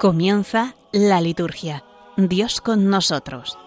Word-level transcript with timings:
Comienza 0.00 0.76
la 0.92 1.20
liturgia. 1.20 1.82
Dios 2.16 2.60
con 2.60 2.88
nosotros. 2.88 3.58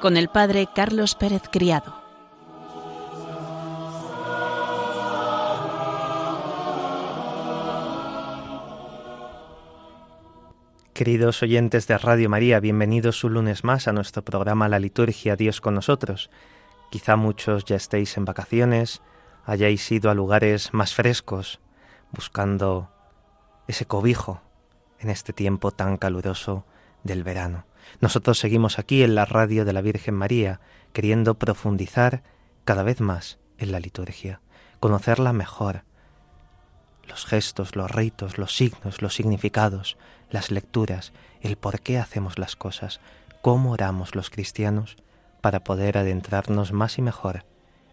Con 0.00 0.16
el 0.16 0.28
Padre 0.28 0.66
Carlos 0.74 1.14
Pérez 1.14 1.42
Criado. 1.52 1.94
Queridos 10.94 11.42
oyentes 11.42 11.86
de 11.86 11.98
Radio 11.98 12.30
María, 12.30 12.60
bienvenidos 12.60 13.22
un 13.22 13.34
lunes 13.34 13.64
más 13.64 13.86
a 13.86 13.92
nuestro 13.92 14.24
programa 14.24 14.70
La 14.70 14.78
Liturgia 14.78 15.36
Dios 15.36 15.60
con 15.60 15.74
nosotros. 15.74 16.30
Quizá 16.90 17.16
muchos 17.16 17.66
ya 17.66 17.76
estéis 17.76 18.16
en 18.16 18.24
vacaciones, 18.24 19.02
hayáis 19.44 19.92
ido 19.92 20.10
a 20.10 20.14
lugares 20.14 20.72
más 20.72 20.94
frescos, 20.94 21.60
buscando 22.12 22.93
ese 23.68 23.86
cobijo 23.86 24.40
en 24.98 25.10
este 25.10 25.32
tiempo 25.32 25.70
tan 25.70 25.96
caluroso 25.96 26.64
del 27.02 27.22
verano. 27.22 27.66
Nosotros 28.00 28.38
seguimos 28.38 28.78
aquí 28.78 29.02
en 29.02 29.14
la 29.14 29.24
radio 29.24 29.64
de 29.64 29.72
la 29.72 29.82
Virgen 29.82 30.14
María, 30.14 30.60
queriendo 30.92 31.34
profundizar 31.34 32.22
cada 32.64 32.82
vez 32.82 33.00
más 33.00 33.38
en 33.58 33.72
la 33.72 33.80
liturgia, 33.80 34.40
conocerla 34.80 35.32
mejor, 35.32 35.84
los 37.06 37.26
gestos, 37.26 37.76
los 37.76 37.90
ritos, 37.90 38.38
los 38.38 38.56
signos, 38.56 39.02
los 39.02 39.14
significados, 39.14 39.98
las 40.30 40.50
lecturas, 40.50 41.12
el 41.42 41.56
por 41.56 41.80
qué 41.80 41.98
hacemos 41.98 42.38
las 42.38 42.56
cosas, 42.56 43.00
cómo 43.42 43.72
oramos 43.72 44.14
los 44.14 44.30
cristianos 44.30 44.96
para 45.42 45.62
poder 45.62 45.98
adentrarnos 45.98 46.72
más 46.72 46.98
y 46.98 47.02
mejor 47.02 47.44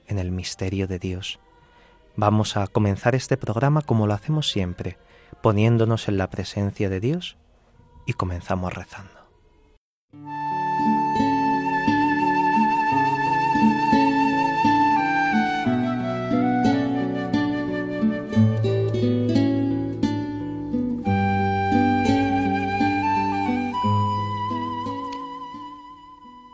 en 0.08 0.18
el 0.18 0.32
misterio 0.32 0.88
de 0.88 1.00
Dios. 1.00 1.40
Vamos 2.16 2.56
a 2.56 2.68
comenzar 2.68 3.16
este 3.16 3.38
programa 3.38 3.82
como 3.82 4.08
lo 4.08 4.14
hacemos 4.14 4.50
siempre, 4.50 4.98
poniéndonos 5.42 6.08
en 6.08 6.18
la 6.18 6.30
presencia 6.30 6.90
de 6.90 7.00
Dios 7.00 7.38
y 8.06 8.14
comenzamos 8.14 8.74
rezando. 8.74 9.22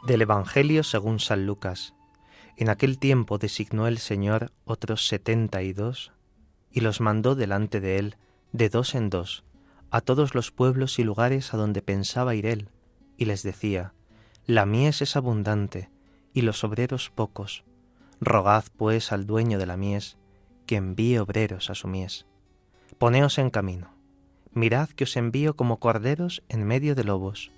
Del 0.06 0.22
Evangelio 0.22 0.84
según 0.84 1.20
San 1.20 1.46
Lucas. 1.46 1.94
En 2.56 2.70
aquel 2.70 2.98
tiempo 2.98 3.38
designó 3.38 3.88
el 3.88 3.98
Señor 3.98 4.52
otros 4.64 5.08
setenta 5.08 5.62
y 5.62 5.74
dos, 5.74 6.14
y 6.72 6.80
los 6.80 7.02
mandó 7.02 7.36
delante 7.36 7.82
de 7.82 8.00
él 8.00 8.16
de 8.52 8.70
dos 8.70 8.96
en 8.96 9.10
dos, 9.10 9.44
a 9.92 10.02
todos 10.02 10.36
los 10.36 10.52
pueblos 10.52 11.00
y 11.00 11.04
lugares 11.04 11.54
a 11.54 11.58
donde 11.58 11.82
pensaba 11.82 12.36
ir 12.36 12.46
él, 12.46 12.70
y 13.18 13.26
les 13.26 13.44
decía, 13.44 13.94
La 14.46 14.66
mies 14.66 15.02
es 15.02 15.16
abundante, 15.16 15.90
y 16.34 16.42
los 16.42 16.64
obreros 16.64 17.10
pocos. 17.10 17.64
Rogad 18.20 18.66
pues 18.76 19.12
al 19.12 19.26
dueño 19.26 19.60
de 19.60 19.66
la 19.66 19.78
mies, 19.78 20.18
que 20.66 20.76
envíe 20.76 21.18
obreros 21.18 21.70
a 21.70 21.76
su 21.76 21.88
mies. 21.88 22.26
Poneos 22.98 23.38
en 23.38 23.50
camino. 23.50 23.94
Mirad 24.54 24.90
que 24.90 25.04
os 25.04 25.16
envío 25.18 25.56
como 25.56 25.80
corderos 25.80 26.44
en 26.50 26.64
medio 26.64 26.96
de 26.96 27.04
lobos. 27.04 27.52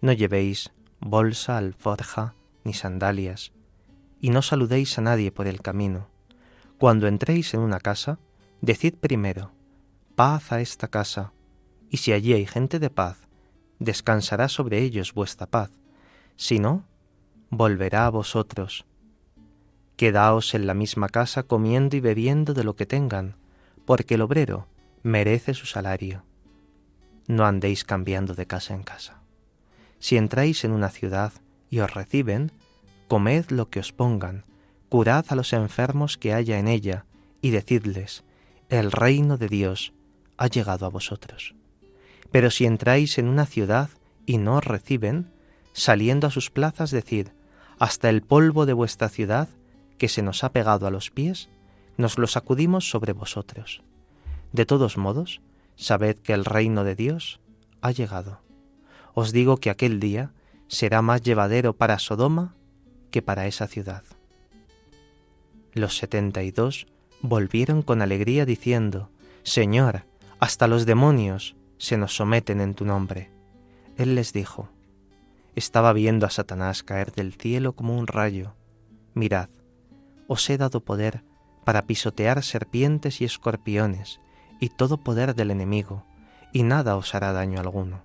No 0.00 0.12
llevéis 0.12 0.72
bolsa, 1.00 1.56
alforja, 1.56 2.34
ni 2.64 2.74
sandalias, 2.74 3.52
y 4.20 4.30
no 4.30 4.42
saludéis 4.42 4.98
a 4.98 5.02
nadie 5.02 5.32
por 5.32 5.46
el 5.46 5.60
camino. 5.60 6.08
Cuando 6.78 7.08
entréis 7.08 7.52
en 7.54 7.60
una 7.60 7.80
casa, 7.80 8.18
decid 8.60 8.94
primero, 8.94 9.52
paz 10.22 10.52
a 10.52 10.60
esta 10.60 10.88
casa, 10.88 11.32
y 11.88 11.96
si 11.96 12.12
allí 12.12 12.34
hay 12.34 12.44
gente 12.44 12.78
de 12.78 12.90
paz, 12.90 13.26
descansará 13.78 14.50
sobre 14.50 14.80
ellos 14.82 15.14
vuestra 15.14 15.46
paz, 15.46 15.70
si 16.36 16.58
no, 16.58 16.84
volverá 17.48 18.04
a 18.04 18.10
vosotros. 18.10 18.84
Quedaos 19.96 20.52
en 20.52 20.66
la 20.66 20.74
misma 20.74 21.08
casa 21.08 21.44
comiendo 21.44 21.96
y 21.96 22.00
bebiendo 22.00 22.52
de 22.52 22.64
lo 22.64 22.76
que 22.76 22.84
tengan, 22.84 23.36
porque 23.86 24.16
el 24.16 24.20
obrero 24.20 24.68
merece 25.02 25.54
su 25.54 25.64
salario. 25.64 26.22
No 27.26 27.46
andéis 27.46 27.84
cambiando 27.84 28.34
de 28.34 28.44
casa 28.44 28.74
en 28.74 28.82
casa. 28.82 29.22
Si 30.00 30.18
entráis 30.18 30.64
en 30.64 30.72
una 30.72 30.90
ciudad 30.90 31.32
y 31.70 31.78
os 31.78 31.94
reciben, 31.94 32.52
comed 33.08 33.46
lo 33.48 33.70
que 33.70 33.80
os 33.80 33.94
pongan, 33.94 34.44
curad 34.90 35.24
a 35.30 35.34
los 35.34 35.54
enfermos 35.54 36.18
que 36.18 36.34
haya 36.34 36.58
en 36.58 36.68
ella, 36.68 37.06
y 37.40 37.52
decidles, 37.52 38.22
el 38.68 38.92
reino 38.92 39.38
de 39.38 39.48
Dios 39.48 39.94
ha 40.40 40.46
llegado 40.46 40.86
a 40.86 40.88
vosotros. 40.88 41.54
Pero 42.32 42.50
si 42.50 42.64
entráis 42.64 43.18
en 43.18 43.28
una 43.28 43.44
ciudad 43.44 43.90
y 44.24 44.38
no 44.38 44.56
os 44.56 44.64
reciben, 44.64 45.30
saliendo 45.74 46.26
a 46.26 46.30
sus 46.30 46.50
plazas 46.50 46.90
decid, 46.90 47.28
hasta 47.78 48.08
el 48.08 48.22
polvo 48.22 48.64
de 48.64 48.72
vuestra 48.72 49.10
ciudad, 49.10 49.50
que 49.98 50.08
se 50.08 50.22
nos 50.22 50.42
ha 50.42 50.52
pegado 50.52 50.86
a 50.86 50.90
los 50.90 51.10
pies, 51.10 51.50
nos 51.98 52.18
lo 52.18 52.26
sacudimos 52.26 52.88
sobre 52.88 53.12
vosotros. 53.12 53.82
De 54.52 54.64
todos 54.64 54.96
modos, 54.96 55.42
sabed 55.76 56.16
que 56.16 56.32
el 56.32 56.46
reino 56.46 56.84
de 56.84 56.94
Dios 56.94 57.40
ha 57.82 57.90
llegado. 57.90 58.40
Os 59.12 59.32
digo 59.32 59.58
que 59.58 59.68
aquel 59.68 60.00
día 60.00 60.32
será 60.68 61.02
más 61.02 61.20
llevadero 61.20 61.74
para 61.74 61.98
Sodoma 61.98 62.54
que 63.10 63.20
para 63.20 63.46
esa 63.46 63.66
ciudad. 63.66 64.04
Los 65.74 65.98
setenta 65.98 66.42
y 66.42 66.50
dos 66.50 66.86
volvieron 67.20 67.82
con 67.82 68.00
alegría 68.00 68.46
diciendo, 68.46 69.10
Señor, 69.42 70.04
hasta 70.40 70.66
los 70.66 70.86
demonios 70.86 71.54
se 71.76 71.98
nos 71.98 72.16
someten 72.16 72.62
en 72.62 72.74
tu 72.74 72.86
nombre. 72.86 73.30
Él 73.98 74.14
les 74.14 74.32
dijo, 74.32 74.70
estaba 75.54 75.92
viendo 75.92 76.24
a 76.24 76.30
Satanás 76.30 76.82
caer 76.82 77.12
del 77.12 77.34
cielo 77.34 77.74
como 77.74 77.98
un 77.98 78.06
rayo. 78.06 78.54
Mirad, 79.12 79.50
os 80.28 80.48
he 80.48 80.56
dado 80.56 80.80
poder 80.80 81.22
para 81.64 81.86
pisotear 81.86 82.42
serpientes 82.42 83.20
y 83.20 83.26
escorpiones 83.26 84.18
y 84.60 84.70
todo 84.70 84.96
poder 84.96 85.34
del 85.34 85.50
enemigo, 85.50 86.04
y 86.52 86.62
nada 86.62 86.96
os 86.96 87.14
hará 87.14 87.32
daño 87.32 87.60
alguno. 87.60 88.02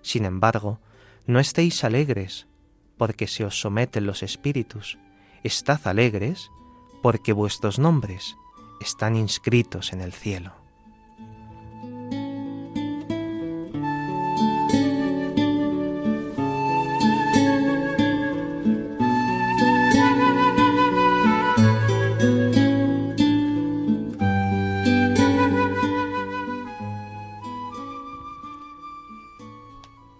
Sin 0.00 0.24
embargo, 0.24 0.80
no 1.26 1.38
estéis 1.38 1.84
alegres, 1.84 2.46
porque 2.96 3.26
se 3.26 3.44
os 3.44 3.60
someten 3.60 4.06
los 4.06 4.22
espíritus. 4.22 4.98
Estad 5.42 5.86
alegres, 5.86 6.50
porque 7.02 7.34
vuestros 7.34 7.78
nombres 7.78 8.36
están 8.80 9.16
inscritos 9.16 9.92
en 9.92 10.00
el 10.00 10.12
cielo. 10.12 10.63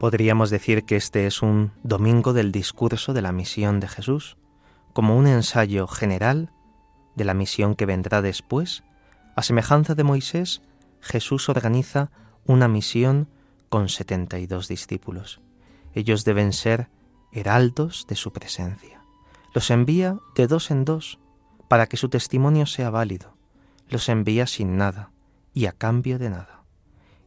Podríamos 0.04 0.50
decir 0.50 0.84
que 0.84 0.96
este 0.96 1.26
es 1.26 1.40
un 1.40 1.72
domingo 1.82 2.34
del 2.34 2.52
discurso 2.52 3.14
de 3.14 3.22
la 3.22 3.32
misión 3.32 3.80
de 3.80 3.88
Jesús, 3.88 4.36
como 4.92 5.16
un 5.16 5.26
ensayo 5.26 5.86
general 5.86 6.52
de 7.16 7.24
la 7.24 7.32
misión 7.32 7.74
que 7.74 7.86
vendrá 7.86 8.20
después. 8.20 8.84
A 9.34 9.42
semejanza 9.42 9.94
de 9.94 10.04
Moisés, 10.04 10.60
Jesús 11.00 11.48
organiza 11.48 12.10
una 12.44 12.68
misión 12.68 13.30
con 13.70 13.88
setenta 13.88 14.38
y 14.38 14.46
dos 14.46 14.68
discípulos. 14.68 15.40
Ellos 15.94 16.26
deben 16.26 16.52
ser 16.52 16.90
heraldos 17.32 18.04
de 18.06 18.16
su 18.16 18.30
presencia. 18.30 19.00
Los 19.54 19.70
envía 19.70 20.18
de 20.34 20.46
dos 20.46 20.70
en 20.70 20.84
dos 20.84 21.18
para 21.66 21.86
que 21.86 21.96
su 21.96 22.10
testimonio 22.10 22.66
sea 22.66 22.90
válido. 22.90 23.38
Los 23.88 24.10
envía 24.10 24.46
sin 24.46 24.76
nada 24.76 25.12
y 25.54 25.64
a 25.64 25.72
cambio 25.72 26.18
de 26.18 26.28
nada. 26.28 26.62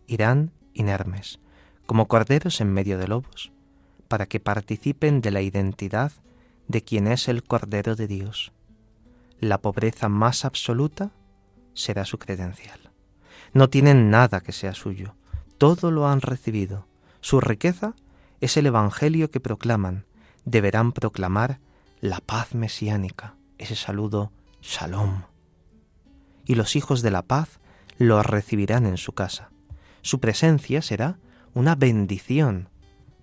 Irán 0.05 0.51
inermes, 0.75 1.39
como 1.87 2.07
corderos 2.07 2.61
en 2.61 2.71
medio 2.71 2.99
de 2.99 3.07
lobos, 3.07 3.51
para 4.07 4.27
que 4.27 4.39
participen 4.39 5.21
de 5.21 5.31
la 5.31 5.41
identidad 5.41 6.11
de 6.67 6.83
quien 6.83 7.07
es 7.07 7.27
el 7.27 7.43
Cordero 7.43 7.95
de 7.95 8.07
Dios. 8.07 8.51
La 9.39 9.59
pobreza 9.59 10.09
más 10.09 10.45
absoluta 10.45 11.11
será 11.73 12.05
su 12.05 12.19
credencial. 12.19 12.91
No 13.53 13.69
tienen 13.69 14.09
nada 14.09 14.41
que 14.41 14.51
sea 14.51 14.73
suyo, 14.73 15.15
todo 15.57 15.89
lo 15.89 16.07
han 16.07 16.21
recibido. 16.21 16.85
Su 17.21 17.39
riqueza 17.39 17.95
es 18.41 18.57
el 18.57 18.67
Evangelio 18.67 19.31
que 19.31 19.39
proclaman. 19.39 20.05
Deberán 20.45 20.91
proclamar 20.91 21.59
la 22.01 22.19
paz 22.19 22.53
mesiánica, 22.53 23.35
ese 23.57 23.75
saludo 23.75 24.31
shalom. 24.61 25.23
Y 26.45 26.55
los 26.55 26.75
hijos 26.75 27.01
de 27.01 27.11
la 27.11 27.21
paz 27.21 27.59
lo 27.97 28.21
recibirán 28.23 28.85
en 28.85 28.97
su 28.97 29.13
casa. 29.13 29.49
Su 30.01 30.19
presencia 30.19 30.81
será 30.81 31.17
una 31.57 31.73
bendición 31.73 32.69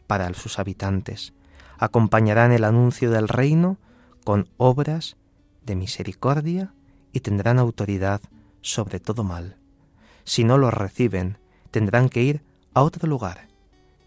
para 0.09 0.35
sus 0.35 0.59
habitantes. 0.59 1.33
Acompañarán 1.79 2.51
el 2.51 2.65
anuncio 2.65 3.13
del 3.13 3.29
reino 3.29 3.79
con 4.25 4.49
obras 4.57 5.17
de 5.65 5.77
misericordia 5.77 6.75
y 7.13 7.21
tendrán 7.21 7.61
autoridad 7.61 8.21
sobre 8.61 8.99
todo 8.99 9.23
mal. 9.23 9.57
Si 10.25 10.43
no 10.43 10.59
los 10.59 10.75
reciben, 10.75 11.39
tendrán 11.71 12.09
que 12.09 12.25
ir 12.25 12.43
a 12.75 12.83
otro 12.83 13.09
lugar 13.09 13.47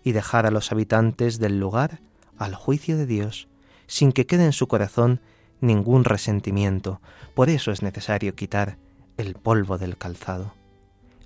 y 0.03 0.11
dejar 0.11 0.45
a 0.45 0.51
los 0.51 0.73
habitantes 0.73 1.39
del 1.39 1.57
lugar 1.57 2.01
al 2.37 2.53
juicio 2.53 2.97
de 2.97 3.05
Dios, 3.05 3.47
sin 3.87 4.11
que 4.11 4.25
quede 4.25 4.43
en 4.43 4.51
su 4.51 4.67
corazón 4.67 5.21
ningún 5.61 6.03
resentimiento. 6.03 6.99
Por 7.33 7.49
eso 7.49 7.71
es 7.71 7.81
necesario 7.81 8.35
quitar 8.35 8.77
el 9.15 9.35
polvo 9.35 9.77
del 9.77 9.95
calzado. 9.97 10.53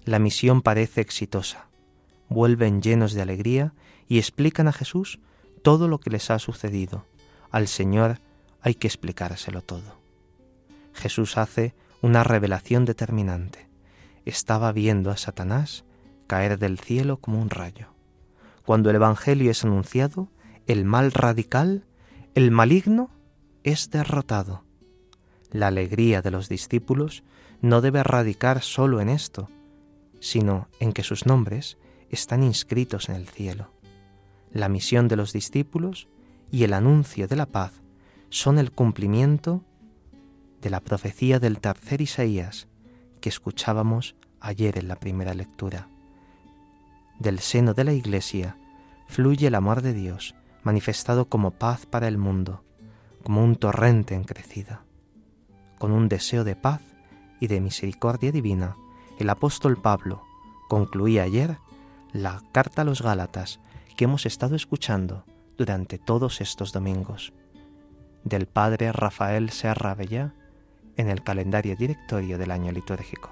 La 0.05 0.19
misión 0.19 0.61
parece 0.61 1.01
exitosa. 1.01 1.70
Vuelven 2.31 2.81
llenos 2.81 3.11
de 3.11 3.21
alegría 3.21 3.73
y 4.07 4.17
explican 4.17 4.69
a 4.69 4.71
Jesús 4.71 5.19
todo 5.63 5.89
lo 5.89 5.99
que 5.99 6.09
les 6.09 6.31
ha 6.31 6.39
sucedido. 6.39 7.05
Al 7.49 7.67
Señor 7.67 8.21
hay 8.61 8.75
que 8.75 8.87
explicárselo 8.87 9.61
todo. 9.61 9.99
Jesús 10.93 11.37
hace 11.37 11.75
una 12.01 12.23
revelación 12.23 12.85
determinante. 12.85 13.67
Estaba 14.23 14.71
viendo 14.71 15.11
a 15.11 15.17
Satanás 15.17 15.83
caer 16.25 16.57
del 16.57 16.79
cielo 16.79 17.17
como 17.17 17.41
un 17.41 17.49
rayo. 17.49 17.93
Cuando 18.65 18.89
el 18.91 18.95
Evangelio 18.95 19.51
es 19.51 19.65
anunciado, 19.65 20.29
el 20.67 20.85
mal 20.85 21.11
radical, 21.11 21.83
el 22.33 22.49
maligno, 22.49 23.11
es 23.65 23.89
derrotado. 23.89 24.63
La 25.51 25.67
alegría 25.67 26.21
de 26.21 26.31
los 26.31 26.47
discípulos 26.47 27.25
no 27.59 27.81
debe 27.81 28.03
radicar 28.03 28.61
solo 28.61 29.01
en 29.01 29.09
esto, 29.09 29.49
sino 30.21 30.69
en 30.79 30.93
que 30.93 31.03
sus 31.03 31.25
nombres 31.25 31.77
están 32.11 32.43
inscritos 32.43 33.09
en 33.09 33.15
el 33.15 33.27
cielo. 33.27 33.71
La 34.51 34.69
misión 34.69 35.07
de 35.07 35.15
los 35.15 35.33
discípulos 35.33 36.07
y 36.51 36.65
el 36.65 36.73
anuncio 36.73 37.27
de 37.27 37.37
la 37.37 37.45
paz 37.45 37.81
son 38.29 38.59
el 38.59 38.71
cumplimiento 38.71 39.63
de 40.61 40.69
la 40.69 40.81
profecía 40.81 41.39
del 41.39 41.59
tercer 41.59 42.01
Isaías 42.01 42.67
que 43.21 43.29
escuchábamos 43.29 44.15
ayer 44.39 44.77
en 44.77 44.87
la 44.87 44.97
primera 44.97 45.33
lectura. 45.33 45.87
Del 47.19 47.39
seno 47.39 47.73
de 47.73 47.85
la 47.85 47.93
Iglesia 47.93 48.57
fluye 49.07 49.47
el 49.47 49.55
amor 49.55 49.81
de 49.81 49.93
Dios, 49.93 50.35
manifestado 50.63 51.25
como 51.25 51.51
paz 51.51 51.85
para 51.85 52.07
el 52.07 52.17
mundo, 52.17 52.63
como 53.23 53.43
un 53.43 53.55
torrente 53.55 54.15
en 54.15 54.23
crecida. 54.23 54.83
Con 55.79 55.91
un 55.91 56.09
deseo 56.09 56.43
de 56.43 56.55
paz 56.55 56.81
y 57.39 57.47
de 57.47 57.61
misericordia 57.61 58.31
divina, 58.31 58.75
el 59.19 59.29
apóstol 59.29 59.81
Pablo 59.81 60.23
concluía 60.67 61.23
ayer 61.23 61.57
la 62.13 62.41
carta 62.51 62.81
a 62.81 62.85
los 62.85 63.01
Gálatas 63.01 63.59
que 63.95 64.05
hemos 64.05 64.25
estado 64.25 64.55
escuchando 64.55 65.25
durante 65.57 65.97
todos 65.97 66.41
estos 66.41 66.71
domingos, 66.71 67.33
del 68.23 68.47
padre 68.47 68.91
Rafael 68.91 69.49
Serra 69.49 69.95
Bellá 69.95 70.33
en 70.97 71.09
el 71.09 71.23
calendario 71.23 71.75
directorio 71.75 72.37
del 72.37 72.51
año 72.51 72.71
litúrgico. 72.71 73.29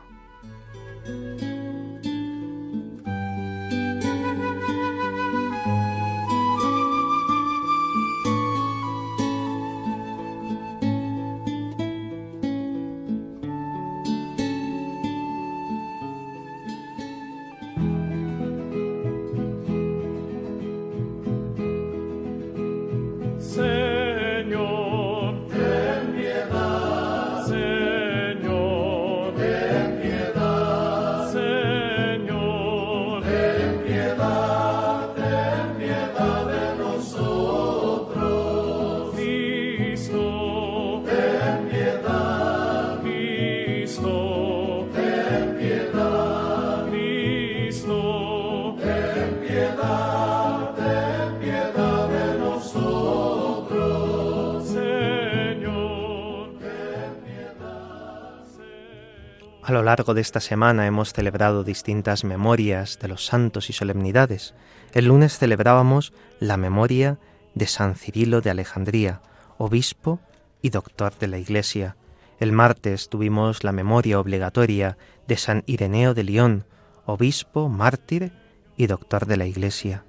A 59.69 59.71
lo 59.71 59.83
largo 59.83 60.15
de 60.15 60.21
esta 60.21 60.39
semana 60.39 60.87
hemos 60.87 61.13
celebrado 61.13 61.63
distintas 61.63 62.23
memorias 62.23 62.97
de 62.99 63.07
los 63.07 63.27
santos 63.27 63.69
y 63.69 63.73
solemnidades. 63.73 64.55
El 64.93 65.05
lunes 65.05 65.37
celebrábamos 65.37 66.11
la 66.39 66.57
memoria 66.57 67.19
de 67.53 67.67
San 67.67 67.93
Cirilo 67.93 68.41
de 68.41 68.49
Alejandría, 68.49 69.21
obispo 69.59 70.21
y 70.63 70.71
doctor 70.71 71.15
de 71.19 71.27
la 71.27 71.37
Iglesia. 71.37 71.97
El 72.39 72.51
martes 72.51 73.09
tuvimos 73.09 73.63
la 73.63 73.71
memoria 73.71 74.19
obligatoria 74.19 74.97
de 75.27 75.37
San 75.37 75.61
Ireneo 75.67 76.15
de 76.15 76.23
León, 76.23 76.65
obispo, 77.05 77.69
mártir 77.69 78.31
y 78.75 78.87
doctor 78.87 79.27
de 79.27 79.37
la 79.37 79.45
Iglesia. 79.45 80.03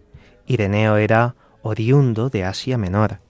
Ireneo 0.47 0.97
era 0.97 1.35
oriundo 1.61 2.31
de 2.31 2.45
Asia 2.47 2.79
Menor. 2.79 3.21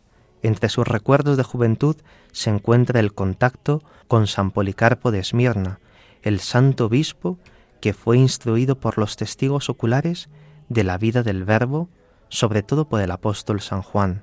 Entre 0.42 0.68
sus 0.68 0.86
recuerdos 0.86 1.36
de 1.36 1.42
juventud 1.42 1.96
se 2.30 2.50
encuentra 2.50 3.00
el 3.00 3.14
contacto 3.14 3.82
con 4.06 4.28
San 4.28 4.52
Policarpo 4.52 5.10
de 5.10 5.18
Esmirna, 5.18 5.80
el 6.22 6.40
santo 6.40 6.86
obispo 6.86 7.38
que 7.80 7.94
fue 7.94 8.18
instruido 8.18 8.78
por 8.78 8.98
los 8.98 9.16
testigos 9.16 9.68
oculares 9.68 10.28
de 10.68 10.84
la 10.84 10.98
vida 10.98 11.22
del 11.22 11.44
Verbo, 11.44 11.88
sobre 12.28 12.62
todo 12.62 12.88
por 12.88 13.00
el 13.00 13.10
apóstol 13.10 13.60
San 13.60 13.82
Juan, 13.82 14.22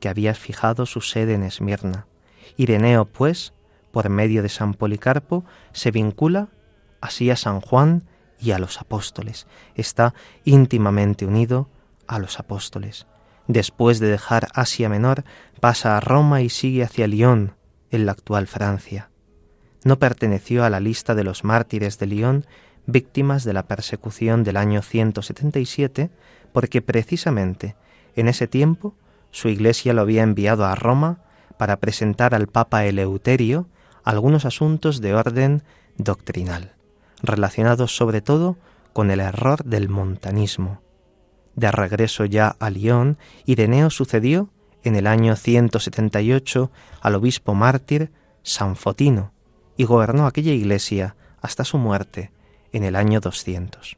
que 0.00 0.08
había 0.08 0.34
fijado 0.34 0.84
su 0.86 1.00
sede 1.00 1.34
en 1.34 1.44
Esmirna. 1.44 2.06
Ireneo, 2.56 3.04
pues, 3.04 3.52
por 3.92 4.08
medio 4.08 4.42
de 4.42 4.48
San 4.48 4.74
Policarpo, 4.74 5.44
se 5.72 5.90
vincula 5.90 6.48
así 7.00 7.30
a 7.30 7.36
San 7.36 7.60
Juan 7.60 8.04
y 8.40 8.50
a 8.50 8.58
los 8.58 8.80
apóstoles. 8.80 9.46
Está 9.74 10.14
íntimamente 10.44 11.24
unido 11.24 11.68
a 12.06 12.18
los 12.18 12.38
apóstoles. 12.38 13.06
Después 13.46 13.98
de 13.98 14.08
dejar 14.08 14.48
Asia 14.54 14.88
Menor, 14.88 15.24
pasa 15.60 15.96
a 15.96 16.00
Roma 16.00 16.42
y 16.42 16.48
sigue 16.50 16.82
hacia 16.82 17.06
Lyon, 17.06 17.54
en 17.90 18.04
la 18.04 18.12
actual 18.12 18.46
Francia 18.46 19.08
no 19.88 19.98
perteneció 19.98 20.64
a 20.64 20.70
la 20.70 20.80
lista 20.80 21.14
de 21.14 21.24
los 21.24 21.44
mártires 21.44 21.98
de 21.98 22.06
Lyon 22.06 22.46
víctimas 22.84 23.42
de 23.44 23.54
la 23.54 23.66
persecución 23.66 24.44
del 24.44 24.58
año 24.58 24.82
177, 24.82 26.10
porque 26.52 26.82
precisamente 26.82 27.74
en 28.14 28.28
ese 28.28 28.46
tiempo 28.46 28.94
su 29.30 29.48
iglesia 29.48 29.94
lo 29.94 30.02
había 30.02 30.22
enviado 30.22 30.66
a 30.66 30.74
Roma 30.74 31.20
para 31.56 31.78
presentar 31.78 32.34
al 32.34 32.48
Papa 32.48 32.84
Eleuterio 32.84 33.66
algunos 34.04 34.44
asuntos 34.44 35.00
de 35.00 35.14
orden 35.14 35.62
doctrinal, 35.96 36.74
relacionados 37.22 37.96
sobre 37.96 38.20
todo 38.20 38.58
con 38.92 39.10
el 39.10 39.20
error 39.20 39.64
del 39.64 39.88
montanismo. 39.88 40.82
De 41.56 41.70
regreso 41.72 42.26
ya 42.26 42.56
a 42.60 42.68
Lyon, 42.68 43.16
Ireneo 43.46 43.88
sucedió 43.88 44.50
en 44.84 44.96
el 44.96 45.06
año 45.06 45.34
178 45.34 46.70
al 47.00 47.14
obispo 47.14 47.54
mártir 47.54 48.12
San 48.42 48.76
Fotino, 48.76 49.32
y 49.78 49.84
gobernó 49.84 50.26
aquella 50.26 50.52
iglesia 50.52 51.16
hasta 51.40 51.64
su 51.64 51.78
muerte 51.78 52.32
en 52.72 52.84
el 52.84 52.96
año 52.96 53.20
200. 53.20 53.96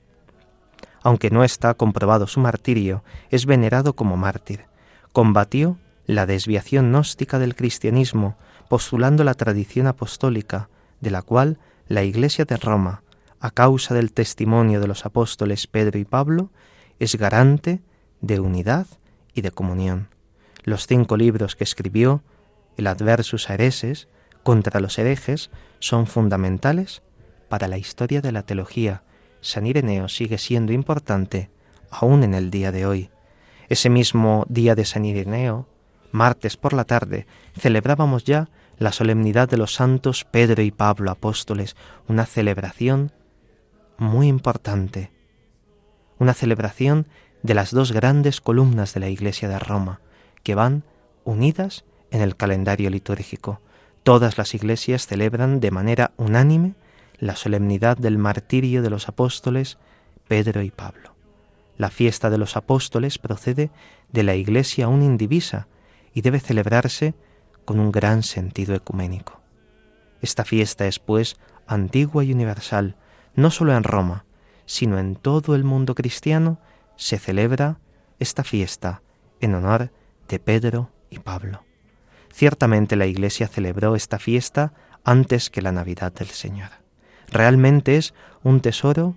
Aunque 1.02 1.30
no 1.30 1.42
está 1.42 1.74
comprobado 1.74 2.26
su 2.26 2.38
martirio, 2.38 3.02
es 3.30 3.46
venerado 3.46 3.96
como 3.96 4.18
mártir. 4.18 4.66
Combatió 5.12 5.78
la 6.06 6.26
desviación 6.26 6.90
gnóstica 6.90 7.38
del 7.38 7.56
cristianismo, 7.56 8.36
postulando 8.68 9.24
la 9.24 9.34
tradición 9.34 9.86
apostólica, 9.86 10.68
de 11.00 11.10
la 11.10 11.22
cual 11.22 11.58
la 11.88 12.04
Iglesia 12.04 12.44
de 12.44 12.58
Roma, 12.58 13.02
a 13.40 13.50
causa 13.50 13.94
del 13.94 14.12
testimonio 14.12 14.80
de 14.80 14.86
los 14.86 15.06
apóstoles 15.06 15.66
Pedro 15.66 15.98
y 15.98 16.04
Pablo, 16.04 16.50
es 16.98 17.16
garante 17.16 17.80
de 18.20 18.38
unidad 18.38 18.86
y 19.32 19.40
de 19.40 19.50
comunión. 19.50 20.08
Los 20.62 20.86
cinco 20.86 21.16
libros 21.16 21.56
que 21.56 21.64
escribió, 21.64 22.22
el 22.76 22.86
Adversus 22.86 23.48
Hereses, 23.48 24.08
contra 24.42 24.80
los 24.80 24.98
herejes 24.98 25.50
son 25.80 26.06
fundamentales 26.06 27.02
para 27.48 27.66
la 27.66 27.78
historia 27.78 28.20
de 28.20 28.32
la 28.32 28.44
teología. 28.44 29.02
San 29.40 29.66
Ireneo 29.66 30.08
sigue 30.08 30.38
siendo 30.38 30.72
importante 30.72 31.50
aún 31.90 32.22
en 32.22 32.34
el 32.34 32.50
día 32.50 32.70
de 32.70 32.86
hoy. 32.86 33.10
Ese 33.68 33.90
mismo 33.90 34.44
día 34.48 34.74
de 34.74 34.84
San 34.84 35.04
Ireneo, 35.04 35.68
martes 36.12 36.56
por 36.56 36.72
la 36.72 36.84
tarde, 36.84 37.26
celebrábamos 37.58 38.24
ya 38.24 38.48
la 38.78 38.92
solemnidad 38.92 39.48
de 39.48 39.56
los 39.56 39.74
santos 39.74 40.24
Pedro 40.24 40.62
y 40.62 40.70
Pablo 40.70 41.10
apóstoles, 41.10 41.76
una 42.08 42.26
celebración 42.26 43.12
muy 43.98 44.28
importante, 44.28 45.10
una 46.18 46.34
celebración 46.34 47.06
de 47.42 47.54
las 47.54 47.70
dos 47.72 47.92
grandes 47.92 48.40
columnas 48.40 48.94
de 48.94 49.00
la 49.00 49.08
Iglesia 49.08 49.48
de 49.48 49.58
Roma, 49.58 50.00
que 50.42 50.54
van 50.54 50.84
unidas 51.24 51.84
en 52.10 52.22
el 52.22 52.36
calendario 52.36 52.90
litúrgico. 52.90 53.60
Todas 54.02 54.38
las 54.38 54.54
iglesias 54.54 55.06
celebran 55.06 55.60
de 55.60 55.70
manera 55.70 56.12
unánime 56.16 56.74
la 57.18 57.36
solemnidad 57.36 57.98
del 57.98 58.16
martirio 58.16 58.82
de 58.82 58.90
los 58.90 59.08
apóstoles 59.08 59.78
Pedro 60.26 60.62
y 60.62 60.70
Pablo. 60.70 61.14
La 61.76 61.90
fiesta 61.90 62.30
de 62.30 62.38
los 62.38 62.56
apóstoles 62.56 63.18
procede 63.18 63.70
de 64.10 64.22
la 64.22 64.34
Iglesia 64.34 64.86
aún 64.86 65.02
indivisa 65.02 65.68
y 66.14 66.22
debe 66.22 66.40
celebrarse 66.40 67.14
con 67.64 67.78
un 67.78 67.92
gran 67.92 68.22
sentido 68.22 68.74
ecuménico. 68.74 69.40
Esta 70.22 70.44
fiesta 70.44 70.86
es, 70.86 70.98
pues, 70.98 71.36
antigua 71.66 72.24
y 72.24 72.32
universal, 72.32 72.96
no 73.34 73.50
solo 73.50 73.76
en 73.76 73.84
Roma, 73.84 74.24
sino 74.66 74.98
en 74.98 75.16
todo 75.16 75.54
el 75.54 75.64
mundo 75.64 75.94
cristiano 75.94 76.58
se 76.96 77.18
celebra 77.18 77.78
esta 78.18 78.44
fiesta 78.44 79.02
en 79.40 79.54
honor 79.54 79.90
de 80.28 80.38
Pedro 80.38 80.90
y 81.10 81.18
Pablo. 81.18 81.69
Ciertamente 82.32 82.96
la 82.96 83.06
Iglesia 83.06 83.48
celebró 83.48 83.96
esta 83.96 84.18
fiesta 84.18 84.72
antes 85.04 85.50
que 85.50 85.62
la 85.62 85.72
Navidad 85.72 86.12
del 86.12 86.28
Señor. 86.28 86.70
Realmente 87.30 87.96
es 87.96 88.14
un 88.42 88.60
tesoro 88.60 89.16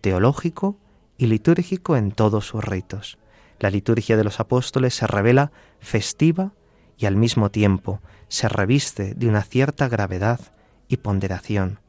teológico 0.00 0.76
y 1.18 1.26
litúrgico 1.26 1.96
en 1.96 2.12
todos 2.12 2.46
sus 2.46 2.64
ritos. 2.64 3.18
La 3.58 3.70
liturgia 3.70 4.16
de 4.16 4.24
los 4.24 4.40
apóstoles 4.40 4.94
se 4.94 5.06
revela 5.06 5.52
festiva 5.80 6.52
y 6.98 7.06
al 7.06 7.16
mismo 7.16 7.50
tiempo 7.50 8.00
se 8.28 8.48
reviste 8.48 9.14
de 9.14 9.28
una 9.28 9.42
cierta 9.42 9.88
gravedad 9.88 10.40
y 10.88 10.96
ponderación. 10.96 11.80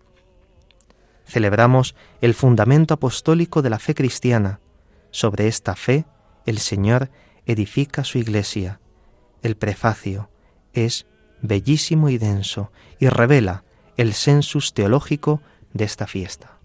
Celebramos 1.25 1.96
el 2.22 2.34
fundamento 2.34 2.94
apostólico 2.94 3.62
de 3.62 3.70
la 3.70 3.80
fe 3.80 3.96
cristiana. 3.96 4.60
Sobre 5.12 5.48
esta 5.48 5.75
fe 5.75 6.06
el 6.46 6.60
Señor 6.60 7.10
edifica 7.46 8.03
su 8.03 8.18
iglesia. 8.18 8.80
El 9.42 9.56
prefacio 9.56 10.30
es 10.74 11.06
bellísimo 11.42 12.10
y 12.10 12.18
denso 12.18 12.72
y 13.00 13.10
revela 13.10 13.63
el 13.98 14.13
sensus 14.13 14.74
teológico 14.74 15.42
de 15.74 15.86
esta 15.86 16.08
fiesta. 16.08 16.58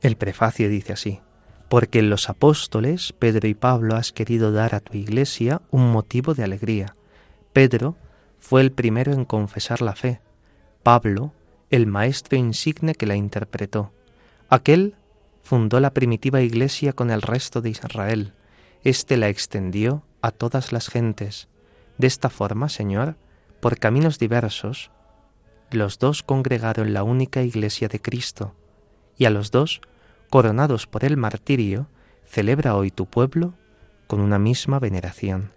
El 0.00 0.16
prefacio 0.16 0.68
dice 0.68 0.94
así, 0.94 1.20
porque 1.68 1.98
en 1.98 2.10
los 2.10 2.28
apóstoles, 2.28 3.12
Pedro 3.12 3.46
y 3.48 3.54
Pablo, 3.54 3.96
has 3.96 4.12
querido 4.12 4.52
dar 4.52 4.74
a 4.74 4.80
tu 4.80 4.96
iglesia 4.96 5.60
un 5.70 5.92
motivo 5.92 6.34
de 6.34 6.44
alegría. 6.44 6.96
Pedro 7.52 7.96
fue 8.38 8.62
el 8.62 8.72
primero 8.72 9.12
en 9.12 9.24
confesar 9.24 9.82
la 9.82 9.94
fe, 9.94 10.20
Pablo 10.82 11.32
el 11.70 11.86
maestro 11.86 12.36
insigne 12.36 12.94
que 12.94 13.06
la 13.06 13.14
interpretó. 13.14 13.92
Aquel 14.48 14.96
fundó 15.42 15.78
la 15.80 15.94
primitiva 15.94 16.40
iglesia 16.40 16.92
con 16.92 17.10
el 17.10 17.22
resto 17.22 17.60
de 17.60 17.70
Israel. 17.70 18.34
Este 18.82 19.16
la 19.16 19.28
extendió 19.28 20.02
a 20.20 20.32
todas 20.32 20.72
las 20.72 20.88
gentes. 20.88 21.48
De 22.00 22.06
esta 22.06 22.30
forma, 22.30 22.70
Señor, 22.70 23.16
por 23.60 23.78
caminos 23.78 24.18
diversos, 24.18 24.90
los 25.70 25.98
dos 25.98 26.22
congregaron 26.22 26.94
la 26.94 27.02
única 27.02 27.42
iglesia 27.42 27.88
de 27.88 28.00
Cristo, 28.00 28.54
y 29.18 29.26
a 29.26 29.30
los 29.30 29.50
dos, 29.50 29.82
coronados 30.30 30.86
por 30.86 31.04
el 31.04 31.18
martirio, 31.18 31.88
celebra 32.24 32.74
hoy 32.74 32.90
tu 32.90 33.04
pueblo 33.04 33.52
con 34.06 34.22
una 34.22 34.38
misma 34.38 34.78
veneración. 34.78 35.52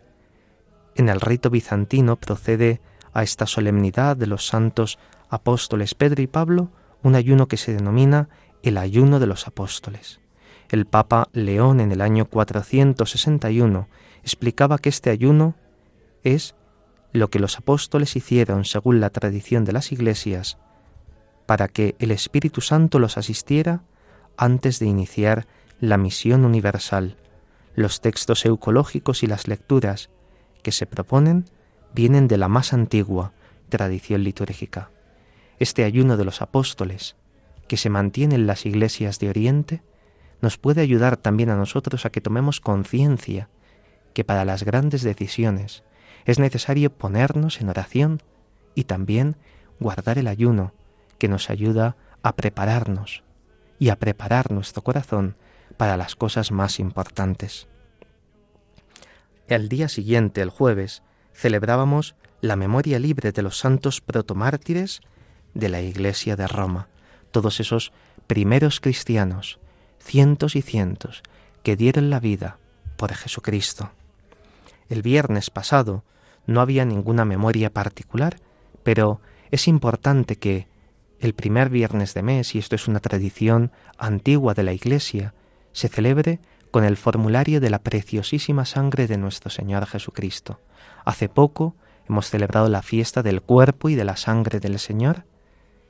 En 0.96 1.08
el 1.08 1.22
rito 1.22 1.50
bizantino 1.50 2.18
procede 2.18 2.82
a 3.14 3.24
esta 3.24 3.48
solemnidad 3.48 4.18
de 4.18 4.28
los 4.28 4.46
santos 4.46 5.00
apóstoles 5.30 5.96
Pedro 5.96 6.22
y 6.22 6.28
Pablo 6.28 6.72
un 7.04 7.16
ayuno 7.16 7.48
que 7.48 7.56
se 7.56 7.74
denomina 7.74 8.28
el 8.64 8.78
ayuno 8.78 9.22
de 9.22 9.28
los 9.28 9.48
apóstoles. 9.48 10.20
El 10.68 10.88
Papa 10.88 11.30
León 11.32 11.80
en 11.80 11.94
el 11.94 12.02
año 12.02 12.26
461 12.26 13.88
explicaba 14.24 14.78
que 14.78 14.90
este 14.90 15.10
ayuno 15.10 15.56
es 16.24 16.56
lo 17.12 17.30
que 17.30 17.40
los 17.40 17.58
apóstoles 17.58 18.16
hicieron 18.16 18.66
según 18.66 19.00
la 19.00 19.10
tradición 19.10 19.66
de 19.66 19.74
las 19.74 19.92
iglesias 19.92 20.58
para 21.46 21.68
que 21.68 21.96
el 22.00 22.12
Espíritu 22.12 22.62
Santo 22.62 23.00
los 23.00 23.18
asistiera 23.18 23.84
antes 24.38 24.80
de 24.80 24.88
iniciar 24.88 25.46
la 25.80 25.98
misión 25.98 26.46
universal. 26.46 27.18
Los 27.76 28.02
textos 28.02 28.46
eucológicos 28.46 29.24
y 29.24 29.28
las 29.28 29.48
lecturas 29.48 30.10
que 30.62 30.72
se 30.72 30.86
proponen 30.86 31.46
vienen 31.94 32.28
de 32.28 32.38
la 32.38 32.48
más 32.48 32.74
antigua 32.74 33.34
tradición 33.70 34.24
litúrgica. 34.24 34.90
Este 35.60 35.84
ayuno 35.84 36.18
de 36.18 36.26
los 36.26 36.42
apóstoles, 36.42 37.16
que 37.68 37.78
se 37.78 37.90
mantiene 37.90 38.36
en 38.36 38.48
las 38.48 38.66
iglesias 38.66 39.20
de 39.20 39.30
Oriente, 39.30 39.84
nos 40.42 40.58
puede 40.58 40.82
ayudar 40.82 41.18
también 41.18 41.50
a 41.50 41.56
nosotros 41.56 42.06
a 42.06 42.10
que 42.10 42.22
tomemos 42.22 42.60
conciencia 42.60 43.50
que 44.14 44.24
para 44.24 44.46
las 44.46 44.64
grandes 44.64 45.04
decisiones 45.04 45.84
es 46.26 46.40
necesario 46.40 46.92
ponernos 46.92 47.62
en 47.62 47.70
oración 47.70 48.22
y 48.76 48.86
también 48.86 49.38
guardar 49.80 50.18
el 50.18 50.28
ayuno 50.28 50.74
que 51.18 51.28
nos 51.28 51.50
ayuda 51.50 51.96
a 52.22 52.36
prepararnos 52.36 53.24
y 53.80 53.90
a 53.90 53.98
preparar 53.98 54.52
nuestro 54.52 54.82
corazón 54.82 55.36
para 55.78 55.98
las 55.98 56.16
cosas 56.16 56.52
más 56.52 56.80
importantes. 56.80 57.68
El 59.48 59.68
día 59.68 59.90
siguiente, 59.90 60.42
el 60.42 60.50
jueves, 60.50 61.04
celebrábamos 61.34 62.16
la 62.42 62.56
memoria 62.56 63.00
libre 63.00 63.32
de 63.32 63.42
los 63.42 63.58
santos 63.58 64.02
protomártires 64.02 65.02
de 65.54 65.70
la 65.70 65.82
Iglesia 65.82 66.36
de 66.36 66.48
Roma, 66.48 66.88
todos 67.32 67.60
esos 67.60 67.92
primeros 68.28 68.80
cristianos, 68.80 69.60
cientos 70.00 70.56
y 70.56 70.62
cientos, 70.62 71.24
que 71.64 71.76
dieron 71.76 72.10
la 72.10 72.20
vida 72.20 72.58
por 72.98 73.14
Jesucristo. 73.14 73.92
El 74.90 75.02
viernes 75.02 75.50
pasado 75.50 76.04
no 76.46 76.62
había 76.62 76.86
ninguna 76.86 77.26
memoria 77.26 77.72
particular, 77.72 78.38
pero 78.84 79.22
es 79.52 79.68
importante 79.68 80.36
que 80.36 80.68
el 81.20 81.34
primer 81.34 81.70
viernes 81.70 82.14
de 82.14 82.22
mes, 82.22 82.56
y 82.56 82.60
esto 82.60 82.76
es 82.76 82.88
una 82.88 83.00
tradición 83.00 83.72
antigua 83.98 84.54
de 84.54 84.64
la 84.64 84.74
Iglesia, 84.74 85.34
se 85.72 85.88
celebre 85.88 86.40
con 86.72 86.84
el 86.84 86.98
formulario 86.98 87.62
de 87.62 87.70
la 87.70 87.80
preciosísima 87.80 88.66
sangre 88.66 89.08
de 89.08 89.18
nuestro 89.18 89.50
Señor 89.50 89.86
Jesucristo. 89.86 90.60
Hace 91.06 91.30
poco 91.30 91.76
hemos 92.10 92.30
celebrado 92.30 92.68
la 92.68 92.82
fiesta 92.82 93.24
del 93.24 93.42
cuerpo 93.42 93.90
y 93.90 93.96
de 93.96 94.04
la 94.04 94.18
sangre 94.18 94.60
del 94.60 94.80
Señor, 94.80 95.26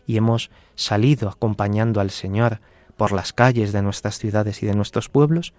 y 0.05 0.17
hemos 0.17 0.51
salido 0.75 1.29
acompañando 1.29 2.01
al 2.01 2.12
Señor 2.12 2.60
por 2.98 3.12
las 3.12 3.33
calles 3.33 3.72
de 3.72 3.81
nuestras 3.81 4.19
ciudades 4.19 4.62
y 4.62 4.65
de 4.65 4.75
nuestros 4.75 5.10
pueblos, 5.10 5.53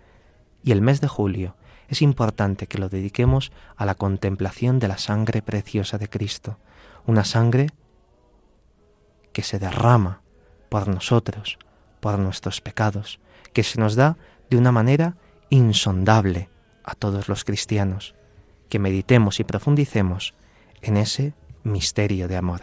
y 0.62 0.72
el 0.72 0.82
mes 0.82 1.00
de 1.00 1.08
julio 1.08 1.56
es 1.94 2.02
importante 2.02 2.66
que 2.66 2.78
lo 2.78 2.88
dediquemos 2.88 3.52
a 3.76 3.86
la 3.86 3.94
contemplación 3.94 4.80
de 4.80 4.88
la 4.88 4.98
sangre 4.98 5.42
preciosa 5.42 5.96
de 5.96 6.08
Cristo, 6.08 6.58
una 7.06 7.24
sangre 7.24 7.68
que 9.32 9.42
se 9.42 9.60
derrama 9.60 10.20
por 10.68 10.88
nosotros, 10.88 11.56
por 12.00 12.18
nuestros 12.18 12.60
pecados, 12.60 13.20
que 13.52 13.62
se 13.62 13.78
nos 13.78 13.94
da 13.94 14.16
de 14.50 14.56
una 14.56 14.72
manera 14.72 15.16
insondable 15.50 16.50
a 16.82 16.96
todos 16.96 17.28
los 17.28 17.44
cristianos, 17.44 18.16
que 18.68 18.80
meditemos 18.80 19.38
y 19.38 19.44
profundicemos 19.44 20.34
en 20.82 20.96
ese 20.96 21.32
misterio 21.62 22.26
de 22.26 22.36
amor. 22.36 22.62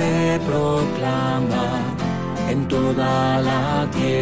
Se 0.00 0.40
proclama 0.46 1.68
en 2.48 2.66
toda 2.68 3.42
la 3.42 3.86
tierra. 3.92 4.16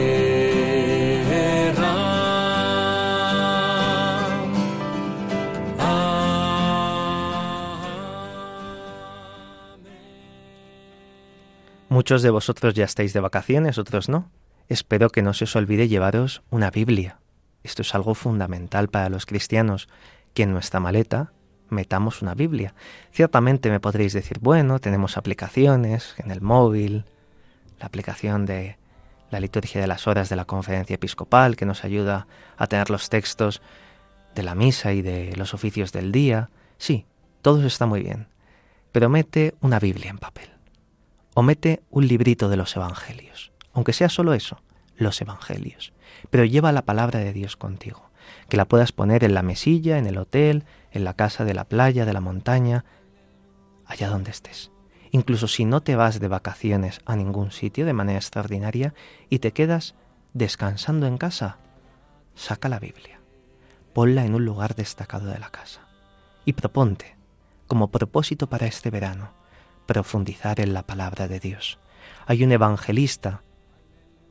Muchos 11.89 12.23
de 12.23 12.31
vosotros 12.31 12.75
ya 12.75 12.85
estáis 12.85 13.13
de 13.13 13.21
vacaciones, 13.21 13.79
otros 13.79 14.09
no. 14.09 14.31
Espero 14.69 15.11
que 15.11 15.23
no 15.23 15.33
se 15.33 15.45
os 15.45 15.55
olvide 15.55 15.87
llevaros 15.87 16.43
una 16.51 16.73
Biblia. 16.73 17.21
Esto 17.63 17.83
es 17.83 17.95
algo 17.95 18.15
fundamental 18.15 18.89
para 18.89 19.11
los 19.11 19.27
cristianos, 19.27 19.89
que 20.35 20.43
en 20.43 20.53
nuestra 20.53 20.81
maleta 20.81 21.33
metamos 21.71 22.23
una 22.23 22.35
Biblia. 22.35 22.75
Ciertamente 23.13 23.71
me 23.71 23.81
podréis 23.81 24.13
decir, 24.13 24.39
bueno, 24.41 24.79
tenemos 24.79 25.17
aplicaciones 25.17 26.15
en 26.19 26.31
el 26.31 26.41
móvil, 26.41 27.05
la 27.79 27.87
aplicación 27.87 28.47
de 28.47 28.79
la 29.31 29.41
liturgia 29.41 29.81
de 29.81 29.87
las 29.87 30.07
horas 30.07 30.29
de 30.29 30.37
la 30.37 30.45
conferencia 30.45 30.95
episcopal 30.95 31.57
que 31.57 31.67
nos 31.67 31.85
ayuda 31.85 32.27
a 32.57 32.67
tener 32.67 32.91
los 32.91 33.09
textos 33.09 33.61
de 34.35 34.43
la 34.43 34.55
misa 34.55 34.93
y 34.93 35.03
de 35.03 35.35
los 35.37 35.55
oficios 35.55 35.93
del 35.93 36.13
día. 36.13 36.51
Sí, 36.79 37.07
todo 37.43 37.67
está 37.67 37.87
muy 37.87 38.03
bien. 38.03 38.29
Pero 38.93 39.09
mete 39.09 39.55
una 39.61 39.79
Biblia 39.79 40.11
en 40.11 40.19
papel. 40.19 40.51
O 41.35 41.43
mete 41.43 41.83
un 41.91 42.09
librito 42.09 42.49
de 42.49 42.57
los 42.57 42.75
Evangelios. 42.75 43.53
Aunque 43.73 43.93
sea 43.93 44.09
solo 44.09 44.35
eso, 44.35 44.61
los 44.97 45.21
Evangelios. 45.21 45.93
Pero 46.31 46.45
lleva 46.45 46.73
la 46.73 46.83
palabra 46.83 47.21
de 47.21 47.33
Dios 47.33 47.57
contigo. 47.57 48.11
Que 48.49 48.57
la 48.57 48.67
puedas 48.67 48.93
poner 48.93 49.25
en 49.25 49.35
la 49.35 49.43
mesilla, 49.43 49.99
en 49.99 50.07
el 50.07 50.19
hotel, 50.19 50.65
en 50.93 51.05
la 51.05 51.15
casa 51.15 51.45
de 51.45 51.55
la 51.55 51.65
playa, 51.65 52.05
de 52.05 52.13
la 52.13 52.21
montaña, 52.21 52.85
allá 53.87 54.09
donde 54.09 54.31
estés. 54.31 54.71
Incluso 55.11 55.49
si 55.49 55.65
no 55.65 55.83
te 55.83 55.97
vas 55.97 56.21
de 56.21 56.29
vacaciones 56.29 57.01
a 57.07 57.17
ningún 57.17 57.51
sitio 57.51 57.87
de 57.87 57.95
manera 57.95 58.19
extraordinaria 58.19 58.95
y 59.31 59.39
te 59.39 59.53
quedas 59.53 59.95
descansando 60.35 61.07
en 61.07 61.19
casa, 61.19 61.59
saca 62.35 62.69
la 62.69 62.79
Biblia, 62.79 63.21
ponla 63.95 64.25
en 64.25 64.35
un 64.35 64.45
lugar 64.45 64.75
destacado 64.75 65.27
de 65.27 65.39
la 65.39 65.51
casa 65.51 65.81
y 66.45 66.53
proponte, 66.53 67.17
como 67.67 67.91
propósito 67.91 68.49
para 68.49 68.67
este 68.67 68.91
verano, 68.91 69.33
profundizar 69.87 70.61
en 70.61 70.75
la 70.75 70.87
palabra 70.87 71.29
de 71.29 71.41
Dios. 71.41 71.79
Hay 72.27 72.45
un 72.45 72.53
evangelista 72.53 73.43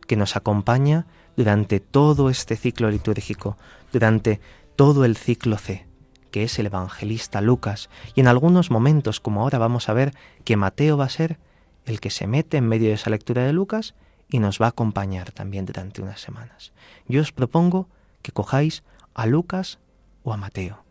que 0.07 0.15
nos 0.15 0.35
acompaña 0.35 1.05
durante 1.35 1.79
todo 1.79 2.29
este 2.29 2.55
ciclo 2.55 2.89
litúrgico, 2.89 3.57
durante 3.91 4.39
todo 4.75 5.05
el 5.05 5.17
ciclo 5.17 5.57
C, 5.57 5.87
que 6.31 6.43
es 6.43 6.57
el 6.59 6.67
evangelista 6.67 7.41
Lucas, 7.41 7.89
y 8.15 8.21
en 8.21 8.27
algunos 8.27 8.71
momentos, 8.71 9.19
como 9.19 9.41
ahora 9.41 9.57
vamos 9.57 9.89
a 9.89 9.93
ver, 9.93 10.13
que 10.43 10.57
Mateo 10.57 10.97
va 10.97 11.05
a 11.05 11.09
ser 11.09 11.39
el 11.85 11.99
que 11.99 12.09
se 12.09 12.27
mete 12.27 12.57
en 12.57 12.67
medio 12.67 12.89
de 12.89 12.95
esa 12.95 13.09
lectura 13.09 13.43
de 13.43 13.53
Lucas 13.53 13.95
y 14.29 14.39
nos 14.39 14.61
va 14.61 14.67
a 14.67 14.69
acompañar 14.69 15.31
también 15.31 15.65
durante 15.65 16.01
unas 16.01 16.19
semanas. 16.19 16.73
Yo 17.07 17.21
os 17.21 17.31
propongo 17.31 17.87
que 18.21 18.31
cojáis 18.31 18.83
a 19.13 19.25
Lucas 19.25 19.79
o 20.23 20.33
a 20.33 20.37
Mateo, 20.37 20.83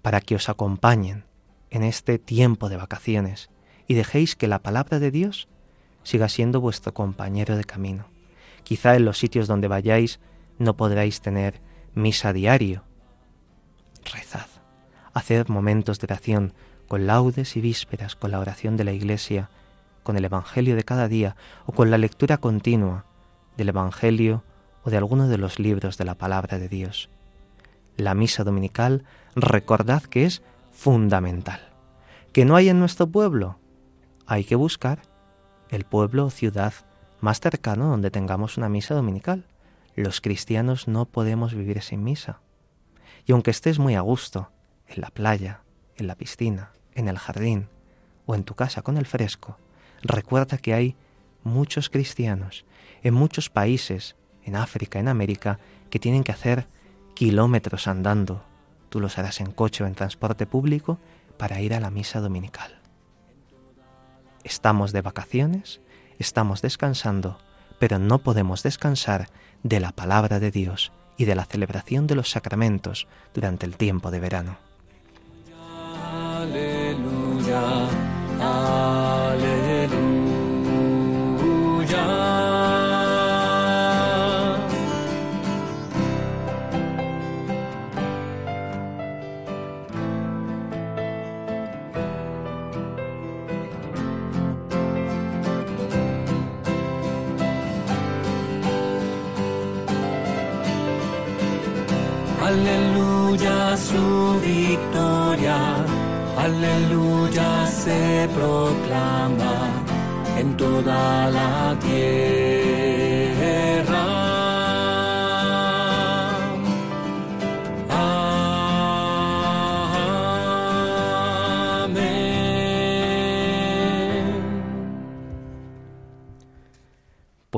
para 0.00 0.20
que 0.20 0.36
os 0.36 0.48
acompañen 0.48 1.24
en 1.70 1.82
este 1.82 2.18
tiempo 2.18 2.68
de 2.68 2.76
vacaciones 2.76 3.50
y 3.88 3.94
dejéis 3.94 4.36
que 4.36 4.48
la 4.48 4.60
palabra 4.60 5.00
de 5.00 5.10
Dios 5.10 5.48
siga 6.04 6.28
siendo 6.28 6.60
vuestro 6.60 6.94
compañero 6.94 7.56
de 7.56 7.64
camino. 7.64 8.06
Quizá 8.62 8.94
en 8.94 9.04
los 9.04 9.18
sitios 9.18 9.48
donde 9.48 9.68
vayáis 9.68 10.20
no 10.58 10.76
podráis 10.76 11.20
tener 11.20 11.60
misa 11.94 12.32
diario. 12.32 12.84
Rezad 14.04 14.53
hacer 15.14 15.48
momentos 15.48 15.98
de 16.00 16.06
oración 16.06 16.52
con 16.88 17.06
laudes 17.06 17.56
y 17.56 17.60
vísperas, 17.60 18.16
con 18.16 18.30
la 18.30 18.40
oración 18.40 18.76
de 18.76 18.84
la 18.84 18.92
Iglesia, 18.92 19.48
con 20.02 20.16
el 20.16 20.24
Evangelio 20.24 20.76
de 20.76 20.84
cada 20.84 21.08
día 21.08 21.36
o 21.66 21.72
con 21.72 21.90
la 21.90 21.98
lectura 21.98 22.36
continua 22.36 23.06
del 23.56 23.70
Evangelio 23.70 24.42
o 24.82 24.90
de 24.90 24.98
alguno 24.98 25.28
de 25.28 25.38
los 25.38 25.58
libros 25.58 25.96
de 25.96 26.04
la 26.04 26.14
palabra 26.14 26.58
de 26.58 26.68
Dios. 26.68 27.08
La 27.96 28.14
misa 28.14 28.44
dominical, 28.44 29.04
recordad 29.34 30.02
que 30.02 30.26
es 30.26 30.42
fundamental. 30.72 31.60
¿Que 32.32 32.44
no 32.44 32.56
hay 32.56 32.68
en 32.68 32.80
nuestro 32.80 33.06
pueblo? 33.06 33.58
Hay 34.26 34.44
que 34.44 34.56
buscar 34.56 35.02
el 35.70 35.84
pueblo 35.84 36.26
o 36.26 36.30
ciudad 36.30 36.74
más 37.20 37.40
cercano 37.40 37.88
donde 37.88 38.10
tengamos 38.10 38.58
una 38.58 38.68
misa 38.68 38.94
dominical. 38.94 39.46
Los 39.94 40.20
cristianos 40.20 40.88
no 40.88 41.06
podemos 41.06 41.54
vivir 41.54 41.80
sin 41.80 42.02
misa. 42.04 42.40
Y 43.26 43.32
aunque 43.32 43.50
estés 43.50 43.78
muy 43.78 43.94
a 43.94 44.00
gusto, 44.00 44.50
en 44.88 45.00
la 45.00 45.10
playa, 45.10 45.62
en 45.96 46.06
la 46.06 46.14
piscina, 46.14 46.72
en 46.94 47.08
el 47.08 47.18
jardín 47.18 47.68
o 48.26 48.34
en 48.34 48.44
tu 48.44 48.54
casa 48.54 48.82
con 48.82 48.96
el 48.96 49.06
fresco, 49.06 49.58
recuerda 50.02 50.58
que 50.58 50.74
hay 50.74 50.96
muchos 51.42 51.90
cristianos 51.90 52.64
en 53.02 53.14
muchos 53.14 53.50
países, 53.50 54.16
en 54.44 54.56
África, 54.56 54.98
en 54.98 55.08
América, 55.08 55.60
que 55.90 55.98
tienen 55.98 56.24
que 56.24 56.32
hacer 56.32 56.66
kilómetros 57.14 57.86
andando. 57.86 58.42
Tú 58.88 58.98
los 58.98 59.18
harás 59.18 59.40
en 59.40 59.52
coche 59.52 59.84
o 59.84 59.86
en 59.86 59.94
transporte 59.94 60.46
público 60.46 60.98
para 61.36 61.60
ir 61.60 61.74
a 61.74 61.80
la 61.80 61.90
misa 61.90 62.20
dominical. 62.20 62.80
Estamos 64.42 64.92
de 64.92 65.02
vacaciones, 65.02 65.80
estamos 66.18 66.62
descansando, 66.62 67.38
pero 67.78 67.98
no 67.98 68.18
podemos 68.18 68.62
descansar 68.62 69.28
de 69.62 69.80
la 69.80 69.92
palabra 69.92 70.40
de 70.40 70.50
Dios 70.50 70.92
y 71.16 71.26
de 71.26 71.34
la 71.34 71.44
celebración 71.44 72.06
de 72.06 72.14
los 72.14 72.30
sacramentos 72.30 73.06
durante 73.34 73.66
el 73.66 73.76
tiempo 73.76 74.10
de 74.10 74.20
verano. 74.20 74.58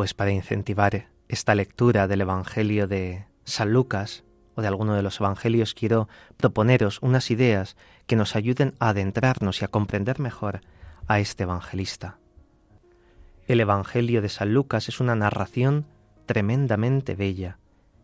Pues 0.06 0.14
para 0.14 0.30
incentivar 0.30 1.08
esta 1.26 1.56
lectura 1.56 2.06
del 2.06 2.20
Evangelio 2.20 2.86
de 2.86 3.26
San 3.42 3.72
Lucas, 3.72 4.22
o 4.54 4.62
de 4.62 4.68
alguno 4.68 4.94
de 4.94 5.02
los 5.02 5.18
evangelios, 5.18 5.74
quiero 5.74 6.08
proponeros 6.36 7.00
unas 7.02 7.32
ideas 7.32 7.76
que 8.06 8.14
nos 8.14 8.36
ayuden 8.36 8.74
a 8.78 8.90
adentrarnos 8.90 9.60
y 9.60 9.64
a 9.64 9.68
comprender 9.68 10.20
mejor 10.20 10.60
a 11.08 11.18
este 11.18 11.42
evangelista. 11.42 12.20
El 13.48 13.58
Evangelio 13.58 14.22
de 14.22 14.28
San 14.28 14.54
Lucas 14.54 14.88
es 14.88 15.00
una 15.00 15.16
narración 15.16 15.86
tremendamente 16.24 17.16
bella 17.16 17.58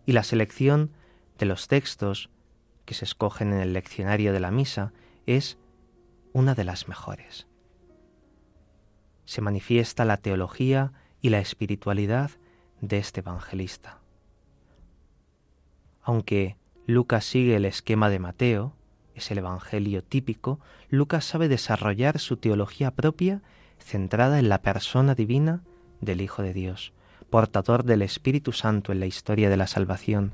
y 0.05 0.11
la 0.11 0.25
selección 0.25 0.91
de 1.39 1.47
los 1.47 1.69
textos 1.69 2.31
que 2.85 2.95
se 2.95 3.05
escogen 3.05 3.53
en 3.53 3.61
el 3.61 3.75
leccionario 3.75 4.33
de 4.33 4.41
la 4.41 4.51
misa 4.51 4.93
es 5.27 5.57
una 6.33 6.57
de 6.57 6.65
las 6.65 6.89
mejores. 6.89 7.47
Se 9.25 9.41
manifiesta 9.41 10.05
la 10.05 10.17
teología 10.17 10.95
y 11.23 11.31
la 11.31 11.39
espiritualidad 11.39 12.33
de 12.83 12.99
este 12.99 13.21
evangelista. 13.21 14.01
Aunque 16.03 16.57
Lucas 16.87 17.25
sigue 17.25 17.57
el 17.57 17.65
esquema 17.65 18.11
de 18.11 18.19
Mateo, 18.19 18.75
es 19.15 19.31
el 19.31 19.39
Evangelio 19.39 20.03
típico, 20.03 20.59
Lucas 20.91 21.25
sabe 21.25 21.49
desarrollar 21.49 22.19
su 22.19 22.37
teología 22.37 22.91
propia 22.91 23.41
centrada 23.79 24.39
en 24.39 24.49
la 24.49 24.63
persona 24.63 25.15
divina 25.15 25.63
del 26.01 26.21
Hijo 26.21 26.43
de 26.43 26.53
Dios, 26.53 26.93
portador 27.31 27.85
del 27.85 28.03
Espíritu 28.03 28.53
Santo 28.53 28.93
en 28.93 29.01
la 29.01 29.07
historia 29.07 29.49
de 29.49 29.57
la 29.57 29.67
salvación, 29.67 30.33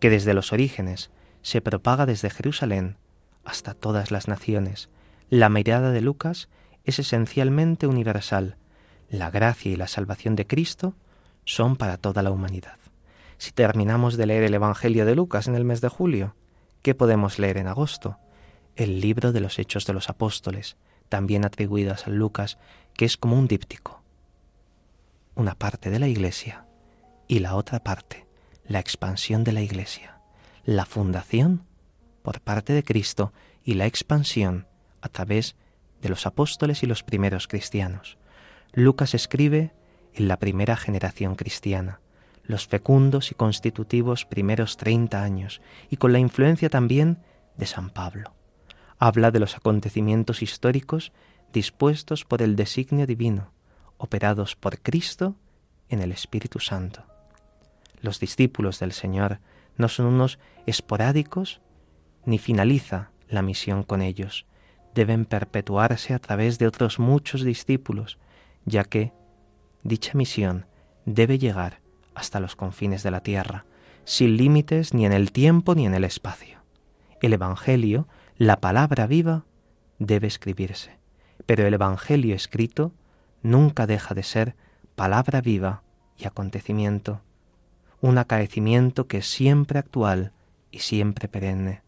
que 0.00 0.10
desde 0.10 0.34
los 0.34 0.52
orígenes 0.52 1.10
se 1.42 1.60
propaga 1.60 2.06
desde 2.06 2.30
Jerusalén 2.30 2.96
hasta 3.44 3.74
todas 3.74 4.10
las 4.10 4.28
naciones. 4.28 4.88
La 5.30 5.48
mirada 5.48 5.90
de 5.90 6.00
Lucas 6.00 6.48
es 6.84 6.98
esencialmente 6.98 7.86
universal. 7.86 8.56
La 9.08 9.30
gracia 9.30 9.70
y 9.70 9.76
la 9.76 9.86
salvación 9.86 10.34
de 10.36 10.46
Cristo 10.46 10.94
son 11.44 11.76
para 11.76 11.96
toda 11.96 12.22
la 12.22 12.30
humanidad. 12.30 12.78
Si 13.38 13.52
terminamos 13.52 14.16
de 14.16 14.26
leer 14.26 14.42
el 14.42 14.54
Evangelio 14.54 15.06
de 15.06 15.14
Lucas 15.14 15.46
en 15.46 15.54
el 15.54 15.64
mes 15.64 15.80
de 15.80 15.88
julio, 15.88 16.34
¿qué 16.82 16.94
podemos 16.94 17.38
leer 17.38 17.58
en 17.58 17.68
agosto? 17.68 18.18
El 18.74 19.00
libro 19.00 19.32
de 19.32 19.40
los 19.40 19.58
Hechos 19.58 19.86
de 19.86 19.92
los 19.92 20.10
Apóstoles, 20.10 20.76
también 21.08 21.44
atribuido 21.44 21.92
a 21.92 21.96
San 21.98 22.16
Lucas, 22.16 22.58
que 22.94 23.04
es 23.04 23.16
como 23.16 23.38
un 23.38 23.46
díptico. 23.46 24.02
Una 25.34 25.54
parte 25.54 25.90
de 25.90 25.98
la 25.98 26.08
Iglesia 26.08 26.66
y 27.28 27.40
la 27.40 27.54
otra 27.54 27.80
parte, 27.80 28.26
la 28.66 28.80
expansión 28.80 29.44
de 29.44 29.52
la 29.52 29.60
Iglesia, 29.60 30.20
la 30.64 30.86
fundación 30.86 31.64
por 32.22 32.40
parte 32.40 32.72
de 32.72 32.82
Cristo 32.82 33.32
y 33.62 33.74
la 33.74 33.86
expansión 33.86 34.66
a 35.00 35.08
través 35.08 35.54
de 36.02 36.08
los 36.08 36.26
apóstoles 36.26 36.82
y 36.82 36.86
los 36.86 37.02
primeros 37.02 37.46
cristianos. 37.46 38.18
Lucas 38.72 39.14
escribe 39.14 39.72
en 40.14 40.28
la 40.28 40.38
primera 40.38 40.76
generación 40.76 41.34
cristiana, 41.34 42.00
los 42.44 42.66
fecundos 42.66 43.32
y 43.32 43.34
constitutivos 43.34 44.24
primeros 44.24 44.76
treinta 44.76 45.22
años, 45.22 45.60
y 45.90 45.96
con 45.96 46.12
la 46.12 46.18
influencia 46.18 46.68
también 46.70 47.18
de 47.56 47.66
San 47.66 47.90
Pablo. 47.90 48.34
Habla 48.98 49.30
de 49.30 49.40
los 49.40 49.56
acontecimientos 49.56 50.42
históricos 50.42 51.12
dispuestos 51.52 52.24
por 52.24 52.42
el 52.42 52.56
designio 52.56 53.06
divino, 53.06 53.52
operados 53.98 54.56
por 54.56 54.80
Cristo 54.80 55.36
en 55.88 56.00
el 56.00 56.12
Espíritu 56.12 56.60
Santo. 56.60 57.04
Los 58.00 58.20
discípulos 58.20 58.78
del 58.78 58.92
Señor 58.92 59.40
no 59.76 59.88
son 59.88 60.06
unos 60.06 60.38
esporádicos, 60.66 61.60
ni 62.24 62.38
finaliza 62.38 63.10
la 63.28 63.42
misión 63.42 63.82
con 63.82 64.02
ellos. 64.02 64.46
Deben 64.94 65.24
perpetuarse 65.24 66.14
a 66.14 66.18
través 66.18 66.58
de 66.58 66.66
otros 66.66 66.98
muchos 66.98 67.42
discípulos, 67.42 68.18
ya 68.66 68.84
que 68.84 69.12
dicha 69.82 70.12
misión 70.14 70.66
debe 71.06 71.38
llegar 71.38 71.80
hasta 72.14 72.40
los 72.40 72.56
confines 72.56 73.02
de 73.02 73.10
la 73.10 73.20
tierra, 73.20 73.64
sin 74.04 74.36
límites 74.36 74.92
ni 74.92 75.06
en 75.06 75.12
el 75.12 75.32
tiempo 75.32 75.74
ni 75.74 75.86
en 75.86 75.94
el 75.94 76.04
espacio. 76.04 76.58
El 77.22 77.32
Evangelio, 77.32 78.08
la 78.36 78.60
palabra 78.60 79.06
viva, 79.06 79.44
debe 79.98 80.26
escribirse, 80.26 80.98
pero 81.46 81.66
el 81.66 81.74
Evangelio 81.74 82.34
escrito 82.34 82.92
nunca 83.42 83.86
deja 83.86 84.14
de 84.14 84.22
ser 84.22 84.56
palabra 84.96 85.40
viva 85.40 85.82
y 86.18 86.26
acontecimiento, 86.26 87.22
un 88.00 88.18
acaecimiento 88.18 89.06
que 89.06 89.18
es 89.18 89.26
siempre 89.26 89.78
actual 89.78 90.32
y 90.70 90.80
siempre 90.80 91.28
perenne. 91.28 91.82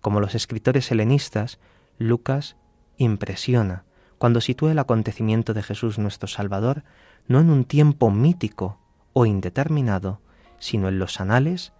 Como 0.00 0.20
los 0.20 0.34
escritores 0.34 0.90
helenistas, 0.90 1.58
Lucas 1.98 2.56
impresiona 2.96 3.84
cuando 4.18 4.40
sitúa 4.40 4.72
el 4.72 4.78
acontecimiento 4.78 5.54
de 5.54 5.62
Jesús 5.62 5.98
nuestro 5.98 6.28
Salvador 6.28 6.84
no 7.26 7.40
en 7.40 7.50
un 7.50 7.64
tiempo 7.64 8.10
mítico 8.10 8.78
o 9.12 9.26
indeterminado, 9.26 10.20
sino 10.58 10.88
en 10.88 10.98
los 10.98 11.20
anales 11.20 11.72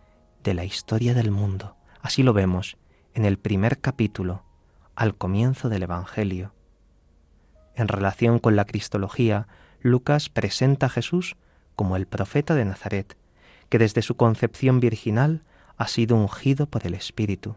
de 0.44 0.55
la 0.55 0.64
historia 0.64 1.14
del 1.14 1.31
mundo. 1.31 1.77
Así 2.01 2.22
lo 2.22 2.33
vemos 2.33 2.77
en 3.14 3.24
el 3.24 3.38
primer 3.38 3.81
capítulo, 3.81 4.44
al 4.94 5.16
comienzo 5.16 5.68
del 5.68 5.83
Evangelio. 5.83 6.53
En 7.74 7.88
relación 7.88 8.38
con 8.38 8.57
la 8.57 8.64
Cristología, 8.64 9.48
Lucas 9.81 10.29
presenta 10.29 10.87
a 10.87 10.90
Jesús 10.90 11.37
como 11.77 11.96
el 11.96 12.07
profeta 12.07 12.55
de 12.55 12.64
Nazaret, 12.64 13.16
que 13.68 13.79
desde 13.79 14.03
su 14.03 14.16
concepción 14.16 14.81
virginal 14.81 15.42
ha 15.77 15.87
sido 15.88 16.16
ungido 16.16 16.66
por 16.66 16.87
el 16.87 16.94
Espíritu. 16.94 17.57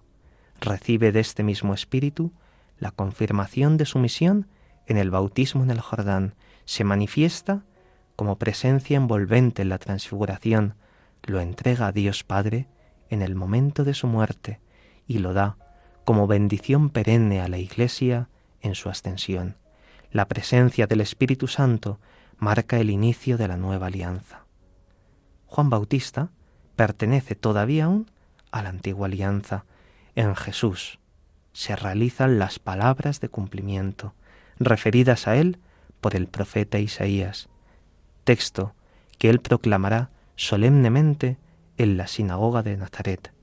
Recibe 0.59 1.11
de 1.11 1.19
este 1.19 1.43
mismo 1.43 1.73
Espíritu 1.73 2.31
la 2.77 2.91
confirmación 2.91 3.77
de 3.77 3.85
su 3.85 3.99
misión 3.99 4.47
en 4.87 4.97
el 4.97 5.09
bautismo 5.09 5.63
en 5.63 5.71
el 5.71 5.79
Jordán, 5.79 6.35
se 6.65 6.83
manifiesta 6.83 7.63
como 8.15 8.37
presencia 8.37 8.97
envolvente 8.97 9.61
en 9.61 9.69
la 9.69 9.77
transfiguración, 9.77 10.75
lo 11.23 11.39
entrega 11.39 11.87
a 11.87 11.91
Dios 11.91 12.23
Padre 12.23 12.67
en 13.09 13.21
el 13.21 13.35
momento 13.35 13.83
de 13.83 13.93
su 13.93 14.07
muerte 14.07 14.59
y 15.07 15.19
lo 15.19 15.33
da 15.33 15.57
como 16.05 16.27
bendición 16.27 16.89
perenne 16.89 17.41
a 17.41 17.47
la 17.47 17.57
Iglesia 17.57 18.29
en 18.61 18.75
su 18.75 18.89
ascensión. 18.89 19.57
La 20.11 20.27
presencia 20.27 20.87
del 20.87 21.01
Espíritu 21.01 21.47
Santo 21.47 21.99
marca 22.37 22.79
el 22.79 22.89
inicio 22.89 23.37
de 23.37 23.47
la 23.47 23.57
nueva 23.57 23.87
alianza. 23.87 24.45
Juan 25.45 25.69
Bautista 25.69 26.31
pertenece 26.75 27.35
todavía 27.35 27.85
aún 27.85 28.09
a 28.51 28.63
la 28.63 28.69
antigua 28.69 29.07
alianza. 29.07 29.65
En 30.15 30.35
Jesús 30.35 30.99
se 31.53 31.75
realizan 31.75 32.39
las 32.39 32.59
palabras 32.59 33.19
de 33.19 33.29
cumplimiento, 33.29 34.15
referidas 34.63 35.27
a 35.27 35.35
él 35.35 35.59
por 35.99 36.15
el 36.15 36.27
profeta 36.27 36.79
Isaías, 36.79 37.49
texto 38.23 38.73
que 39.17 39.29
él 39.29 39.39
proclamará 39.39 40.09
solemnemente 40.35 41.37
en 41.77 41.97
la 41.97 42.07
sinagoga 42.07 42.63
de 42.63 42.77
Nazaret. 42.77 43.33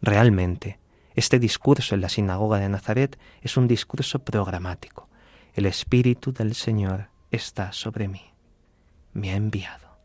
Realmente, 0.00 0.78
este 1.14 1.38
discurso 1.38 1.94
en 1.94 2.00
la 2.00 2.08
sinagoga 2.08 2.58
de 2.58 2.68
Nazaret 2.68 3.18
es 3.42 3.56
un 3.56 3.68
discurso 3.68 4.20
programático. 4.20 5.08
El 5.54 5.66
Espíritu 5.66 6.32
del 6.32 6.54
Señor 6.54 7.08
está 7.30 7.72
sobre 7.72 8.08
mí. 8.08 8.32
Me 9.12 9.30
ha 9.30 9.36
enviado. 9.36 9.98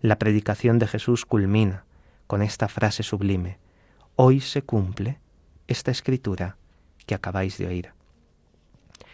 La 0.00 0.18
predicación 0.18 0.78
de 0.78 0.86
Jesús 0.86 1.26
culmina 1.26 1.84
con 2.26 2.42
esta 2.42 2.68
frase 2.68 3.02
sublime. 3.02 3.58
Hoy 4.16 4.40
se 4.40 4.62
cumple 4.62 5.20
esta 5.66 5.90
escritura 5.90 6.56
que 7.06 7.14
acabáis 7.14 7.58
de 7.58 7.66
oír. 7.66 7.97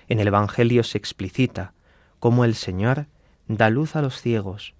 En 0.08 0.20
el 0.20 0.28
Evangelio 0.28 0.82
se 0.82 0.98
explicita 0.98 1.72
cómo 2.18 2.44
el 2.44 2.54
Señor 2.54 3.06
da 3.48 3.70
luz 3.70 3.96
a 3.96 4.02
los 4.02 4.20
ciegos, 4.20 4.74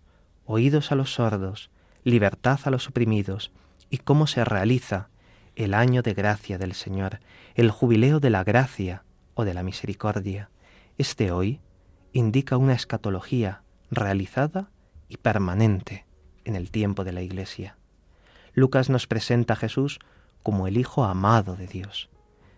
oídos 0.45 0.93
a 0.93 0.95
los 0.95 1.15
sordos, 1.15 1.71
libertad 2.03 2.61
a 2.65 2.71
los 2.71 2.89
oprimidos, 2.89 3.53
y 3.91 3.99
cómo 3.99 4.27
se 4.27 4.45
realiza 4.45 5.09
el 5.57 5.75
año 5.75 6.03
de 6.03 6.15
gracia 6.15 6.59
del 6.59 6.75
Señor, 6.75 7.21
el 7.55 7.71
jubileo 7.71 8.21
de 8.21 8.31
la 8.31 8.45
gracia 8.45 9.05
o 9.35 9.45
de 9.45 9.55
la 9.55 9.63
misericordia. 9.63 10.51
Este 10.99 11.31
hoy 11.31 11.61
indica 12.13 12.57
una 12.57 12.75
escatología 12.75 13.63
realizada 13.91 14.71
y 15.09 15.17
permanente 15.17 16.07
en 16.45 16.57
el 16.57 16.71
tiempo 16.71 17.05
de 17.05 17.13
la 17.13 17.23
Iglesia. 17.23 17.77
Lucas 18.53 18.91
nos 18.91 19.07
presenta 19.07 19.55
a 19.55 19.57
Jesús 19.57 19.99
como 20.43 20.67
el 20.67 20.77
Hijo 20.77 21.05
amado 21.05 21.57
de 21.57 21.67
Dios. 21.67 22.11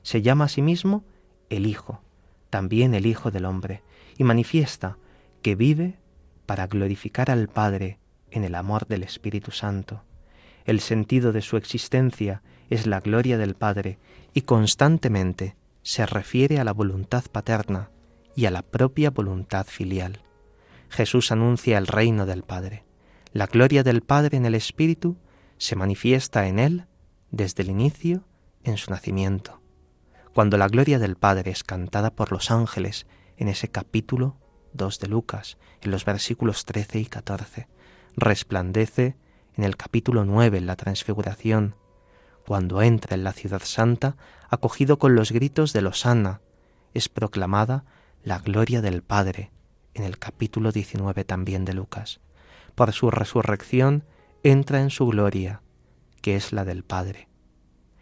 Se 0.03 0.23
llama 0.23 0.45
a 0.45 0.49
sí 0.49 0.63
mismo 0.63 1.05
el 1.49 1.67
Hijo, 1.67 2.03
también 2.51 2.95
el 2.95 3.07
Hijo 3.07 3.31
del 3.31 3.45
Hombre, 3.45 3.83
y 4.19 4.25
manifiesta 4.25 4.99
que 5.43 5.55
vive 5.55 5.99
para 6.47 6.67
glorificar 6.67 7.31
al 7.31 7.49
Padre 7.49 7.99
en 8.31 8.45
el 8.45 8.55
amor 8.55 8.87
del 8.87 9.03
Espíritu 9.03 9.51
Santo. 9.51 10.03
El 10.65 10.81
sentido 10.81 11.33
de 11.33 11.43
su 11.43 11.57
existencia 11.57 12.43
es 12.71 12.87
la 12.87 13.01
gloria 13.01 13.39
del 13.39 13.55
Padre 13.55 13.99
y 14.35 14.43
constantemente 14.43 15.57
se 15.83 16.07
refiere 16.07 16.59
a 16.59 16.65
la 16.65 16.73
voluntad 16.73 17.25
paterna 17.31 17.91
y 18.35 18.47
a 18.47 18.51
la 18.51 18.63
propia 18.63 19.11
voluntad 19.11 19.67
filial. 19.67 20.21
Jesús 20.89 21.31
anuncia 21.33 21.79
el 21.79 21.87
reino 21.87 22.27
del 22.27 22.43
Padre. 22.43 22.85
La 23.33 23.47
gloria 23.47 23.83
del 23.83 24.03
Padre 24.03 24.37
en 24.37 24.47
el 24.47 24.55
Espíritu 24.55 25.17
se 25.59 25.77
manifiesta 25.77 26.49
en 26.49 26.59
Él 26.59 26.87
desde 27.31 27.63
el 27.63 27.71
inicio 27.71 28.25
en 28.65 28.77
su 28.77 28.91
nacimiento. 28.91 29.61
Cuando 30.37 30.59
la 30.59 30.69
gloria 30.69 30.99
del 30.99 31.17
Padre 31.17 31.51
es 31.51 31.65
cantada 31.65 32.11
por 32.11 32.31
los 32.31 32.51
ángeles 32.51 33.07
en 33.39 33.49
ese 33.49 33.69
capítulo 33.69 34.37
2 34.75 35.01
de 35.01 35.09
Lucas, 35.09 35.57
en 35.81 35.91
los 35.91 36.05
versículos 36.05 36.67
13 36.67 36.99
y 36.99 37.07
14, 37.07 37.69
resplandece 38.17 39.17
en 39.55 39.65
el 39.65 39.79
capítulo 39.79 40.27
9 40.27 40.59
en 40.59 40.67
la 40.67 40.77
transfiguración, 40.77 41.75
cuando 42.47 42.83
entra 42.83 43.15
en 43.15 43.25
la 43.25 43.33
ciudad 43.33 43.63
santa, 43.65 44.19
acogido 44.51 44.99
con 44.99 45.15
los 45.15 45.33
gritos 45.33 45.73
de 45.73 45.81
Losana, 45.81 46.43
es 46.93 47.09
proclamada 47.09 47.87
la 48.23 48.39
gloria 48.39 48.83
del 48.83 49.03
Padre 49.03 49.53
en 49.95 50.03
el 50.03 50.19
capítulo 50.19 50.71
19 50.71 51.25
también 51.25 51.65
de 51.65 51.73
Lucas. 51.73 52.21
Por 52.75 52.93
su 52.93 53.11
resurrección 53.11 54.05
entra 54.43 54.83
en 54.83 54.91
su 54.91 55.07
gloria, 55.07 55.63
que 56.21 56.37
es 56.37 56.53
la 56.53 56.67
del 56.67 56.85
Padre. 56.85 57.26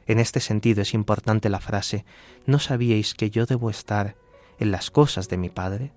En 0.07 0.19
este 0.19 0.41
sentido 0.41 0.83
es 0.83 0.95
importante 0.95 1.49
la 1.49 1.61
frase 1.61 2.05
¿No 2.47 2.59
sabíais 2.59 3.15
que 3.15 3.31
yo 3.31 3.47
debo 3.47 3.71
estar 3.71 4.17
en 4.59 4.71
las 4.71 4.91
cosas 4.91 5.29
de 5.29 5.37
mi 5.37 5.49
Padre? 5.49 5.93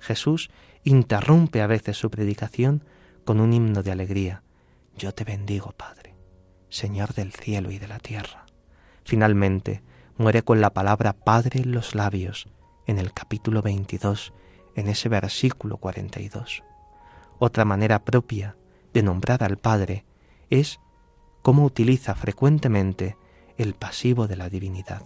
Jesús 0.00 0.50
interrumpe 0.82 1.62
a 1.62 1.66
veces 1.66 1.96
su 1.96 2.10
predicación 2.10 2.84
con 3.24 3.40
un 3.40 3.52
himno 3.52 3.82
de 3.82 3.92
alegría. 3.92 4.42
Yo 4.96 5.12
te 5.12 5.24
bendigo, 5.24 5.72
Padre, 5.72 6.14
Señor 6.68 7.14
del 7.14 7.32
cielo 7.32 7.70
y 7.70 7.78
de 7.78 7.88
la 7.88 7.98
tierra. 7.98 8.44
Finalmente, 9.04 9.82
muere 10.16 10.42
con 10.42 10.60
la 10.60 10.72
palabra 10.72 11.12
Padre 11.12 11.60
en 11.60 11.72
los 11.72 11.94
labios, 11.94 12.48
en 12.86 12.98
el 12.98 13.12
capítulo 13.12 13.62
22, 13.62 14.32
en 14.74 14.88
ese 14.88 15.08
versículo 15.08 15.78
42. 15.78 16.62
Otra 17.38 17.64
manera 17.64 18.04
propia 18.04 18.56
de 18.92 19.02
nombrar 19.02 19.42
al 19.42 19.58
Padre 19.58 20.04
es 20.50 20.80
cómo 21.42 21.64
utiliza 21.64 22.14
frecuentemente 22.14 23.16
el 23.58 23.74
pasivo 23.74 24.26
de 24.26 24.36
la 24.36 24.48
divinidad. 24.48 25.02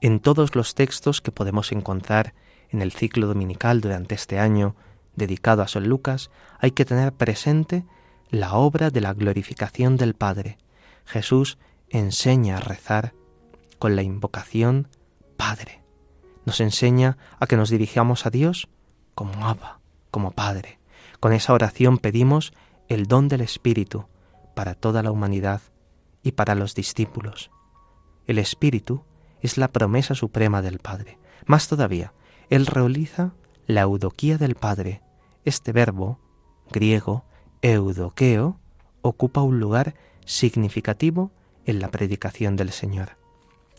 En 0.00 0.20
todos 0.20 0.54
los 0.54 0.74
textos 0.74 1.20
que 1.20 1.32
podemos 1.32 1.72
encontrar 1.72 2.34
en 2.70 2.82
el 2.82 2.92
ciclo 2.92 3.26
dominical 3.26 3.80
durante 3.80 4.14
este 4.14 4.38
año 4.38 4.74
dedicado 5.14 5.62
a 5.62 5.68
San 5.68 5.88
Lucas, 5.88 6.30
hay 6.58 6.70
que 6.70 6.84
tener 6.84 7.12
presente 7.12 7.84
la 8.30 8.54
obra 8.54 8.90
de 8.90 9.00
la 9.00 9.12
glorificación 9.12 9.96
del 9.96 10.14
Padre. 10.14 10.58
Jesús 11.04 11.58
enseña 11.88 12.56
a 12.56 12.60
rezar 12.60 13.12
con 13.78 13.96
la 13.96 14.02
invocación 14.02 14.88
Padre. 15.36 15.82
Nos 16.46 16.60
enseña 16.60 17.18
a 17.38 17.46
que 17.46 17.56
nos 17.56 17.70
dirigamos 17.70 18.24
a 18.26 18.30
Dios 18.30 18.68
como 19.14 19.46
Abba, 19.46 19.80
como 20.10 20.30
Padre. 20.30 20.78
Con 21.18 21.32
esa 21.32 21.52
oración 21.52 21.98
pedimos 21.98 22.52
el 22.88 23.06
don 23.06 23.28
del 23.28 23.40
Espíritu, 23.40 24.06
para 24.54 24.74
toda 24.74 25.02
la 25.02 25.10
humanidad 25.10 25.60
y 26.22 26.32
para 26.32 26.54
los 26.54 26.74
discípulos. 26.74 27.50
El 28.26 28.38
Espíritu 28.38 29.04
es 29.40 29.58
la 29.58 29.68
promesa 29.68 30.14
suprema 30.14 30.62
del 30.62 30.78
Padre. 30.78 31.18
Más 31.46 31.68
todavía, 31.68 32.12
Él 32.48 32.66
realiza 32.66 33.32
la 33.66 33.82
eudoquía 33.82 34.38
del 34.38 34.54
Padre. 34.54 35.02
Este 35.44 35.72
verbo, 35.72 36.18
griego, 36.70 37.24
eudoqueo 37.62 38.58
ocupa 39.02 39.42
un 39.42 39.60
lugar 39.60 39.94
significativo 40.24 41.32
en 41.64 41.80
la 41.80 41.90
predicación 41.90 42.56
del 42.56 42.70
Señor. 42.70 43.16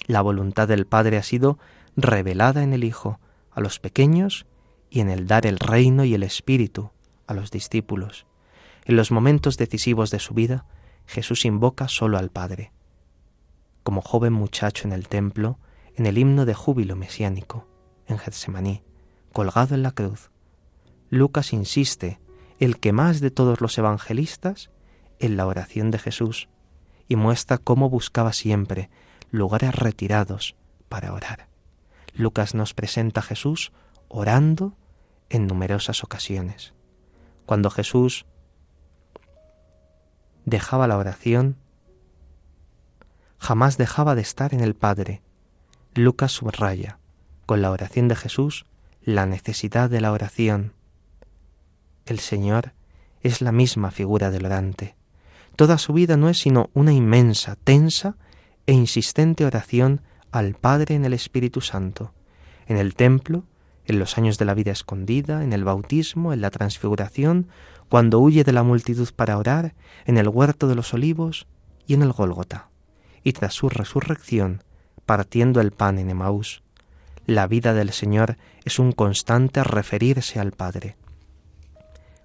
La 0.08 0.21
voluntad 0.21 0.67
del 0.67 0.88
Padre 0.88 1.17
ha 1.17 1.23
sido 1.23 1.60
revelada 1.95 2.63
en 2.63 2.73
el 2.73 2.84
Hijo 2.84 3.19
a 3.51 3.62
los 3.62 3.80
pequeños 3.80 4.45
y 4.89 4.99
en 4.99 5.10
el 5.10 5.27
dar 5.27 5.45
el 5.45 5.60
reino 5.60 6.04
y 6.04 6.13
el 6.13 6.23
Espíritu 6.23 6.91
a 7.27 7.34
los 7.34 7.51
discípulos. 7.51 8.25
En 8.86 8.95
los 8.95 9.12
momentos 9.12 9.58
decisivos 9.58 10.10
de 10.12 10.19
su 10.19 10.34
vida, 10.34 10.65
Jesús 11.12 11.43
invoca 11.43 11.89
solo 11.89 12.17
al 12.17 12.30
Padre. 12.30 12.71
Como 13.84 14.02
joven 14.02 14.32
muchacho 14.32 14.88
en 14.88 14.93
el 14.93 15.10
templo, 15.10 15.60
en 15.95 16.06
el 16.06 16.17
himno 16.17 16.45
de 16.45 16.54
júbilo 16.54 16.95
mesiánico, 16.95 17.67
en 18.08 18.17
Getsemaní, 18.17 18.82
colgado 19.34 19.76
en 19.76 19.84
la 19.84 19.91
cruz, 19.91 20.32
Lucas 21.10 21.52
insiste, 21.52 22.21
el 22.60 22.80
que 22.80 22.93
más 22.93 23.19
de 23.19 23.30
todos 23.30 23.60
los 23.60 23.78
evangelistas, 23.78 24.71
en 25.19 25.36
la 25.36 25.47
oración 25.47 25.91
de 25.91 26.00
Jesús 26.00 26.47
y 27.10 27.17
muestra 27.17 27.58
cómo 27.58 27.89
buscaba 27.89 28.32
siempre 28.32 28.89
lugares 29.32 29.76
retirados 29.76 30.56
para 30.88 31.13
orar. 31.13 31.50
Lucas 32.13 32.56
nos 32.56 32.74
presenta 32.74 33.19
a 33.19 33.24
Jesús 33.24 33.74
orando 34.08 34.78
en 35.30 35.45
numerosas 35.45 36.06
ocasiones. 36.06 36.74
Cuando 37.45 37.69
Jesús 37.69 38.26
dejaba 40.45 40.88
la 40.88 40.97
oración, 40.97 41.58
jamás 43.38 43.77
dejaba 43.77 44.15
de 44.15 44.21
estar 44.21 44.54
en 44.54 44.62
el 44.62 44.75
Padre. 44.75 45.21
Lucas 45.93 46.32
subraya, 46.32 46.99
con 47.45 47.62
la 47.62 47.71
oración 47.71 48.08
de 48.08 48.15
Jesús, 48.15 48.65
la 49.04 49.25
necesidad 49.25 49.89
de 49.89 50.01
la 50.01 50.12
oración. 50.12 50.73
El 52.06 52.19
Señor 52.19 52.73
es 53.21 53.41
la 53.41 53.51
misma 53.51 53.91
figura 53.91 54.32
del 54.32 54.45
orante. 54.45 54.95
Toda 55.56 55.77
su 55.77 55.93
vida 55.93 56.17
no 56.17 56.30
es 56.30 56.39
sino 56.39 56.69
una 56.73 56.93
inmensa, 56.93 57.56
tensa 57.56 58.15
e 58.67 58.73
insistente 58.73 59.45
oración 59.45 60.01
al 60.32 60.54
Padre 60.54 60.95
en 60.95 61.06
el 61.06 61.13
Espíritu 61.13 61.62
Santo, 61.62 62.13
en 62.67 62.77
el 62.77 62.95
templo, 62.95 63.43
en 63.86 63.99
los 63.99 64.17
años 64.17 64.38
de 64.38 64.45
la 64.45 64.54
vida 64.54 64.71
escondida, 64.71 65.43
en 65.43 65.54
el 65.54 65.63
bautismo, 65.63 66.34
en 66.34 66.41
la 66.41 66.51
transfiguración, 66.51 67.47
cuando 67.91 68.19
huye 68.19 68.45
de 68.45 68.54
la 68.54 68.63
multitud 68.63 69.10
para 69.13 69.38
orar, 69.38 69.75
en 70.06 70.17
el 70.17 70.30
huerto 70.30 70.69
de 70.69 70.75
los 70.75 70.93
olivos 70.93 71.45
y 71.86 71.93
en 71.93 72.04
el 72.04 72.13
Gólgota, 72.13 72.69
y 73.21 73.34
tras 73.34 73.54
su 73.54 73.67
resurrección, 73.67 74.63
partiendo 75.06 75.60
el 75.60 75.71
pan 75.71 75.99
en 75.99 76.10
Emaús. 76.10 76.63
La 77.25 77.47
vida 77.47 77.73
del 77.73 77.91
Señor 77.91 78.38
es 78.63 78.80
un 78.80 78.93
constante 78.93 79.62
referirse 79.65 80.39
al 80.39 80.54
Padre. 80.54 80.95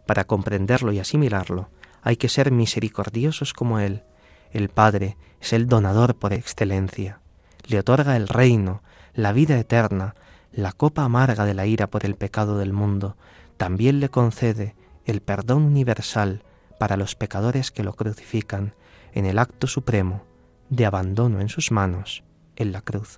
Para 0.06 0.22
comprenderlo 0.22 0.92
y 0.92 1.00
asimilarlo, 1.00 1.68
hay 2.00 2.16
que 2.16 2.28
ser 2.28 2.52
misericordiosos 2.52 3.52
como 3.52 3.80
Él. 3.80 4.04
El 4.52 4.68
Padre 4.68 5.16
es 5.40 5.52
el 5.52 5.66
donador 5.66 6.14
por 6.14 6.32
excelencia. 6.32 7.18
Le 7.66 7.80
otorga 7.80 8.16
el 8.16 8.28
reino, 8.28 8.84
la 9.14 9.32
vida 9.32 9.58
eterna, 9.58 10.14
la 10.52 10.70
copa 10.70 11.02
amarga 11.02 11.44
de 11.44 11.54
la 11.54 11.66
ira 11.66 11.88
por 11.88 12.06
el 12.06 12.14
pecado 12.14 12.56
del 12.56 12.72
mundo. 12.72 13.16
También 13.56 13.98
le 13.98 14.10
concede 14.10 14.76
el 15.06 15.22
perdón 15.22 15.62
universal 15.62 16.42
para 16.78 16.96
los 16.96 17.14
pecadores 17.14 17.70
que 17.70 17.82
lo 17.82 17.94
crucifican 17.94 18.74
en 19.12 19.24
el 19.24 19.38
acto 19.38 19.66
supremo 19.66 20.24
de 20.68 20.84
abandono 20.84 21.40
en 21.40 21.48
sus 21.48 21.70
manos 21.70 22.24
en 22.56 22.72
la 22.72 22.82
cruz. 22.82 23.16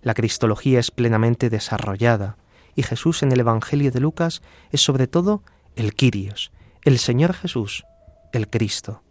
La 0.00 0.14
cristología 0.14 0.78
es 0.78 0.90
plenamente 0.90 1.50
desarrollada 1.50 2.36
y 2.74 2.82
Jesús 2.82 3.22
en 3.22 3.32
el 3.32 3.40
Evangelio 3.40 3.90
de 3.90 4.00
Lucas 4.00 4.42
es 4.70 4.80
sobre 4.80 5.08
todo 5.08 5.42
el 5.74 5.94
Quirios, 5.94 6.52
el 6.82 6.98
Señor 6.98 7.34
Jesús, 7.34 7.84
el 8.32 8.48
Cristo, 8.48 9.02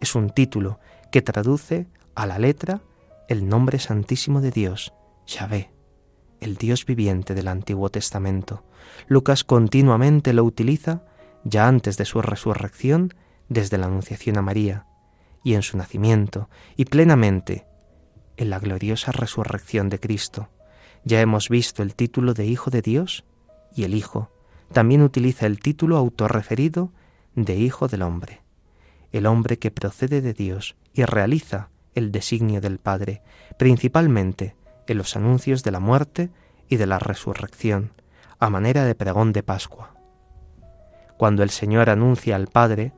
es 0.00 0.16
un 0.16 0.30
título 0.30 0.80
que 1.12 1.22
traduce 1.22 1.86
a 2.16 2.26
la 2.26 2.38
letra 2.38 2.80
el 3.28 3.48
nombre 3.48 3.78
santísimo 3.78 4.40
de 4.40 4.50
Dios, 4.50 4.92
Yahvé, 5.26 5.70
el 6.40 6.56
Dios 6.56 6.84
viviente 6.84 7.34
del 7.34 7.46
Antiguo 7.46 7.88
Testamento. 7.88 8.64
Lucas 9.06 9.44
continuamente 9.44 10.32
lo 10.32 10.42
utiliza 10.42 11.04
ya 11.44 11.68
antes 11.68 11.96
de 11.96 12.04
su 12.04 12.22
resurrección, 12.22 13.14
desde 13.48 13.78
la 13.78 13.86
Anunciación 13.86 14.38
a 14.38 14.42
María, 14.42 14.86
y 15.44 15.54
en 15.54 15.62
su 15.62 15.76
nacimiento, 15.76 16.48
y 16.76 16.84
plenamente 16.84 17.66
en 18.36 18.50
la 18.50 18.58
gloriosa 18.58 19.12
resurrección 19.12 19.88
de 19.88 19.98
Cristo. 19.98 20.48
Ya 21.04 21.20
hemos 21.20 21.48
visto 21.48 21.82
el 21.82 21.94
título 21.94 22.34
de 22.34 22.46
Hijo 22.46 22.70
de 22.70 22.82
Dios 22.82 23.24
y 23.74 23.84
el 23.84 23.94
Hijo. 23.94 24.30
También 24.72 25.02
utiliza 25.02 25.46
el 25.46 25.58
título 25.58 25.96
autorreferido 25.96 26.92
de 27.34 27.56
Hijo 27.56 27.88
del 27.88 28.02
Hombre, 28.02 28.42
el 29.10 29.26
hombre 29.26 29.58
que 29.58 29.70
procede 29.70 30.20
de 30.20 30.32
Dios 30.32 30.76
y 30.94 31.04
realiza 31.04 31.70
el 31.94 32.12
designio 32.12 32.60
del 32.60 32.78
Padre, 32.78 33.22
principalmente 33.58 34.56
en 34.86 34.98
los 34.98 35.16
anuncios 35.16 35.62
de 35.62 35.70
la 35.70 35.80
muerte 35.80 36.30
y 36.68 36.76
de 36.76 36.86
la 36.86 36.98
resurrección, 36.98 37.92
a 38.38 38.48
manera 38.50 38.84
de 38.84 38.94
pregón 38.94 39.32
de 39.32 39.42
Pascua. 39.42 39.94
Cuando 41.22 41.44
el 41.44 41.50
Señor 41.50 41.88
anuncia 41.88 42.34
al 42.34 42.48
Padre, 42.48 42.92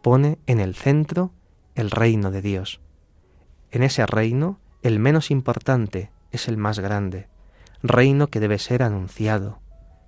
pone 0.00 0.38
en 0.46 0.60
el 0.60 0.74
centro 0.74 1.34
el 1.74 1.90
reino 1.90 2.30
de 2.30 2.40
Dios. 2.40 2.80
En 3.70 3.82
ese 3.82 4.06
reino, 4.06 4.58
el 4.80 4.98
menos 4.98 5.30
importante 5.30 6.10
es 6.30 6.48
el 6.48 6.56
más 6.56 6.78
grande, 6.78 7.28
reino 7.82 8.28
que 8.28 8.40
debe 8.40 8.58
ser 8.58 8.82
anunciado, 8.82 9.60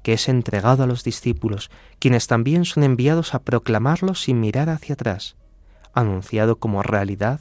que 0.02 0.14
es 0.14 0.30
entregado 0.30 0.82
a 0.82 0.86
los 0.86 1.04
discípulos, 1.04 1.70
quienes 1.98 2.26
también 2.26 2.64
son 2.64 2.84
enviados 2.84 3.34
a 3.34 3.40
proclamarlo 3.40 4.14
sin 4.14 4.40
mirar 4.40 4.70
hacia 4.70 4.94
atrás, 4.94 5.36
anunciado 5.92 6.56
como 6.56 6.82
realidad 6.82 7.40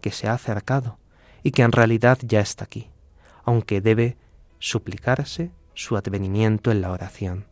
que 0.00 0.10
se 0.10 0.26
ha 0.26 0.32
acercado 0.32 0.98
y 1.44 1.52
que 1.52 1.62
en 1.62 1.70
realidad 1.70 2.18
ya 2.22 2.40
está 2.40 2.64
aquí, 2.64 2.90
aunque 3.44 3.80
debe 3.80 4.16
suplicarse 4.58 5.52
su 5.74 5.96
advenimiento 5.96 6.72
en 6.72 6.80
la 6.80 6.90
oración. 6.90 7.46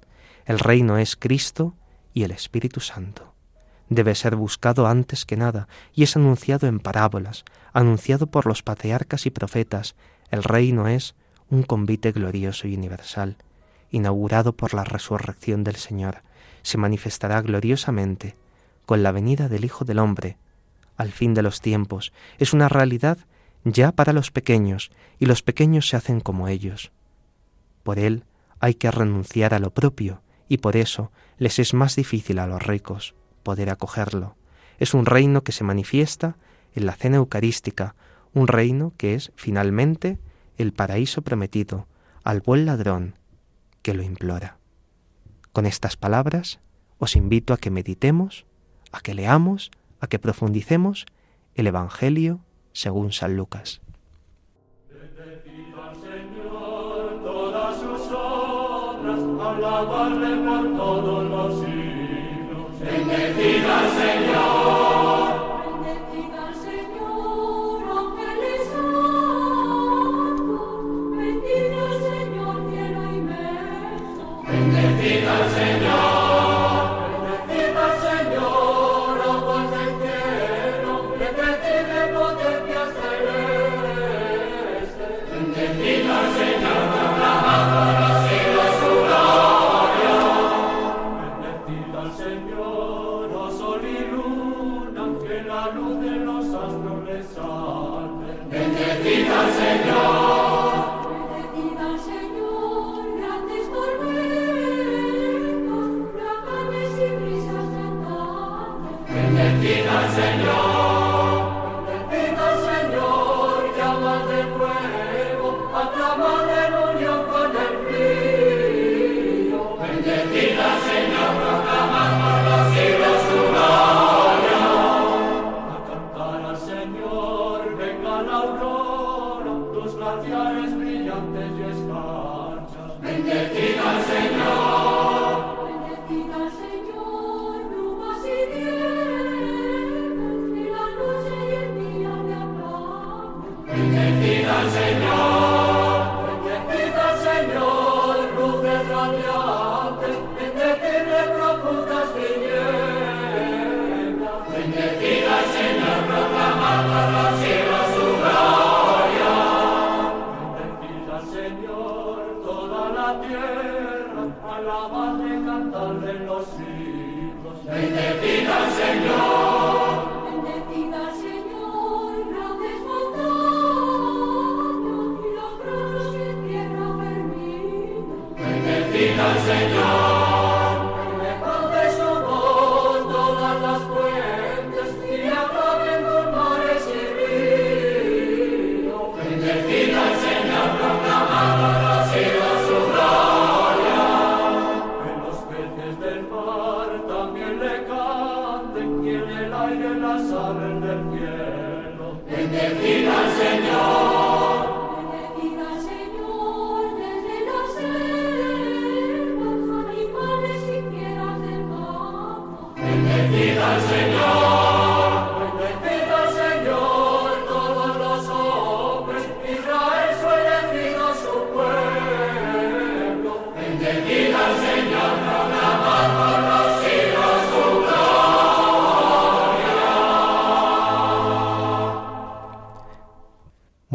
El 0.45 0.59
reino 0.59 0.99
es 0.99 1.15
Cristo 1.15 1.77
y 2.15 2.25
el 2.25 2.31
Espíritu 2.31 2.81
Santo. 2.81 3.35
Debe 3.89 4.15
ser 4.15 4.37
buscado 4.37 4.87
antes 4.87 5.25
que 5.25 5.37
nada 5.37 5.69
y 5.93 6.05
es 6.05 6.17
anunciado 6.17 6.67
en 6.67 6.79
parábolas, 6.79 7.45
anunciado 7.73 8.27
por 8.29 8.47
los 8.47 8.63
patriarcas 8.63 9.27
y 9.27 9.31
profetas. 9.31 9.97
El 10.31 10.43
reino 10.43 10.87
es 10.87 11.15
un 11.49 11.63
convite 11.65 12.13
glorioso 12.13 12.69
y 12.69 12.75
universal 12.75 13.37
inaugurado 13.91 14.53
por 14.57 14.75
la 14.75 14.85
resurrección 14.85 15.65
del 15.65 15.77
Señor, 15.77 16.23
se 16.63 16.79
manifestará 16.79 17.41
gloriosamente 17.43 18.37
con 18.87 19.03
la 19.03 19.13
venida 19.13 19.49
del 19.49 19.65
Hijo 19.65 19.85
del 19.85 19.99
Hombre 19.99 20.37
al 20.97 21.13
fin 21.13 21.33
de 21.33 21.43
los 21.43 21.61
tiempos. 21.63 22.13
Es 22.39 22.53
una 22.53 22.69
realidad 22.69 23.19
ya 23.65 23.93
para 23.93 24.13
los 24.13 24.31
pequeños, 24.31 24.91
y 25.19 25.27
los 25.27 25.43
pequeños 25.43 25.89
se 25.89 25.97
hacen 25.97 26.21
como 26.21 26.47
ellos. 26.47 26.93
Por 27.83 27.99
él 27.99 28.25
hay 28.59 28.75
que 28.75 28.91
renunciar 28.91 29.55
a 29.55 29.59
lo 29.59 29.71
propio, 29.71 30.21
y 30.51 30.59
por 30.59 30.77
eso 30.77 31.13
les 31.39 31.61
es 31.61 31.73
más 31.75 31.95
difícil 31.95 32.41
a 32.41 32.47
los 32.49 32.61
ricos 32.61 33.15
poder 33.45 33.71
acogerlo. 33.71 34.37
Es 34.79 34.95
un 34.95 35.07
reino 35.07 35.43
que 35.45 35.53
se 35.53 35.63
manifiesta 35.63 36.37
en 36.75 36.87
la 36.87 36.97
cena 36.97 37.19
eucarística, 37.19 37.95
un 38.35 38.49
reino 38.49 38.93
que 38.97 39.15
es 39.15 39.31
finalmente 39.37 40.19
el 40.59 40.73
paraíso 40.73 41.23
prometido 41.23 41.87
al 42.25 42.41
buen 42.41 42.67
ladrón 42.67 43.15
que 43.83 43.95
lo 43.95 44.03
implora. 44.03 44.59
Con 45.53 45.67
estas 45.67 45.97
palabras 45.97 46.59
os 46.99 47.15
invito 47.15 47.55
a 47.55 47.57
que 47.57 47.71
meditemos, 47.71 48.45
a 48.91 49.01
que 49.01 49.15
leamos, 49.15 49.71
a 50.01 50.09
que 50.09 50.19
profundicemos 50.19 51.07
el 51.55 51.69
Evangelio 51.69 52.41
según 52.73 53.13
San 53.13 53.37
Lucas. 53.37 53.83
alabarle 59.57 60.37
por 60.47 60.77
todos 60.77 61.31
los 61.31 61.55
siglos. 61.61 62.81
Bendecida 62.81 63.81
Señor. 63.99 64.30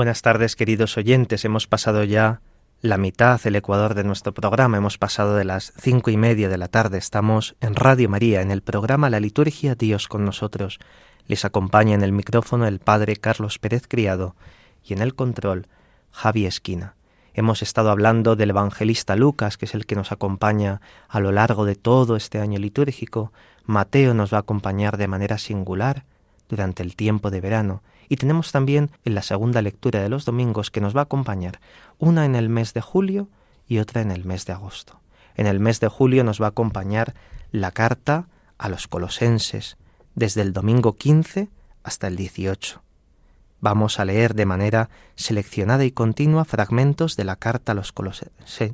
Buenas 0.06 0.22
tardes, 0.22 0.56
queridos 0.56 0.98
oyentes. 0.98 1.46
Hemos 1.46 1.66
pasado 1.66 2.04
ya 2.04 2.40
la 2.80 3.00
mitad, 3.00 3.42
el 3.44 3.56
ecuador 3.56 3.96
de 3.96 4.04
nuestro 4.04 4.36
programa. 4.36 4.78
Hemos 4.78 5.00
pasado 5.00 5.36
de 5.36 5.46
las 5.46 5.74
cinco 5.80 6.12
y 6.12 6.16
media 6.16 6.48
de 6.48 6.60
la 6.60 6.68
tarde. 6.68 7.00
Estamos 7.00 7.56
en 7.60 7.74
Radio 7.74 8.08
María, 8.08 8.44
en 8.44 8.52
el 8.52 8.62
programa 8.62 9.10
La 9.10 9.20
Liturgia 9.20 9.74
Dios 9.74 10.08
con 10.08 10.24
nosotros. 10.24 10.78
Les 11.26 11.44
acompaña 11.44 11.96
en 11.96 12.04
el 12.04 12.12
micrófono 12.12 12.68
el 12.68 12.78
Padre 12.78 13.16
Carlos 13.16 13.58
Pérez 13.58 13.88
Criado 13.88 14.36
y 14.84 14.94
en 14.94 15.02
el 15.02 15.16
control 15.16 15.66
Javi 16.12 16.46
Esquina. 16.46 16.94
Hemos 17.34 17.64
estado 17.64 17.90
hablando 17.90 18.36
del 18.36 18.52
evangelista 18.52 19.16
Lucas, 19.16 19.58
que 19.58 19.66
es 19.66 19.74
el 19.74 19.88
que 19.88 19.96
nos 19.96 20.12
acompaña 20.12 20.82
a 21.10 21.20
lo 21.20 21.32
largo 21.32 21.66
de 21.66 21.74
todo 21.74 22.16
este 22.16 22.40
año 22.40 22.60
litúrgico. 22.60 23.34
Mateo 23.64 24.14
nos 24.14 24.32
va 24.32 24.38
a 24.38 24.42
acompañar 24.42 24.98
de 24.98 25.08
manera 25.08 25.40
singular 25.40 26.06
durante 26.48 26.84
el 26.84 26.96
tiempo 26.96 27.32
de 27.32 27.42
verano 27.42 27.82
y 28.10 28.18
tenemos 28.18 28.52
también 28.52 28.92
en 29.04 29.16
la 29.16 29.22
segunda 29.22 29.62
lectura 29.62 30.02
de 30.02 30.10
los 30.10 30.26
domingos 30.26 30.72
que 30.72 30.82
nos 30.82 30.96
va 30.96 31.02
a 31.02 31.04
acompañar, 31.04 31.60
una 31.98 32.26
en 32.26 32.36
el 32.36 32.50
mes 32.50 32.74
de 32.74 32.82
julio 32.82 33.30
y 33.68 33.80
otra 33.80 34.02
en 34.02 34.12
el 34.12 34.26
mes 34.26 34.46
de 34.46 34.54
agosto. 34.54 35.00
En 35.36 35.48
el 35.48 35.60
mes 35.60 35.80
de 35.80 35.88
julio 35.88 36.24
nos 36.24 36.42
va 36.42 36.48
a 36.48 36.50
acompañar 36.50 37.14
la 37.52 37.72
carta 37.72 38.28
a 38.58 38.70
los 38.70 38.88
colosenses, 38.88 39.78
desde 40.14 40.42
el 40.42 40.54
domingo 40.54 40.96
15 40.96 41.50
hasta 41.84 42.08
el 42.08 42.16
18. 42.16 42.82
Vamos 43.60 44.00
a 44.00 44.06
leer 44.06 44.34
de 44.36 44.46
manera 44.46 44.90
seleccionada 45.16 45.86
y 45.86 45.92
continua 45.92 46.46
fragmentos 46.46 47.16
de 47.16 47.26
la 47.26 47.36
carta 47.36 47.72
a 47.72 47.76
los 47.76 47.92
colosenses, 47.92 48.74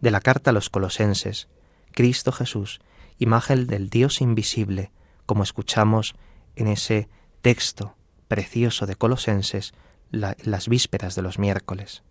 de 0.00 0.10
la 0.10 0.20
carta 0.20 0.50
a 0.50 0.52
los 0.52 0.70
colosenses, 0.70 1.48
Cristo 1.92 2.32
Jesús, 2.32 2.80
imagen 3.18 3.66
del 3.66 3.90
Dios 3.90 4.20
invisible, 4.20 4.90
como 5.26 5.42
escuchamos 5.42 6.14
en 6.56 6.68
ese 6.68 7.08
texto 7.40 7.94
precioso 8.32 8.86
de 8.86 8.96
Colosenses 8.96 9.74
las 10.10 10.66
vísperas 10.66 11.14
de 11.14 11.20
los 11.20 11.38
miércoles. 11.38 12.02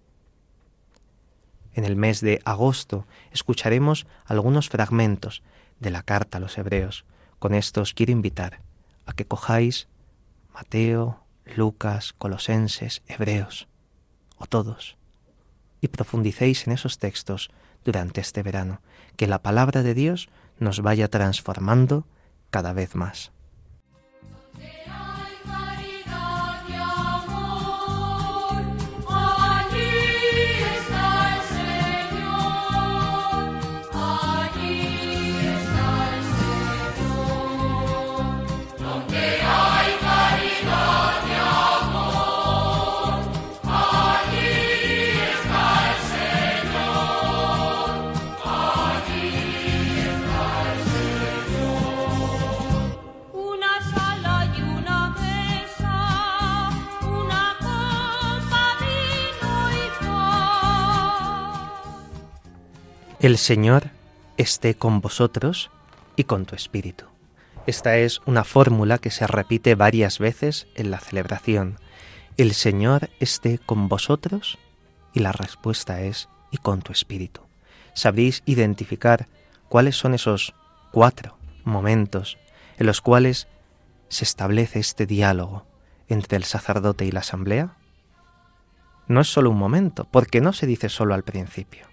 En 1.73 1.83
el 1.83 1.95
mes 1.95 2.21
de 2.21 2.43
agosto 2.45 3.07
escucharemos 3.31 4.05
algunos 4.25 4.69
fragmentos 4.69 5.41
de 5.79 5.89
la 5.89 6.03
carta 6.03 6.37
a 6.37 6.39
los 6.39 6.59
hebreos. 6.59 7.05
Con 7.39 7.55
esto 7.55 7.81
os 7.81 7.95
quiero 7.95 8.11
invitar 8.11 8.59
a 9.07 9.13
que 9.13 9.25
cojáis 9.25 9.87
Mateo, 10.53 11.23
Lucas, 11.55 12.13
Colosenses, 12.13 13.01
Hebreos, 13.07 13.67
o 14.37 14.45
todos, 14.45 14.97
y 15.81 15.87
profundicéis 15.87 16.67
en 16.67 16.73
esos 16.73 16.99
textos 16.99 17.49
durante 17.83 18.21
este 18.21 18.43
verano, 18.43 18.79
que 19.15 19.25
la 19.25 19.41
palabra 19.41 19.81
de 19.81 19.95
Dios 19.95 20.29
nos 20.59 20.81
vaya 20.81 21.07
transformando 21.07 22.05
cada 22.51 22.73
vez 22.73 22.93
más. 22.93 23.31
El 63.21 63.37
Señor 63.37 63.91
esté 64.37 64.73
con 64.73 64.99
vosotros 64.99 65.69
y 66.15 66.23
con 66.23 66.47
tu 66.47 66.55
espíritu. 66.55 67.05
Esta 67.67 67.97
es 67.97 68.19
una 68.25 68.43
fórmula 68.43 68.97
que 68.97 69.11
se 69.11 69.27
repite 69.27 69.75
varias 69.75 70.17
veces 70.17 70.65
en 70.73 70.89
la 70.89 70.97
celebración. 70.97 71.77
El 72.37 72.55
Señor 72.55 73.11
esté 73.19 73.59
con 73.59 73.89
vosotros 73.89 74.57
y 75.13 75.19
la 75.19 75.33
respuesta 75.33 76.01
es 76.01 76.29
y 76.49 76.57
con 76.57 76.81
tu 76.81 76.91
espíritu. 76.91 77.41
Sabréis 77.93 78.41
identificar 78.47 79.27
cuáles 79.69 79.95
son 79.95 80.15
esos 80.15 80.55
cuatro 80.91 81.37
momentos 81.63 82.39
en 82.79 82.87
los 82.87 83.01
cuales 83.01 83.47
se 84.09 84.23
establece 84.23 84.79
este 84.79 85.05
diálogo 85.05 85.67
entre 86.07 86.37
el 86.37 86.43
sacerdote 86.43 87.05
y 87.05 87.11
la 87.11 87.19
asamblea. 87.19 87.75
No 89.05 89.21
es 89.21 89.27
solo 89.27 89.51
un 89.51 89.59
momento, 89.59 90.07
porque 90.09 90.41
no 90.41 90.53
se 90.53 90.65
dice 90.65 90.89
solo 90.89 91.13
al 91.13 91.23
principio 91.23 91.90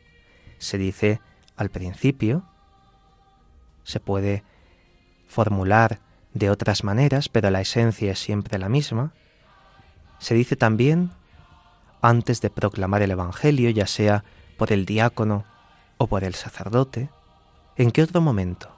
se 0.58 0.78
dice 0.78 1.20
al 1.56 1.70
principio, 1.70 2.44
se 3.84 4.00
puede 4.00 4.44
formular 5.26 6.00
de 6.34 6.50
otras 6.50 6.84
maneras, 6.84 7.28
pero 7.28 7.50
la 7.50 7.60
esencia 7.60 8.12
es 8.12 8.18
siempre 8.18 8.58
la 8.58 8.68
misma. 8.68 9.12
Se 10.18 10.34
dice 10.34 10.56
también 10.56 11.10
antes 12.00 12.40
de 12.40 12.50
proclamar 12.50 13.02
el 13.02 13.10
Evangelio, 13.10 13.70
ya 13.70 13.86
sea 13.86 14.24
por 14.56 14.72
el 14.72 14.86
diácono 14.86 15.44
o 15.96 16.06
por 16.06 16.24
el 16.24 16.34
sacerdote. 16.34 17.10
¿En 17.76 17.90
qué 17.90 18.02
otro 18.02 18.20
momento? 18.20 18.74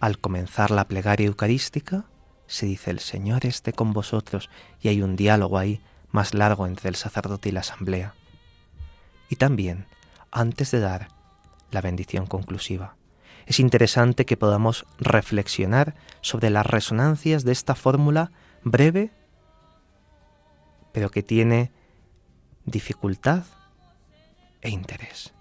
Al 0.00 0.18
comenzar 0.18 0.70
la 0.70 0.86
plegaria 0.86 1.26
eucarística 1.26 2.04
se 2.46 2.66
dice 2.66 2.90
el 2.90 2.98
Señor 2.98 3.46
esté 3.46 3.72
con 3.72 3.92
vosotros 3.92 4.50
y 4.80 4.88
hay 4.88 5.00
un 5.00 5.16
diálogo 5.16 5.58
ahí 5.58 5.80
más 6.10 6.34
largo 6.34 6.66
entre 6.66 6.88
el 6.88 6.96
sacerdote 6.96 7.48
y 7.48 7.52
la 7.52 7.60
asamblea. 7.60 8.14
Y 9.30 9.36
también, 9.36 9.86
antes 10.32 10.70
de 10.70 10.80
dar 10.80 11.08
la 11.70 11.80
bendición 11.80 12.26
conclusiva, 12.26 12.96
es 13.46 13.60
interesante 13.60 14.24
que 14.24 14.36
podamos 14.36 14.86
reflexionar 14.98 15.94
sobre 16.20 16.50
las 16.50 16.66
resonancias 16.66 17.44
de 17.44 17.52
esta 17.52 17.74
fórmula 17.74 18.30
breve, 18.62 19.10
pero 20.92 21.10
que 21.10 21.22
tiene 21.22 21.72
dificultad 22.64 23.44
e 24.60 24.70
interés. 24.70 25.34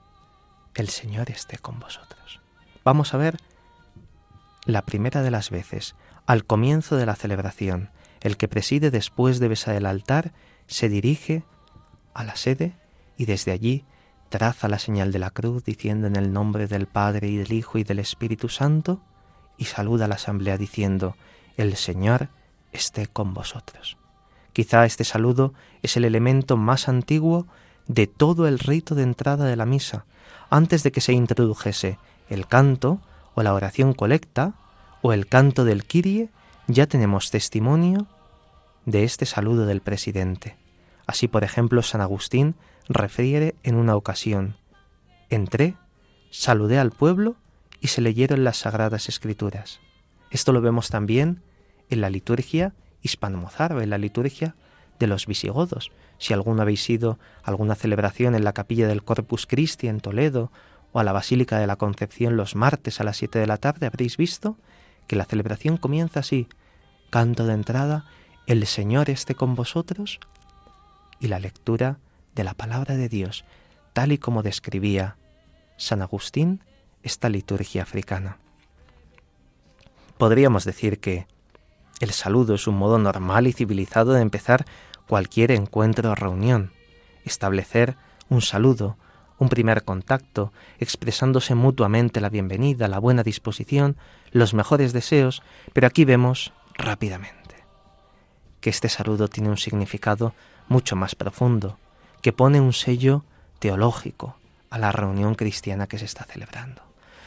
El 0.74 0.90
Señor 0.90 1.30
esté 1.30 1.58
con 1.58 1.80
vosotros. 1.80 2.42
Vamos 2.84 3.14
a 3.14 3.18
ver 3.18 3.38
la 4.66 4.84
primera 4.84 5.22
de 5.22 5.32
las 5.32 5.50
veces, 5.50 5.96
al 6.26 6.46
comienzo 6.46 6.96
de 6.96 7.06
la 7.06 7.16
celebración, 7.16 7.90
el 8.22 8.38
que 8.38 8.48
preside 8.48 8.92
después 8.92 9.40
de 9.40 9.48
besar 9.48 9.76
el 9.76 9.86
altar 9.86 10.34
se 10.68 10.90
dirige 10.90 11.44
a 12.14 12.24
la 12.24 12.36
sede 12.36 12.74
y 13.18 13.26
desde 13.26 13.52
allí 13.52 13.86
traza 14.32 14.70
la 14.70 14.80
señal 14.80 15.12
de 15.12 15.20
la 15.20 15.30
cruz 15.30 15.64
diciendo 15.64 16.08
en 16.08 16.16
el 16.16 16.34
nombre 16.34 16.66
del 16.66 16.88
Padre 16.88 17.28
y 17.28 17.38
del 17.38 17.52
Hijo 17.52 17.78
y 17.78 17.84
del 17.84 18.00
Espíritu 18.00 18.50
Santo 18.50 19.02
y 19.58 19.66
saluda 19.66 20.06
a 20.06 20.08
la 20.08 20.16
asamblea 20.16 20.58
diciendo, 20.58 21.16
el 21.58 21.76
Señor 21.76 22.30
esté 22.72 23.08
con 23.08 23.34
vosotros. 23.34 23.98
Quizá 24.54 24.86
este 24.86 25.04
saludo 25.04 25.54
es 25.84 25.98
el 25.98 26.06
elemento 26.06 26.56
más 26.56 26.88
antiguo 26.88 27.46
de 27.88 28.08
todo 28.08 28.48
el 28.48 28.58
rito 28.58 28.96
de 28.96 29.04
entrada 29.04 29.46
de 29.46 29.58
la 29.58 29.66
misa, 29.66 30.06
antes 30.50 30.82
de 30.84 30.94
que 30.94 31.02
se 31.02 31.14
introdujese 31.14 32.00
el 32.30 32.48
canto 32.48 33.02
o 33.36 33.44
la 33.44 33.54
oración 33.54 33.94
colecta 33.94 34.54
o 35.02 35.12
el 35.12 35.28
canto 35.28 35.66
del 35.66 35.84
Kirie, 35.84 36.30
ya 36.68 36.88
tenemos 36.88 37.32
testimonio 37.32 38.08
de 38.86 39.04
este 39.04 39.26
saludo 39.26 39.66
del 39.66 39.82
presidente. 39.82 40.56
Así, 41.06 41.28
por 41.28 41.44
ejemplo, 41.44 41.82
San 41.84 42.00
Agustín 42.00 42.56
refiere 42.90 43.56
en 43.64 43.76
una 43.76 43.96
ocasión, 43.96 44.56
entré, 45.30 45.76
saludé 46.30 46.80
al 46.80 46.92
pueblo 46.92 47.36
y 47.80 47.88
se 47.88 48.02
leyeron 48.02 48.44
las 48.44 48.58
sagradas 48.58 49.10
escrituras. 49.10 49.80
Esto 50.30 50.54
lo 50.54 50.62
vemos 50.62 50.90
también 50.90 51.42
en 51.90 52.02
la 52.02 52.10
liturgia 52.10 52.74
hispano-mozárabe, 53.02 53.84
en 53.84 53.90
la 53.90 53.98
liturgia 53.98 54.56
de 55.00 55.08
los 55.08 55.26
visigodos. 55.26 55.92
Si 56.20 56.34
alguno 56.34 56.62
habéis 56.62 56.88
ido 56.90 57.18
a 57.44 57.50
alguna 57.50 57.76
celebración 57.76 58.36
en 58.36 58.44
la 58.44 58.54
capilla 58.54 58.88
del 58.88 59.04
Corpus 59.04 59.48
Christi 59.48 59.88
en 59.88 60.00
Toledo 60.00 60.52
o 60.94 61.00
a 61.00 61.04
la 61.04 61.12
Basílica 61.12 61.58
de 61.58 61.68
la 61.68 61.76
Concepción 61.76 62.38
los 62.38 62.56
martes 62.56 63.02
a 63.02 63.04
las 63.04 63.18
siete 63.18 63.40
de 63.40 63.48
la 63.48 63.58
tarde, 63.58 63.88
habréis 63.88 64.18
visto 64.18 64.58
que 65.08 65.16
la 65.16 65.26
celebración 65.26 65.78
comienza 65.78 66.20
así. 66.20 66.48
Canto 67.10 67.46
de 67.46 67.54
entrada, 67.54 68.06
el 68.46 68.66
Señor 68.68 69.10
esté 69.10 69.36
con 69.36 69.56
vosotros 69.56 70.20
y 71.20 71.28
la 71.28 71.40
lectura 71.40 71.98
de 72.36 72.44
la 72.44 72.54
palabra 72.54 72.96
de 72.96 73.10
Dios, 73.10 73.46
tal 73.94 74.12
y 74.12 74.18
como 74.18 74.44
describía 74.44 75.18
San 75.78 76.02
Agustín 76.02 76.64
esta 77.04 77.30
liturgia 77.30 77.84
africana. 77.84 78.38
Podríamos 80.18 80.66
decir 80.66 81.00
que 81.00 81.28
el 82.00 82.12
saludo 82.12 82.56
es 82.56 82.68
un 82.68 82.76
modo 82.76 83.00
normal 83.00 83.48
y 83.48 83.54
civilizado 83.54 84.14
de 84.14 84.22
empezar 84.22 84.66
cualquier 85.08 85.52
encuentro 85.52 86.12
o 86.12 86.16
reunión, 86.16 86.72
establecer 87.26 87.96
un 88.30 88.42
saludo, 88.42 88.98
un 89.40 89.50
primer 89.50 89.84
contacto, 89.84 90.54
expresándose 90.80 91.56
mutuamente 91.56 92.22
la 92.22 92.30
bienvenida, 92.30 92.88
la 92.88 93.00
buena 93.00 93.24
disposición, 93.24 93.98
los 94.32 94.54
mejores 94.54 94.94
deseos, 94.94 95.42
pero 95.74 95.88
aquí 95.88 96.06
vemos 96.06 96.54
rápidamente 96.76 97.42
que 98.62 98.70
este 98.70 98.88
saludo 98.88 99.28
tiene 99.28 99.50
un 99.50 99.58
significado 99.58 100.34
mucho 100.70 100.96
más 100.96 101.16
profundo, 101.16 101.78
que 102.22 102.34
pone 102.34 102.62
un 102.62 102.74
sello 102.74 103.24
teológico 103.60 104.38
a 104.70 104.78
la 104.78 104.92
reunión 104.92 105.36
cristiana 105.36 105.88
que 105.88 105.98
se 105.98 106.06
está 106.06 106.24
celebrando. 106.24 106.82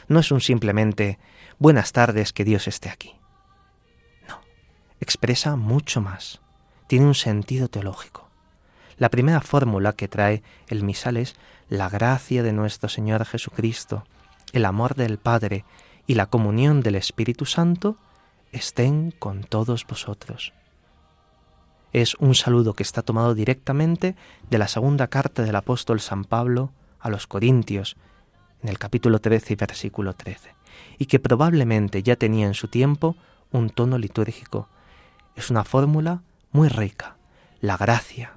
No 0.07 0.19
es 0.19 0.31
un 0.31 0.41
simplemente 0.41 1.19
buenas 1.59 1.91
tardes, 1.91 2.33
que 2.33 2.43
Dios 2.43 2.67
esté 2.67 2.89
aquí. 2.89 3.15
No, 4.27 4.39
expresa 4.99 5.55
mucho 5.55 6.01
más, 6.01 6.41
tiene 6.87 7.05
un 7.05 7.15
sentido 7.15 7.67
teológico. 7.67 8.29
La 8.97 9.09
primera 9.09 9.41
fórmula 9.41 9.93
que 9.93 10.07
trae 10.07 10.41
el 10.67 10.83
misal 10.83 11.17
es 11.17 11.35
la 11.69 11.89
gracia 11.89 12.43
de 12.43 12.53
nuestro 12.53 12.89
Señor 12.89 13.25
Jesucristo, 13.25 14.05
el 14.53 14.65
amor 14.65 14.95
del 14.95 15.17
Padre 15.17 15.65
y 16.07 16.15
la 16.15 16.27
comunión 16.27 16.81
del 16.81 16.95
Espíritu 16.95 17.45
Santo 17.45 17.97
estén 18.51 19.11
con 19.11 19.43
todos 19.43 19.85
vosotros 19.85 20.53
es 22.01 22.15
un 22.15 22.35
saludo 22.35 22.73
que 22.73 22.83
está 22.83 23.03
tomado 23.03 23.33
directamente 23.35 24.17
de 24.49 24.57
la 24.57 24.67
segunda 24.67 25.07
carta 25.07 25.43
del 25.43 25.55
apóstol 25.55 26.01
San 26.01 26.25
Pablo 26.25 26.73
a 26.99 27.09
los 27.09 27.25
Corintios, 27.25 27.95
en 28.61 28.67
el 28.67 28.77
capítulo 28.77 29.19
13 29.19 29.53
y 29.53 29.55
versículo 29.55 30.11
13, 30.11 30.55
y 30.97 31.05
que 31.05 31.19
probablemente 31.19 32.03
ya 32.03 32.17
tenía 32.17 32.47
en 32.47 32.53
su 32.53 32.67
tiempo 32.67 33.15
un 33.49 33.69
tono 33.69 33.97
litúrgico. 33.97 34.67
Es 35.37 35.49
una 35.49 35.63
fórmula 35.63 36.21
muy 36.51 36.67
rica, 36.67 37.15
la 37.61 37.77
gracia. 37.77 38.33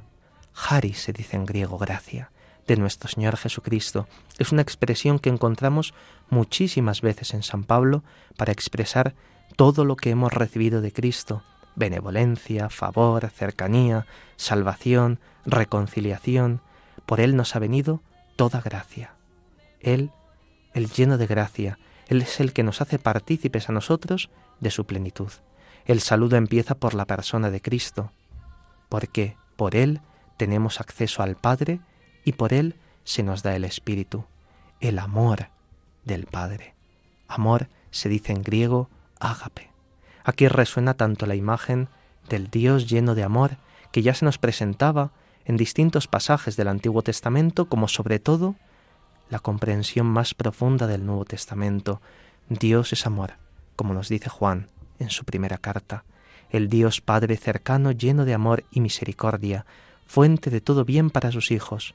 Haris 0.55 1.01
se 1.03 1.13
dice 1.13 1.37
en 1.37 1.45
griego 1.45 1.79
gracia, 1.79 2.31
de 2.69 2.77
nuestro 2.77 3.09
Señor 3.09 3.37
Jesucristo. 3.37 4.07
Es 4.39 4.53
una 4.53 4.63
expresión 4.63 5.19
que 5.19 5.31
encontramos 5.31 5.95
muchísimas 6.31 7.01
veces 7.01 7.35
en 7.35 7.43
San 7.43 7.65
Pablo 7.65 8.05
para 8.37 8.53
expresar 8.53 9.17
todo 9.57 9.85
lo 9.85 9.97
que 9.97 10.11
hemos 10.11 10.33
recibido 10.33 10.81
de 10.81 10.93
Cristo, 10.93 11.43
benevolencia, 11.79 12.69
favor, 12.69 13.29
cercanía, 13.31 14.07
salvación, 14.37 15.21
reconciliación. 15.47 16.61
Por 17.07 17.21
Él 17.21 17.37
nos 17.37 17.57
ha 17.57 17.59
venido 17.59 18.03
toda 18.37 18.61
gracia. 18.61 19.15
Él, 19.81 20.11
el 20.75 20.91
lleno 20.91 21.17
de 21.17 21.27
gracia, 21.27 21.79
Él 22.09 22.23
es 22.23 22.41
el 22.41 22.53
que 22.53 22.63
nos 22.63 22.81
hace 22.81 22.99
partícipes 22.99 23.69
a 23.69 23.73
nosotros 23.73 24.31
de 24.61 24.71
su 24.71 24.85
plenitud. 24.85 25.33
El 25.87 26.01
saludo 26.01 26.37
empieza 26.37 26.75
por 26.75 26.95
la 26.95 27.07
persona 27.07 27.51
de 27.51 27.63
Cristo, 27.63 28.13
porque 28.89 29.37
por 29.57 29.75
Él 29.75 30.01
tenemos 30.37 30.81
acceso 30.81 31.23
al 31.23 31.37
Padre 31.37 31.81
y 32.25 32.33
por 32.33 32.53
Él 32.53 32.77
se 33.05 33.23
nos 33.23 33.43
da 33.43 33.57
el 33.57 33.65
Espíritu, 33.65 34.27
el 34.81 34.99
amor 34.99 35.49
del 36.05 36.27
Padre. 36.27 36.75
Amor 37.27 37.69
se 37.91 38.09
dice 38.09 38.33
en 38.33 38.43
griego 38.43 38.91
ágape. 39.19 39.71
Aquí 40.29 40.47
resuena 40.47 40.93
tanto 40.93 41.25
la 41.25 41.37
imagen 41.37 41.89
del 42.29 42.51
Dios 42.51 42.87
lleno 42.87 43.15
de 43.15 43.23
amor 43.23 43.57
que 43.93 44.03
ya 44.03 44.13
se 44.13 44.27
nos 44.27 44.37
presentaba 44.37 45.11
en 45.47 45.57
distintos 45.57 46.07
pasajes 46.07 46.55
del 46.55 46.69
Antiguo 46.69 47.01
Testamento, 47.01 47.71
como 47.71 47.89
sobre 47.89 48.19
todo 48.19 48.55
la 49.31 49.39
comprensión 49.39 50.07
más 50.07 50.35
profunda 50.35 50.87
del 50.87 51.07
Nuevo 51.07 51.25
Testamento. 51.25 52.03
Dios 52.51 52.93
es 52.93 53.07
amor, 53.07 53.37
como 53.75 53.95
nos 53.95 54.11
dice 54.11 54.29
Juan 54.29 54.69
en 54.99 55.09
su 55.09 55.25
primera 55.25 55.57
carta, 55.57 56.05
el 56.51 56.69
Dios 56.69 57.01
Padre 57.01 57.39
cercano, 57.39 57.93
lleno 57.93 58.27
de 58.27 58.35
amor 58.35 58.65
y 58.71 58.81
misericordia, 58.83 59.65
fuente 60.05 60.51
de 60.51 60.61
todo 60.61 60.85
bien 60.85 61.09
para 61.09 61.33
sus 61.33 61.51
hijos, 61.51 61.95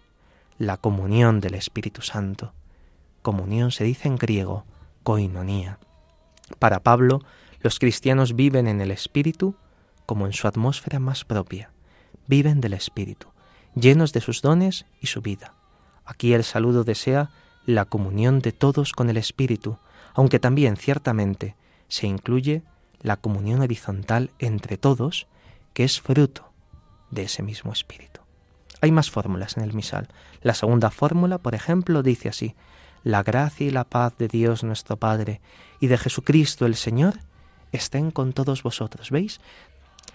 la 0.58 0.78
comunión 0.78 1.40
del 1.40 1.54
Espíritu 1.54 2.02
Santo. 2.02 2.52
Comunión 3.22 3.70
se 3.70 3.84
dice 3.84 4.08
en 4.08 4.16
griego, 4.16 4.66
koinonía. 5.04 5.78
Para 6.58 6.80
Pablo, 6.80 7.22
los 7.64 7.80
cristianos 7.80 8.36
viven 8.36 8.68
en 8.68 8.82
el 8.82 8.91
Espíritu 8.91 9.55
como 10.05 10.26
en 10.26 10.34
su 10.34 10.47
atmósfera 10.47 10.99
más 10.99 11.24
propia. 11.24 11.72
Viven 12.28 12.59
del 12.59 12.74
Espíritu, 12.74 13.28
llenos 13.74 14.11
de 14.11 14.20
sus 14.20 14.41
dones 14.41 14.86
y 14.99 15.07
su 15.07 15.22
vida. 15.22 15.53
Aquí 16.05 16.34
el 16.34 16.43
saludo 16.43 16.84
desea 16.84 17.30
la 17.66 17.86
comunión 17.86 18.39
de 18.39 18.51
todos 18.51 18.91
con 18.91 19.09
el 19.09 19.16
Espíritu, 19.16 19.78
aunque 20.14 20.39
también 20.39 20.76
ciertamente 20.76 21.55
se 21.88 22.05
incluye 22.05 22.64
la 23.01 23.16
comunión 23.16 23.61
horizontal 23.61 24.32
entre 24.39 24.78
todos, 24.78 25.28
que 25.74 25.86
es 25.86 26.01
fruto 26.01 26.51
de 27.11 27.24
ese 27.24 27.43
mismo 27.43 27.72
Espíritu. 27.72 28.20
Hay 28.82 28.91
más 28.91 29.09
fórmulas 29.09 29.55
en 29.55 29.64
el 29.64 29.74
misal. 29.74 30.09
La 30.41 30.53
segunda 30.53 30.91
fórmula, 30.91 31.38
por 31.38 31.55
ejemplo, 31.55 32.03
dice 32.03 32.28
así, 32.28 32.55
la 33.03 33.24
gracia 33.24 33.68
y 33.68 33.72
la 33.72 33.86
paz 33.86 34.18
de 34.18 34.28
Dios 34.28 34.66
nuestro 34.66 34.97
Padre 34.97 35.39
y 35.80 35.88
de 35.88 35.97
Jesucristo 35.97 36.66
el 36.66 36.76
Señor 36.76 37.16
estén 37.74 38.11
con 38.11 38.32
todos 38.32 38.63
vosotros. 38.63 39.11
¿Veis? 39.11 39.41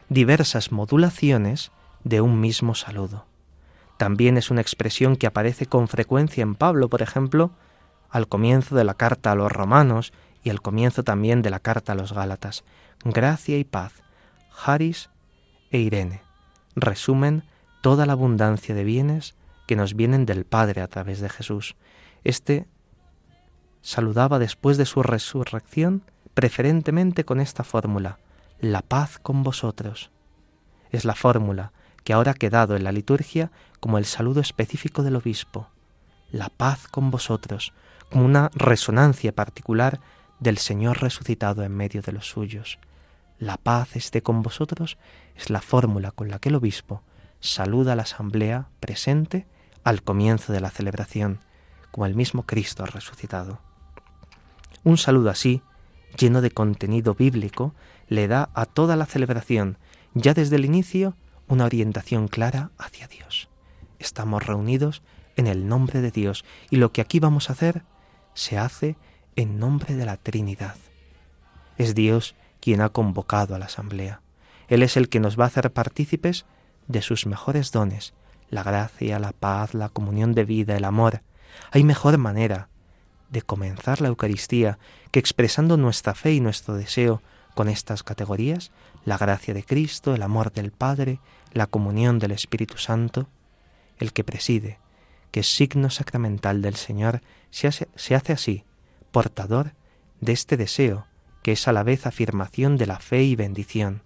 Diversas 0.09 0.72
modulaciones 0.72 1.70
de 2.04 2.20
un 2.20 2.40
mismo 2.40 2.74
saludo. 2.74 3.26
También 3.98 4.38
es 4.38 4.50
una 4.50 4.61
expresión 4.61 5.16
que 5.16 5.26
aparece 5.26 5.66
con 5.66 5.88
frecuencia 5.88 6.42
en 6.42 6.54
Pablo, 6.54 6.88
por 6.88 7.02
ejemplo, 7.02 7.50
al 8.09 8.28
comienzo 8.28 8.74
de 8.74 8.84
la 8.84 8.94
carta 8.94 9.32
a 9.32 9.34
los 9.34 9.52
romanos 9.52 10.12
y 10.42 10.50
al 10.50 10.62
comienzo 10.62 11.02
también 11.02 11.42
de 11.42 11.50
la 11.50 11.59
carta 11.59 11.92
a 11.92 11.96
los 11.96 12.12
gálatas. 12.12 12.64
Gracia 13.04 13.59
y 13.59 13.64
paz, 13.64 13.92
Haris 14.64 15.11
e 15.70 15.78
Irene, 15.78 16.22
resumen 16.74 17.44
toda 17.82 18.06
la 18.06 18.12
abundancia 18.12 18.74
de 18.74 18.84
bienes 18.84 19.34
que 19.66 19.76
nos 19.76 19.94
vienen 19.94 20.26
del 20.26 20.44
Padre 20.44 20.80
a 20.80 20.88
través 20.88 21.20
de 21.20 21.28
Jesús. 21.28 21.76
Este 22.24 22.66
saludaba 23.82 24.38
después 24.38 24.76
de 24.76 24.86
su 24.86 25.02
resurrección 25.02 26.02
preferentemente 26.39 27.24
con 27.24 27.41
esta 27.41 27.64
fórmula, 27.64 28.20
la 28.61 28.82
paz 28.82 29.18
con 29.18 29.43
vosotros. 29.43 30.12
Es 30.93 31.05
la 31.05 31.16
fórmula 31.16 31.72
que 32.05 32.12
ahora 32.12 32.30
ha 32.30 32.34
quedado 32.34 32.76
en 32.76 32.84
la 32.84 32.93
liturgia 32.93 33.51
como 33.80 33.99
el 33.99 34.05
saludo 34.05 34.41
específico 34.41 35.03
del 35.03 35.16
obispo. 35.16 35.66
La 36.30 36.49
paz 36.49 36.86
con 36.86 37.11
vosotros, 37.11 37.72
como 38.09 38.24
una 38.24 38.53
resonancia 38.55 39.34
particular 39.34 39.99
del 40.39 40.59
Señor 40.59 41.03
resucitado 41.03 41.64
en 41.64 41.74
medio 41.74 42.03
de 42.03 42.12
los 42.12 42.28
suyos. 42.28 42.78
La 43.41 43.57
paz 43.57 43.97
esté 43.97 44.22
con 44.22 44.43
vosotros 44.43 44.97
es 45.34 45.51
la 45.51 45.61
fórmula 45.61 46.12
con 46.12 46.28
la 46.28 46.39
que 46.39 46.51
el 46.51 46.55
obispo 46.55 47.03
saluda 47.41 47.95
a 47.95 47.97
la 47.97 48.03
asamblea 48.03 48.68
presente 48.78 49.49
al 49.82 50.05
comienzo 50.05 50.53
de 50.53 50.61
la 50.61 50.70
celebración, 50.70 51.41
como 51.91 52.07
el 52.07 52.14
mismo 52.14 52.47
Cristo 52.47 52.86
resucitado. 52.86 53.59
Un 54.84 54.99
saludo 54.99 55.30
así, 55.30 55.62
lleno 56.19 56.41
de 56.41 56.51
contenido 56.51 57.14
bíblico, 57.14 57.75
le 58.09 58.29
da 58.29 58.51
a 58.55 58.66
toda 58.66 58.97
la 58.97 59.07
celebración, 59.07 59.79
ya 60.14 60.35
desde 60.35 60.57
el 60.57 60.64
inicio, 60.64 61.16
una 61.47 61.64
orientación 61.64 62.29
clara 62.29 62.71
hacia 62.77 63.09
Dios. 63.09 63.49
Estamos 63.99 64.47
reunidos 64.47 65.03
en 65.37 65.47
el 65.47 65.69
nombre 65.69 66.01
de 66.01 66.11
Dios 66.11 66.45
y 66.71 66.77
lo 66.77 66.93
que 66.93 67.01
aquí 67.01 67.21
vamos 67.21 67.49
a 67.49 67.53
hacer 67.55 67.83
se 68.35 68.59
hace 68.59 68.97
en 69.37 69.59
nombre 69.59 69.95
de 69.95 70.05
la 70.05 70.16
Trinidad. 70.16 70.77
Es 71.79 71.95
Dios 71.95 72.35
quien 72.61 72.81
ha 72.81 72.89
convocado 72.89 73.55
a 73.55 73.59
la 73.59 73.66
asamblea. 73.66 74.21
Él 74.69 74.83
es 74.83 74.97
el 74.97 75.09
que 75.09 75.21
nos 75.21 75.39
va 75.39 75.45
a 75.45 75.47
hacer 75.47 75.73
partícipes 75.73 76.45
de 76.89 77.03
sus 77.03 77.27
mejores 77.27 77.73
dones, 77.73 78.14
la 78.51 78.62
gracia, 78.62 79.19
la 79.19 79.33
paz, 79.33 79.75
la 79.75 79.89
comunión 79.89 80.35
de 80.35 80.45
vida, 80.45 80.77
el 80.77 80.85
amor. 80.85 81.23
Hay 81.71 81.85
mejor 81.85 82.19
manera 82.19 82.69
de 83.31 83.43
comenzar 83.43 84.01
la 84.01 84.09
Eucaristía 84.09 84.79
que 85.11 85.18
expresando 85.18 85.76
nuestra 85.76 86.14
fe 86.14 86.33
y 86.33 86.41
nuestro 86.41 86.74
deseo 86.74 87.22
con 87.55 87.68
estas 87.68 88.03
categorías, 88.03 88.70
la 89.05 89.18
gracia 89.18 89.55
de 89.55 89.64
Cristo, 89.64 90.14
el 90.14 90.22
amor 90.22 90.53
del 90.53 90.70
Padre, 90.70 91.20
la 91.53 91.66
comunión 91.66 92.18
del 92.18 92.33
Espíritu 92.33 92.79
Santo, 92.79 93.29
el 93.99 94.12
que 94.12 94.24
preside, 94.24 94.79
que 95.31 95.41
es 95.41 95.55
signo 95.55 95.91
sacramental 95.91 96.62
del 96.62 96.76
Señor, 96.76 97.20
se 97.51 97.66
hace, 97.66 97.89
se 97.97 98.14
hace 98.14 98.33
así, 98.33 98.64
portador 99.11 99.72
de 100.20 100.33
este 100.33 100.57
deseo, 100.57 101.07
que 101.43 101.53
es 101.53 101.68
a 101.68 101.72
la 101.72 101.83
vez 101.83 102.07
afirmación 102.07 102.76
de 102.76 102.87
la 102.87 102.99
fe 102.99 103.22
y 103.24 103.37
bendición. 103.37 104.03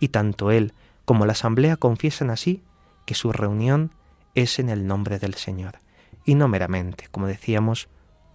Y 0.00 0.08
tanto 0.08 0.50
él 0.50 0.72
como 1.04 1.26
la 1.26 1.32
asamblea 1.32 1.76
confiesan 1.76 2.30
así 2.30 2.62
que 3.06 3.14
su 3.14 3.32
reunión 3.32 3.92
es 4.34 4.58
en 4.58 4.70
el 4.70 4.86
nombre 4.86 5.18
del 5.18 5.34
Señor, 5.34 5.78
y 6.24 6.34
no 6.34 6.48
meramente, 6.48 7.08
como 7.10 7.26
decíamos, 7.26 7.88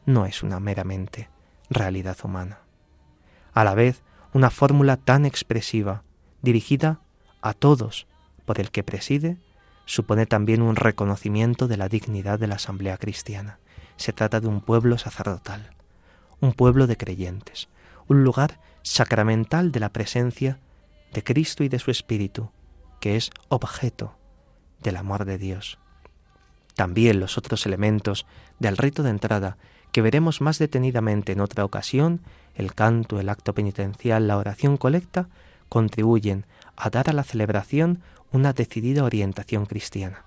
no 0.07 0.25
es 0.25 0.41
una 0.41 0.59
meramente 0.59 1.29
realidad 1.69 2.17
humana. 2.23 2.61
A 3.53 3.63
la 3.63 3.75
vez, 3.75 4.01
una 4.33 4.49
fórmula 4.49 4.95
tan 4.97 5.25
expresiva, 5.25 6.03
dirigida 6.41 7.01
a 7.41 7.53
todos 7.53 8.07
por 8.45 8.59
el 8.59 8.71
que 8.71 8.83
preside, 8.83 9.37
supone 9.85 10.25
también 10.25 10.61
un 10.61 10.77
reconocimiento 10.77 11.67
de 11.67 11.77
la 11.77 11.89
dignidad 11.89 12.39
de 12.39 12.47
la 12.47 12.55
Asamblea 12.55 12.97
Cristiana. 12.97 13.59
Se 13.97 14.13
trata 14.13 14.39
de 14.39 14.47
un 14.47 14.61
pueblo 14.61 14.97
sacerdotal, 14.97 15.71
un 16.39 16.53
pueblo 16.53 16.87
de 16.87 16.95
creyentes, 16.95 17.67
un 18.07 18.23
lugar 18.23 18.59
sacramental 18.83 19.73
de 19.73 19.81
la 19.81 19.89
presencia 19.89 20.59
de 21.11 21.23
Cristo 21.23 21.63
y 21.65 21.69
de 21.69 21.79
su 21.79 21.91
Espíritu, 21.91 22.51
que 23.01 23.17
es 23.17 23.29
objeto 23.49 24.17
del 24.81 24.95
amor 24.95 25.25
de 25.25 25.37
Dios. 25.37 25.79
También 26.75 27.19
los 27.19 27.37
otros 27.37 27.65
elementos 27.65 28.25
del 28.59 28.77
rito 28.77 29.03
de 29.03 29.09
entrada, 29.09 29.57
que 29.91 30.01
veremos 30.01 30.41
más 30.41 30.59
detenidamente 30.59 31.31
en 31.31 31.41
otra 31.41 31.65
ocasión, 31.65 32.21
el 32.55 32.73
canto, 32.73 33.19
el 33.19 33.29
acto 33.29 33.53
penitencial, 33.53 34.27
la 34.27 34.37
oración 34.37 34.77
colecta, 34.77 35.29
contribuyen 35.69 36.45
a 36.75 36.89
dar 36.89 37.09
a 37.09 37.13
la 37.13 37.23
celebración 37.23 38.01
una 38.31 38.53
decidida 38.53 39.03
orientación 39.03 39.65
cristiana. 39.65 40.23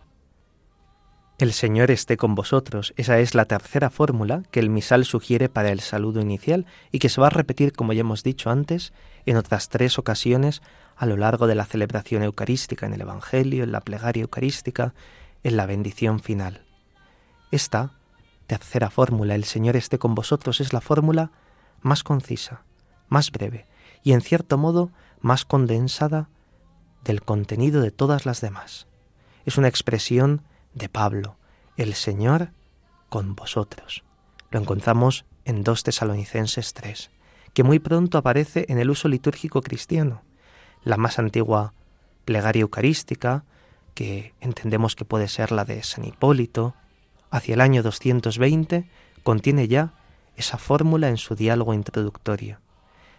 El 1.39 1.55
Señor 1.55 1.91
esté 1.91 2.19
con 2.19 2.35
vosotros. 2.35 2.93
Esa 2.99 3.19
es 3.19 3.35
la 3.35 3.47
tercera 3.47 3.89
fórmula 3.89 4.43
que 4.51 4.61
el 4.61 4.69
misal 4.69 5.07
sugiere 5.07 5.49
para 5.49 5.71
el 5.71 5.81
saludo 5.81 6.21
inicial 6.21 6.67
y 6.93 6.99
que 6.99 7.09
se 7.09 7.19
va 7.19 7.29
a 7.29 7.31
repetir, 7.31 7.73
como 7.73 7.95
ya 7.95 8.01
hemos 8.01 8.23
dicho 8.23 8.51
antes, 8.51 8.93
en 9.25 9.39
otras 9.39 9.71
tres 9.71 9.99
ocasiones 9.99 10.61
a 10.97 11.07
lo 11.07 11.17
largo 11.17 11.47
de 11.47 11.55
la 11.55 11.65
celebración 11.65 12.23
eucarística, 12.23 12.85
en 12.85 12.93
el 12.93 13.01
Evangelio, 13.01 13.65
en 13.65 13.73
la 13.73 13.81
plegaria 13.81 14.21
eucarística, 14.21 14.93
en 15.43 15.57
la 15.57 15.65
bendición 15.65 16.21
final. 16.21 16.61
Esta 17.51 17.93
tercera 18.51 18.91
fórmula, 18.91 19.37
el 19.37 19.45
Señor 19.45 19.77
esté 19.77 20.01
con 20.01 20.17
vosotros, 20.17 20.61
es 20.61 20.73
la 20.73 20.81
fórmula 20.81 21.31
más 21.83 22.03
concisa, 22.03 22.65
más 23.09 23.31
breve 23.31 23.69
y 24.03 24.11
en 24.11 24.23
cierto 24.23 24.59
modo 24.59 24.91
más 25.21 25.45
condensada 25.45 26.29
del 27.05 27.23
contenido 27.23 27.81
de 27.81 27.93
todas 27.93 28.27
las 28.27 28.41
demás. 28.41 28.89
Es 29.45 29.57
una 29.57 29.69
expresión 29.69 30.43
de 30.75 30.89
Pablo, 30.89 31.37
el 31.77 31.95
Señor 31.95 32.51
con 33.09 33.37
vosotros. 33.37 34.03
Lo 34.51 34.59
encontramos 34.59 35.27
en 35.45 35.63
2 35.63 35.85
Tesalonicenses 35.85 36.75
3, 36.75 37.13
que 37.55 37.63
muy 37.63 37.79
pronto 37.79 38.19
aparece 38.19 38.67
en 38.69 38.81
el 38.81 38.91
uso 38.91 39.07
litúrgico 39.07 39.63
cristiano. 39.63 40.23
La 40.83 40.97
más 40.97 41.21
antigua 41.21 41.73
plegaria 42.25 42.63
eucarística, 42.63 43.45
que 43.95 44.35
entendemos 44.41 44.97
que 44.97 45.05
puede 45.05 45.29
ser 45.29 45.53
la 45.53 45.65
de 45.65 45.85
San 45.85 46.05
Hipólito, 46.05 46.75
hacia 47.31 47.55
el 47.55 47.61
año 47.61 47.83
220, 47.83 48.89
contiene 49.23 49.69
ya 49.69 49.93
esa 50.37 50.59
fórmula 50.59 51.09
en 51.09 51.17
su 51.17 51.35
diálogo 51.35 51.75
introductorio. 51.75 52.59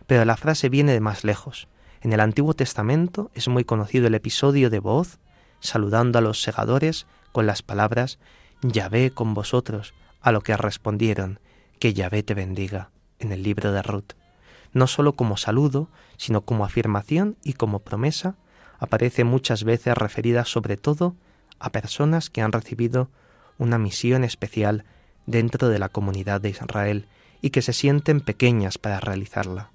Pero 0.08 0.26
la 0.26 0.38
frase 0.38 0.70
viene 0.70 0.92
de 0.92 1.00
más 1.00 1.24
lejos. 1.24 1.68
En 2.02 2.14
el 2.14 2.20
Antiguo 2.20 2.54
Testamento 2.54 3.32
es 3.34 3.48
muy 3.48 3.64
conocido 3.64 4.08
el 4.08 4.16
episodio 4.16 4.70
de 4.70 4.80
voz 4.80 5.20
saludando 5.60 6.18
a 6.18 6.22
los 6.22 6.42
segadores 6.42 7.06
con 7.32 7.46
las 7.46 7.62
palabras 7.62 8.20
Yahvé 8.62 9.12
con 9.12 9.34
vosotros, 9.34 9.94
a 10.22 10.32
lo 10.32 10.42
que 10.42 10.58
respondieron 10.58 11.40
que 11.80 11.94
Yahvé 11.94 12.24
te 12.24 12.34
bendiga 12.34 12.92
en 13.20 13.32
el 13.32 13.44
libro 13.44 13.72
de 13.72 13.82
Ruth. 13.82 14.14
No 14.74 14.88
sólo 14.88 15.14
como 15.14 15.38
saludo, 15.38 15.90
sino 16.18 16.42
como 16.42 16.66
afirmación 16.66 17.38
y 17.44 17.54
como 17.54 17.80
promesa, 17.80 18.36
aparece 18.80 19.24
muchas 19.24 19.64
veces 19.64 19.96
referida 19.96 20.46
sobre 20.46 20.78
todo 20.78 21.16
a 21.60 21.72
personas 21.72 22.30
que 22.30 22.42
han 22.42 22.52
recibido 22.52 23.10
una 23.62 23.78
misión 23.78 24.24
especial 24.24 24.86
dentro 25.28 25.70
de 25.70 25.78
la 25.78 25.88
comunidad 25.88 26.42
de 26.42 26.50
Israel 26.50 27.06
y 27.42 27.52
que 27.52 27.62
se 27.62 27.74
sienten 27.74 28.20
pequeñas 28.20 28.80
para 28.80 29.00
realizarla. 29.00 29.70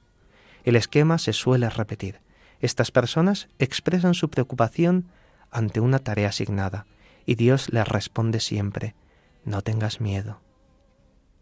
El 0.64 0.74
esquema 0.74 1.18
se 1.18 1.32
suele 1.32 1.70
repetir. 1.70 2.18
Estas 2.60 2.90
personas 2.90 3.48
expresan 3.60 4.14
su 4.14 4.28
preocupación 4.28 5.06
ante 5.52 5.78
una 5.78 6.00
tarea 6.00 6.30
asignada, 6.30 6.84
y 7.26 7.36
Dios 7.36 7.68
le 7.72 7.84
responde 7.84 8.40
siempre, 8.40 8.96
no 9.44 9.62
tengas 9.62 10.00
miedo, 10.00 10.40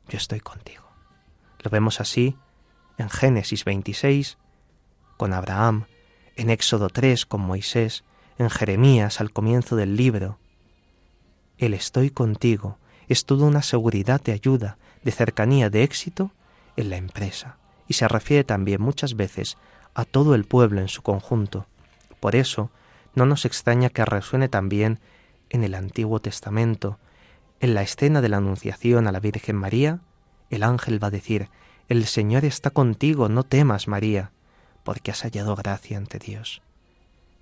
yo 0.08 0.18
estoy 0.18 0.40
contigo. 0.40 0.84
Lo 1.62 1.70
vemos 1.70 1.98
así 1.98 2.36
en 2.98 3.08
Génesis 3.08 3.64
26 3.64 4.36
con 5.16 5.32
Abraham, 5.32 5.86
en 6.36 6.50
Éxodo 6.50 6.90
3 6.90 7.24
con 7.24 7.40
Moisés, 7.40 8.04
en 8.36 8.50
Jeremías 8.50 9.22
al 9.22 9.32
comienzo 9.32 9.76
del 9.76 9.96
libro. 9.96 10.38
El 11.64 11.72
estoy 11.72 12.10
contigo 12.10 12.76
es 13.08 13.24
toda 13.24 13.46
una 13.46 13.62
seguridad 13.62 14.20
de 14.20 14.32
ayuda, 14.32 14.76
de 15.02 15.12
cercanía, 15.12 15.70
de 15.70 15.82
éxito 15.82 16.30
en 16.76 16.90
la 16.90 16.98
empresa, 16.98 17.56
y 17.88 17.94
se 17.94 18.06
refiere 18.06 18.44
también 18.44 18.82
muchas 18.82 19.16
veces 19.16 19.56
a 19.94 20.04
todo 20.04 20.34
el 20.34 20.44
pueblo 20.44 20.82
en 20.82 20.88
su 20.88 21.00
conjunto. 21.00 21.66
Por 22.20 22.36
eso, 22.36 22.70
no 23.14 23.24
nos 23.24 23.46
extraña 23.46 23.88
que 23.88 24.04
resuene 24.04 24.50
también 24.50 24.98
en 25.48 25.64
el 25.64 25.74
Antiguo 25.74 26.20
Testamento. 26.20 26.98
En 27.60 27.72
la 27.72 27.80
escena 27.80 28.20
de 28.20 28.28
la 28.28 28.36
Anunciación 28.36 29.06
a 29.06 29.12
la 29.12 29.20
Virgen 29.20 29.56
María, 29.56 30.00
el 30.50 30.64
ángel 30.64 31.02
va 31.02 31.08
a 31.08 31.12
decir, 31.12 31.48
El 31.88 32.04
Señor 32.04 32.44
está 32.44 32.68
contigo, 32.68 33.30
no 33.30 33.42
temas, 33.42 33.88
María, 33.88 34.32
porque 34.82 35.12
has 35.12 35.22
hallado 35.22 35.56
gracia 35.56 35.96
ante 35.96 36.18
Dios. 36.18 36.60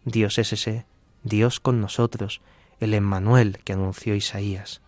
Dios 0.05 0.39
es 0.39 0.53
ese, 0.53 0.87
Dios 1.25 1.59
con 1.59 1.81
nosotros, 1.81 2.41
el 2.85 2.95
Emmanuel 2.95 3.59
que 3.65 3.73
anunció 3.73 4.15
Isaías. 4.15 4.81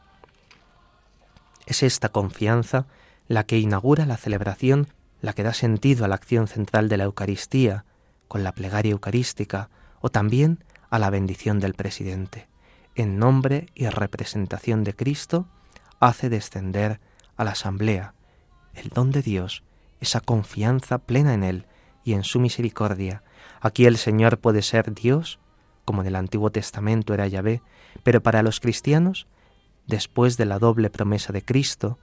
Es 1.66 1.82
esta 1.82 2.11
confianza 2.11 2.86
la 3.28 3.45
que 3.45 3.59
inaugura 3.59 4.07
la 4.07 4.16
celebración, 4.16 4.88
la 5.20 5.32
que 5.32 5.42
da 5.42 5.55
sentido 5.55 6.05
a 6.05 6.09
la 6.09 6.14
acción 6.14 6.47
central 6.47 6.88
de 6.88 6.99
la 6.99 7.05
Eucaristía, 7.05 7.84
con 8.28 8.45
la 8.45 8.53
plegaria 8.53 8.92
eucarística, 8.92 9.70
o 10.01 10.11
también 10.11 10.62
a 10.90 10.99
la 10.99 11.11
bendición 11.11 11.61
del 11.61 11.74
presidente 11.74 12.49
en 12.95 13.18
nombre 13.18 13.68
y 13.74 13.88
representación 13.88 14.84
de 14.84 14.95
Cristo, 14.95 15.47
hace 16.01 16.28
descender 16.28 17.01
a 17.36 17.45
la 17.45 17.53
asamblea 17.53 18.14
el 18.74 18.88
don 18.88 19.11
de 19.11 19.22
Dios, 19.22 19.62
esa 20.01 20.20
confianza 20.20 20.99
plena 20.99 21.34
en 21.34 21.45
Él 21.45 21.66
y 22.05 22.14
en 22.14 22.24
su 22.24 22.40
misericordia. 22.40 23.22
Aquí 23.61 23.86
el 23.86 23.97
Señor 23.97 24.38
puede 24.38 24.62
ser 24.62 24.95
Dios, 24.95 25.38
como 25.85 26.03
en 26.03 26.09
el 26.09 26.16
Antiguo 26.16 26.51
Testamento 26.51 27.14
era 27.14 27.26
Yahvé, 27.26 27.62
pero 28.03 28.22
para 28.22 28.43
los 28.43 28.61
cristianos, 28.61 29.26
después 29.87 30.37
de 30.37 30.47
la 30.47 30.59
doble 30.59 30.91
promesa 30.91 31.32
de 31.32 31.45
Cristo, 31.45 31.99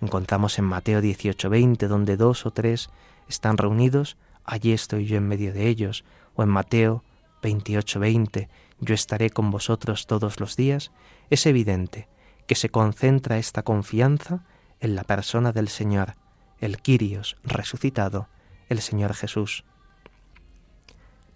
encontramos 0.00 0.58
en 0.58 0.64
Mateo 0.64 1.00
18:20, 1.00 1.88
donde 1.88 2.16
dos 2.16 2.46
o 2.46 2.50
tres 2.50 2.90
están 3.28 3.56
reunidos, 3.56 4.16
allí 4.44 4.72
estoy 4.72 5.06
yo 5.06 5.16
en 5.16 5.28
medio 5.28 5.52
de 5.52 5.68
ellos, 5.68 6.04
o 6.34 6.42
en 6.42 6.48
Mateo 6.48 7.04
28:20, 7.42 8.48
yo 8.80 8.94
estaré 8.94 9.30
con 9.30 9.50
vosotros 9.50 10.06
todos 10.06 10.40
los 10.40 10.56
días, 10.56 10.90
es 11.30 11.46
evidente 11.46 12.08
que 12.46 12.54
se 12.54 12.68
concentra 12.68 13.38
esta 13.38 13.62
confianza 13.62 14.44
en 14.80 14.96
la 14.96 15.04
persona 15.04 15.52
del 15.52 15.68
Señor, 15.68 16.16
el 16.60 16.78
Quirios 16.78 17.36
resucitado, 17.44 18.28
el 18.68 18.80
Señor 18.80 19.14
Jesús. 19.14 19.64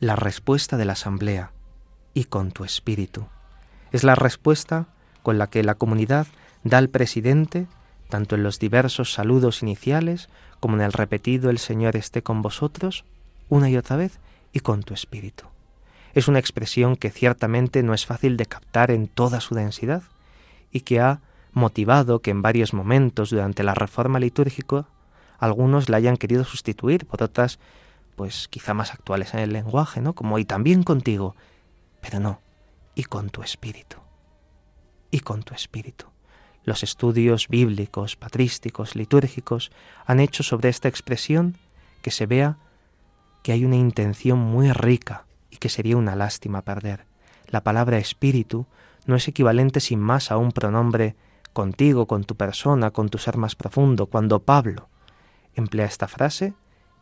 La 0.01 0.16
respuesta 0.16 0.76
de 0.76 0.84
la 0.84 0.93
Asamblea, 0.93 1.53
y 2.17 2.25
con 2.25 2.51
tu 2.51 2.64
espíritu, 2.64 3.27
es 3.93 4.03
la 4.03 4.14
respuesta 4.14 4.87
con 5.23 5.37
la 5.37 5.49
que 5.49 5.62
la 5.62 5.75
comunidad 5.75 6.27
da 6.64 6.79
al 6.79 6.89
presidente, 6.89 7.67
tanto 8.09 8.37
en 8.37 8.43
los 8.43 8.59
diversos 8.59 9.12
saludos 9.12 9.62
iniciales 9.62 10.31
como 10.59 10.77
en 10.77 10.81
el 10.81 10.95
repetido 10.95 11.51
El 11.51 11.59
Señor 11.59 11.95
esté 11.95 12.23
con 12.23 12.41
vosotros, 12.41 13.05
una 13.51 13.69
y 13.69 13.77
otra 13.77 13.97
vez, 13.97 14.19
y 14.55 14.61
con 14.61 14.83
tu 14.83 14.95
espíritu. 14.95 15.45
Es 16.14 16.27
una 16.27 16.39
expresión 16.39 16.97
que 16.97 17.11
ciertamente 17.11 17.83
no 17.83 17.93
es 17.93 18.07
fácil 18.07 18.39
de 18.39 18.47
captar 18.47 18.91
en 18.91 19.09
toda 19.09 19.43
su 19.43 19.55
densidad 19.55 20.03
y 20.73 20.81
que 20.81 21.01
ha 21.01 21.21
motivado 21.53 22.21
que 22.21 22.31
en 22.31 22.41
varios 22.41 22.73
momentos 22.73 23.29
durante 23.29 23.62
la 23.62 23.75
reforma 23.75 24.21
litúrgica 24.21 24.87
algunos 25.39 25.91
la 25.91 25.99
hayan 25.99 26.17
querido 26.17 26.45
sustituir 26.45 27.05
por 27.05 27.23
otras, 27.23 27.59
pues 28.14 28.49
quizá 28.49 28.73
más 28.73 28.95
actuales 28.95 29.35
en 29.35 29.41
el 29.41 29.53
lenguaje, 29.53 30.01
¿no? 30.01 30.14
Como 30.14 30.39
y 30.39 30.47
también 30.47 30.83
contigo, 30.83 31.37
pero 32.07 32.20
no, 32.20 32.40
y 32.94 33.02
con 33.02 33.30
tu 33.30 33.42
espíritu, 33.42 33.96
y 35.11 35.18
con 35.20 35.42
tu 35.42 35.54
espíritu. 35.54 36.07
Los 36.62 36.84
estudios 36.84 37.48
bíblicos, 37.48 38.14
patrísticos, 38.14 38.94
litúrgicos 38.94 39.72
han 40.04 40.20
hecho 40.20 40.44
sobre 40.44 40.68
esta 40.68 40.86
expresión 40.86 41.57
que 42.02 42.12
se 42.12 42.26
vea 42.26 42.59
que 43.42 43.50
hay 43.50 43.64
una 43.64 43.74
intención 43.74 44.38
muy 44.38 44.70
rica 44.70 45.26
y 45.50 45.57
que 45.57 45.68
sería 45.68 45.96
una 45.96 46.14
lástima 46.14 46.62
perder. 46.62 47.07
La 47.48 47.64
palabra 47.64 47.98
espíritu 47.98 48.66
no 49.07 49.16
es 49.16 49.26
equivalente 49.26 49.80
sin 49.80 49.98
más 49.98 50.30
a 50.30 50.36
un 50.36 50.52
pronombre 50.52 51.16
contigo, 51.52 52.07
con 52.07 52.22
tu 52.22 52.36
persona, 52.36 52.92
con 52.92 53.09
tu 53.09 53.18
ser 53.18 53.36
más 53.36 53.57
profundo. 53.57 54.07
Cuando 54.07 54.44
Pablo 54.44 54.88
emplea 55.57 55.86
esta 55.86 56.07
frase, 56.07 56.54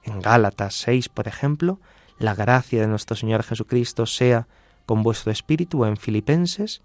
en 0.03 0.23
Gálatas 0.23 0.77
6, 0.77 1.11
por 1.11 1.29
ejemplo, 1.29 1.79
la 2.19 2.35
gracia 2.35 2.81
de 2.81 2.87
nuestro 2.87 3.17
Señor 3.17 3.43
Jesucristo 3.43 4.07
sea 4.07 4.49
con 4.87 5.03
vuestro 5.03 5.33
espíritu, 5.33 5.85
en 5.85 5.97
Filipenses, 5.97 6.83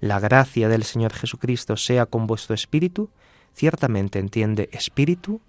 la 0.00 0.18
gracia 0.20 0.68
del 0.68 0.84
Señor 0.84 1.12
Jesucristo 1.12 1.76
sea 1.76 2.06
con 2.06 2.26
vuestro 2.26 2.54
espíritu, 2.54 3.10
ciertamente 3.54 4.18
entiende 4.18 4.68
espíritu, 4.72 5.40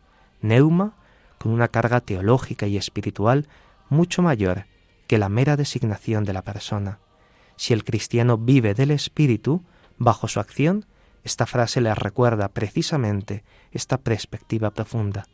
neuma, 0.41 0.95
con 1.37 1.51
una 1.51 1.67
carga 1.67 2.01
teológica 2.01 2.67
y 2.67 2.77
espiritual 2.77 3.47
mucho 3.89 4.21
mayor 4.21 4.65
que 5.07 5.17
la 5.17 5.29
mera 5.29 5.57
designación 5.57 6.23
de 6.23 6.33
la 6.33 6.43
persona. 6.43 6.99
Si 7.55 7.73
el 7.73 7.83
cristiano 7.83 8.37
vive 8.37 8.73
del 8.73 8.91
Espíritu, 8.91 9.63
bajo 9.97 10.27
su 10.27 10.39
acción, 10.39 10.85
esta 11.23 11.45
frase 11.45 11.81
le 11.81 11.93
recuerda 11.93 12.47
precisamente 12.49 13.43
esta 13.71 13.97
perspectiva 13.97 14.71
profunda. 14.71 15.25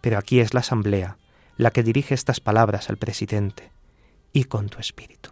Pero 0.00 0.18
aquí 0.18 0.40
es 0.40 0.54
la 0.54 0.60
Asamblea 0.60 1.16
la 1.56 1.70
que 1.70 1.82
dirige 1.82 2.14
estas 2.14 2.40
palabras 2.40 2.90
al 2.90 2.96
presidente, 2.96 3.70
y 4.32 4.44
con 4.44 4.68
tu 4.68 4.78
espíritu. 4.78 5.30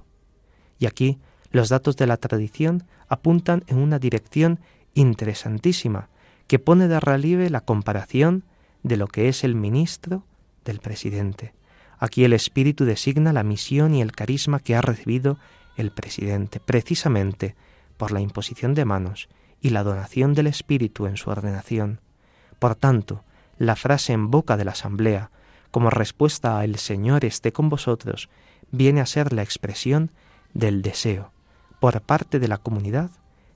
Y 0.80 0.86
aquí 0.86 1.18
los 1.52 1.68
datos 1.68 1.96
de 1.96 2.08
la 2.08 2.16
tradición 2.16 2.82
apuntan 3.08 3.62
en 3.68 3.78
una 3.78 4.00
dirección 4.00 4.58
interesantísima 4.94 6.08
que 6.48 6.58
pone 6.58 6.88
de 6.88 6.98
relieve 6.98 7.48
la 7.50 7.60
comparación 7.60 8.42
de 8.82 8.96
lo 8.96 9.06
que 9.06 9.28
es 9.28 9.44
el 9.44 9.54
ministro 9.54 10.24
del 10.64 10.80
presidente. 10.80 11.54
Aquí 11.98 12.24
el 12.24 12.32
Espíritu 12.32 12.84
designa 12.84 13.32
la 13.32 13.44
misión 13.44 13.94
y 13.94 14.00
el 14.00 14.12
carisma 14.12 14.58
que 14.58 14.74
ha 14.74 14.80
recibido 14.80 15.38
el 15.76 15.92
presidente, 15.92 16.58
precisamente 16.58 17.54
por 17.96 18.10
la 18.10 18.20
imposición 18.20 18.74
de 18.74 18.84
manos 18.84 19.28
y 19.60 19.70
la 19.70 19.84
donación 19.84 20.34
del 20.34 20.46
Espíritu 20.46 21.06
en 21.06 21.18
su 21.18 21.30
ordenación. 21.30 22.00
Por 22.58 22.74
tanto, 22.74 23.22
la 23.58 23.76
frase 23.76 24.14
en 24.14 24.30
boca 24.30 24.56
de 24.56 24.64
la 24.64 24.72
Asamblea, 24.72 25.30
como 25.70 25.90
respuesta 25.90 26.58
a 26.58 26.64
El 26.64 26.76
Señor 26.76 27.24
esté 27.24 27.52
con 27.52 27.68
vosotros, 27.68 28.30
viene 28.70 29.02
a 29.02 29.06
ser 29.06 29.32
la 29.34 29.42
expresión 29.42 30.10
del 30.54 30.82
deseo, 30.82 31.32
por 31.80 32.00
parte 32.02 32.38
de 32.38 32.48
la 32.48 32.58
comunidad, 32.58 33.10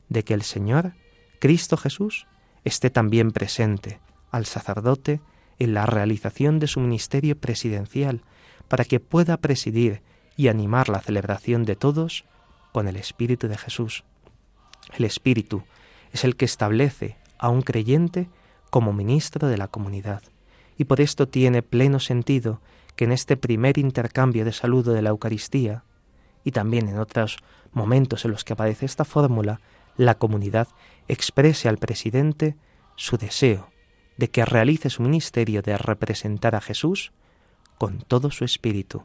de 0.08 0.24
que 0.24 0.34
el 0.34 0.42
Señor, 0.42 0.94
Cristo 1.40 1.76
Jesús, 1.76 2.26
esté 2.64 2.90
también 2.90 3.30
presente 3.30 4.00
al 4.30 4.46
sacerdote 4.46 5.20
en 5.58 5.74
la 5.74 5.86
realización 5.86 6.58
de 6.58 6.66
su 6.66 6.80
ministerio 6.80 7.38
presidencial, 7.38 8.22
para 8.68 8.84
que 8.84 9.00
pueda 9.00 9.36
presidir 9.36 10.02
y 10.36 10.48
animar 10.48 10.88
la 10.88 11.00
celebración 11.00 11.64
de 11.64 11.76
todos 11.76 12.24
con 12.72 12.88
el 12.88 12.96
Espíritu 12.96 13.46
de 13.46 13.58
Jesús. 13.58 14.04
El 14.96 15.04
Espíritu 15.04 15.62
es 16.12 16.24
el 16.24 16.36
que 16.36 16.44
establece 16.44 17.16
a 17.38 17.48
un 17.50 17.62
creyente 17.62 18.28
como 18.70 18.92
ministro 18.92 19.48
de 19.48 19.58
la 19.58 19.68
comunidad, 19.68 20.22
y 20.76 20.84
por 20.84 21.00
esto 21.00 21.28
tiene 21.28 21.62
pleno 21.62 22.00
sentido 22.00 22.60
que 22.96 23.04
en 23.04 23.12
este 23.12 23.36
primer 23.36 23.78
intercambio 23.78 24.44
de 24.44 24.52
saludo 24.52 24.92
de 24.92 25.02
la 25.02 25.10
Eucaristía, 25.10 25.84
y 26.44 26.52
también 26.52 26.88
en 26.88 26.98
otros 26.98 27.38
momentos 27.72 28.24
en 28.24 28.30
los 28.30 28.44
que 28.44 28.52
aparece 28.52 28.86
esta 28.86 29.04
fórmula, 29.04 29.60
la 29.96 30.16
comunidad 30.16 30.68
exprese 31.08 31.68
al 31.68 31.78
presidente 31.78 32.56
su 32.96 33.16
deseo 33.16 33.70
de 34.16 34.30
que 34.30 34.44
realice 34.44 34.90
su 34.90 35.02
ministerio 35.02 35.62
de 35.62 35.76
representar 35.76 36.54
a 36.54 36.60
Jesús 36.60 37.12
con 37.78 37.98
todo 37.98 38.30
su 38.30 38.44
espíritu. 38.44 39.04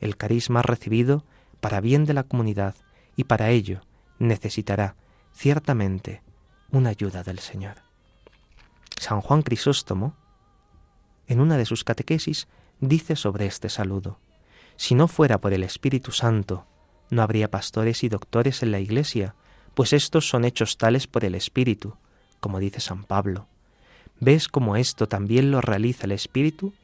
El 0.00 0.16
carisma 0.16 0.62
recibido 0.62 1.24
para 1.60 1.80
bien 1.80 2.04
de 2.04 2.14
la 2.14 2.22
comunidad 2.22 2.74
y 3.16 3.24
para 3.24 3.50
ello 3.50 3.80
necesitará 4.18 4.96
ciertamente 5.32 6.22
una 6.70 6.90
ayuda 6.90 7.22
del 7.22 7.38
Señor. 7.38 7.76
San 8.98 9.20
Juan 9.20 9.42
Crisóstomo, 9.42 10.14
en 11.26 11.40
una 11.40 11.56
de 11.56 11.66
sus 11.66 11.82
catequesis, 11.82 12.46
dice 12.80 13.16
sobre 13.16 13.46
este 13.46 13.68
saludo, 13.68 14.18
si 14.82 14.96
no 14.96 15.06
fuera 15.06 15.40
por 15.40 15.52
el 15.52 15.62
Espíritu 15.62 16.10
Santo, 16.10 16.66
no 17.08 17.22
habría 17.22 17.48
pastores 17.48 18.02
y 18.02 18.08
doctores 18.08 18.64
en 18.64 18.72
la 18.72 18.80
Iglesia, 18.80 19.36
pues 19.74 19.92
estos 19.92 20.28
son 20.28 20.44
hechos 20.44 20.76
tales 20.76 21.06
por 21.06 21.24
el 21.24 21.36
Espíritu, 21.36 21.94
como 22.40 22.58
dice 22.58 22.80
San 22.80 23.04
Pablo. 23.04 23.46
¿Ves 24.18 24.48
cómo 24.48 24.74
esto 24.74 25.06
también 25.06 25.52
lo 25.52 25.60
realiza 25.60 26.06
el 26.06 26.10
Espíritu? 26.10 26.74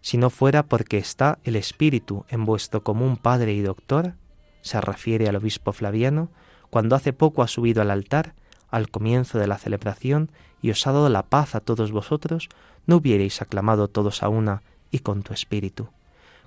si 0.00 0.16
no 0.16 0.30
fuera 0.30 0.62
porque 0.62 0.96
está 0.96 1.38
el 1.44 1.56
Espíritu 1.56 2.24
en 2.30 2.46
vuestro 2.46 2.82
común 2.82 3.18
Padre 3.18 3.52
y 3.52 3.60
Doctor, 3.60 4.14
se 4.62 4.80
refiere 4.80 5.28
al 5.28 5.36
obispo 5.36 5.74
Flaviano, 5.74 6.30
cuando 6.70 6.96
hace 6.96 7.12
poco 7.12 7.42
ha 7.42 7.48
subido 7.48 7.82
al 7.82 7.90
altar, 7.90 8.32
al 8.70 8.88
comienzo 8.88 9.38
de 9.38 9.48
la 9.48 9.58
celebración, 9.58 10.30
y 10.62 10.70
os 10.70 10.86
ha 10.86 10.92
dado 10.92 11.10
la 11.10 11.24
paz 11.24 11.54
a 11.54 11.60
todos 11.60 11.92
vosotros, 11.92 12.48
no 12.86 12.96
hubierais 12.96 13.42
aclamado 13.42 13.88
todos 13.88 14.22
a 14.22 14.30
una 14.30 14.62
y 14.90 15.00
con 15.00 15.22
tu 15.22 15.34
Espíritu. 15.34 15.90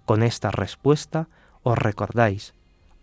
Con 0.08 0.24
esta 0.24 0.51
respuesta 0.51 1.28
os 1.64 1.78
recordáis 1.78 2.53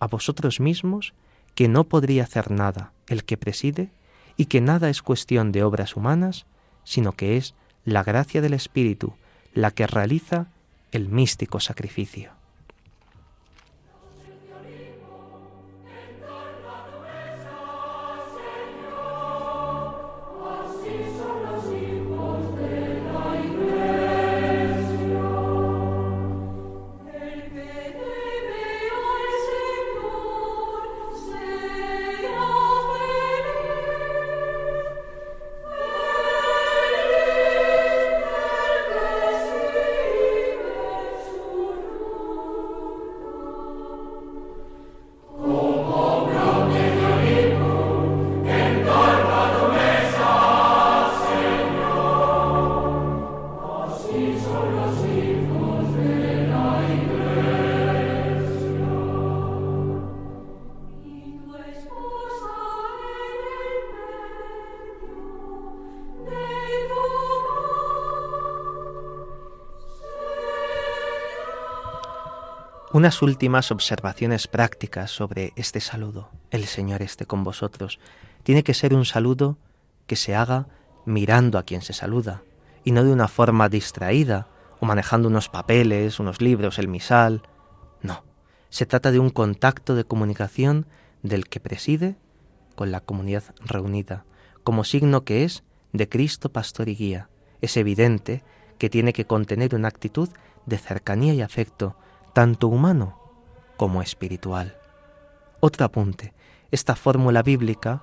a 0.00 0.07
vosotros 0.07 0.59
mismos 0.59 1.12
que 1.55 1.68
no 1.68 1.84
podría 1.84 2.22
hacer 2.22 2.50
nada 2.50 2.92
el 3.09 3.24
que 3.24 3.36
preside 3.36 3.90
y 4.38 4.46
que 4.46 4.62
nada 4.62 4.88
es 4.88 5.02
cuestión 5.02 5.52
de 5.52 5.64
obras 5.64 5.96
humanas, 5.96 6.46
sino 6.82 7.12
que 7.12 7.36
es 7.36 7.55
la 7.84 8.02
gracia 8.02 8.40
del 8.40 8.55
Espíritu 8.55 9.12
la 9.52 9.70
que 9.70 9.86
realiza 9.86 10.46
el 10.92 11.11
místico 11.11 11.61
sacrificio. 11.61 12.32
Unas 72.95 73.22
últimas 73.22 73.72
observaciones 73.72 74.47
prácticas 74.47 75.11
sobre 75.11 75.53
este 75.57 75.80
saludo. 75.80 76.30
El 76.53 76.64
Señor 76.66 77.03
esté 77.03 77.26
con 77.26 77.42
vosotros. 77.42 77.99
Tiene 78.45 78.62
que 78.62 78.72
ser 78.72 78.95
un 78.95 79.05
saludo 79.05 79.59
que 80.07 80.14
se 80.14 80.36
haga 80.36 80.68
mirando 81.05 81.59
a 81.59 81.64
quien 81.64 81.82
se 81.82 81.92
saluda 81.92 82.45
y 82.84 82.92
no 82.92 83.03
de 83.03 83.11
una 83.11 83.26
forma 83.26 83.68
distraída 83.68 84.47
o 84.78 84.86
manejando 84.86 85.26
unos 85.26 85.49
papeles, 85.49 86.20
unos 86.20 86.40
libros, 86.40 86.78
el 86.78 86.86
misal. 86.86 87.42
No, 88.01 88.22
se 88.68 88.86
trata 88.86 89.11
de 89.11 89.18
un 89.18 89.30
contacto 89.30 89.97
de 89.97 90.05
comunicación 90.05 90.86
del 91.24 91.49
que 91.49 91.59
preside 91.59 92.14
con 92.76 92.92
la 92.92 93.01
comunidad 93.01 93.42
reunida, 93.59 94.24
como 94.62 94.84
signo 94.84 95.24
que 95.24 95.42
es 95.42 95.64
de 95.92 96.09
Cristo 96.09 96.53
pastor 96.53 96.88
y 96.88 96.95
guía. 96.95 97.28
Es 97.61 97.76
evidente 97.76 98.45
que 98.78 98.88
tiene 98.88 99.12
que 99.12 99.24
contener 99.24 99.74
una 99.74 99.88
actitud 99.88 100.28
de 100.64 100.78
cercanía 100.78 101.34
y 101.34 101.42
afecto, 101.42 101.97
tanto 102.35 102.66
humano 102.68 103.16
como 103.76 104.03
espiritual. 104.03 104.76
Otro 105.61 105.87
apunte, 105.87 106.35
esta 106.72 106.97
fórmula 106.97 107.43
bíblica, 107.43 108.03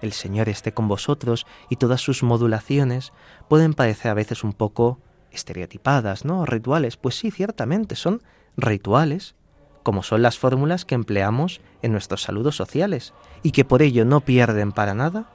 el 0.00 0.12
Señor 0.12 0.48
esté 0.48 0.72
con 0.72 0.88
vosotros 0.88 1.46
y 1.68 1.76
todas 1.76 2.00
sus 2.00 2.22
modulaciones 2.22 3.12
pueden 3.48 3.74
parecer 3.74 4.12
a 4.12 4.14
veces 4.14 4.44
un 4.44 4.52
poco 4.52 5.00
estereotipadas, 5.32 6.24
¿no? 6.24 6.46
Rituales, 6.46 6.96
pues 6.96 7.16
sí, 7.16 7.30
ciertamente 7.30 7.96
son 7.96 8.22
rituales, 8.56 9.34
como 9.82 10.04
son 10.04 10.22
las 10.22 10.38
fórmulas 10.38 10.84
que 10.84 10.94
empleamos 10.94 11.60
en 11.82 11.92
nuestros 11.92 12.22
saludos 12.22 12.54
sociales 12.54 13.14
y 13.42 13.50
que 13.50 13.64
por 13.64 13.82
ello 13.82 14.04
no 14.04 14.20
pierden 14.20 14.70
para 14.72 14.94
nada 14.94 15.28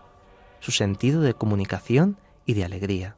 su 0.61 0.72
sentido 0.72 1.22
de 1.22 1.34
comunicación 1.34 2.18
y 2.45 2.53
de 2.53 2.63
alegría. 2.63 3.18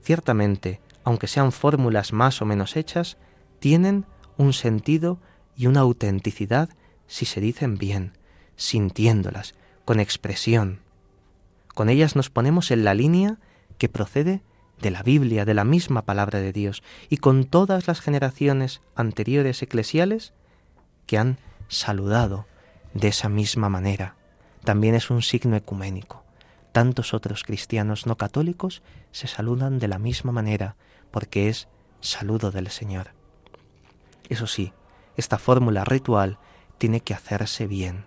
Ciertamente, 0.00 0.80
aunque 1.04 1.26
sean 1.26 1.52
fórmulas 1.52 2.12
más 2.12 2.40
o 2.40 2.46
menos 2.46 2.76
hechas, 2.76 3.18
tienen 3.66 4.06
un 4.36 4.52
sentido 4.52 5.18
y 5.56 5.66
una 5.66 5.80
autenticidad 5.80 6.68
si 7.08 7.24
se 7.24 7.40
dicen 7.40 7.78
bien, 7.78 8.12
sintiéndolas, 8.54 9.56
con 9.84 9.98
expresión. 9.98 10.78
Con 11.74 11.88
ellas 11.88 12.14
nos 12.14 12.30
ponemos 12.30 12.70
en 12.70 12.84
la 12.84 12.94
línea 12.94 13.38
que 13.76 13.88
procede 13.88 14.40
de 14.80 14.92
la 14.92 15.02
Biblia, 15.02 15.44
de 15.44 15.54
la 15.54 15.64
misma 15.64 16.02
palabra 16.02 16.38
de 16.38 16.52
Dios, 16.52 16.84
y 17.08 17.16
con 17.16 17.44
todas 17.44 17.88
las 17.88 18.00
generaciones 18.00 18.82
anteriores 18.94 19.60
eclesiales 19.62 20.32
que 21.06 21.18
han 21.18 21.36
saludado 21.66 22.46
de 22.94 23.08
esa 23.08 23.28
misma 23.28 23.68
manera. 23.68 24.14
También 24.62 24.94
es 24.94 25.10
un 25.10 25.22
signo 25.22 25.56
ecuménico. 25.56 26.22
Tantos 26.70 27.12
otros 27.12 27.42
cristianos 27.42 28.06
no 28.06 28.16
católicos 28.16 28.84
se 29.10 29.26
saludan 29.26 29.80
de 29.80 29.88
la 29.88 29.98
misma 29.98 30.30
manera, 30.30 30.76
porque 31.10 31.48
es 31.48 31.66
saludo 32.00 32.52
del 32.52 32.68
Señor. 32.68 33.16
Eso 34.28 34.46
sí, 34.46 34.72
esta 35.16 35.38
fórmula 35.38 35.84
ritual 35.84 36.38
tiene 36.78 37.00
que 37.00 37.14
hacerse 37.14 37.66
bien, 37.66 38.06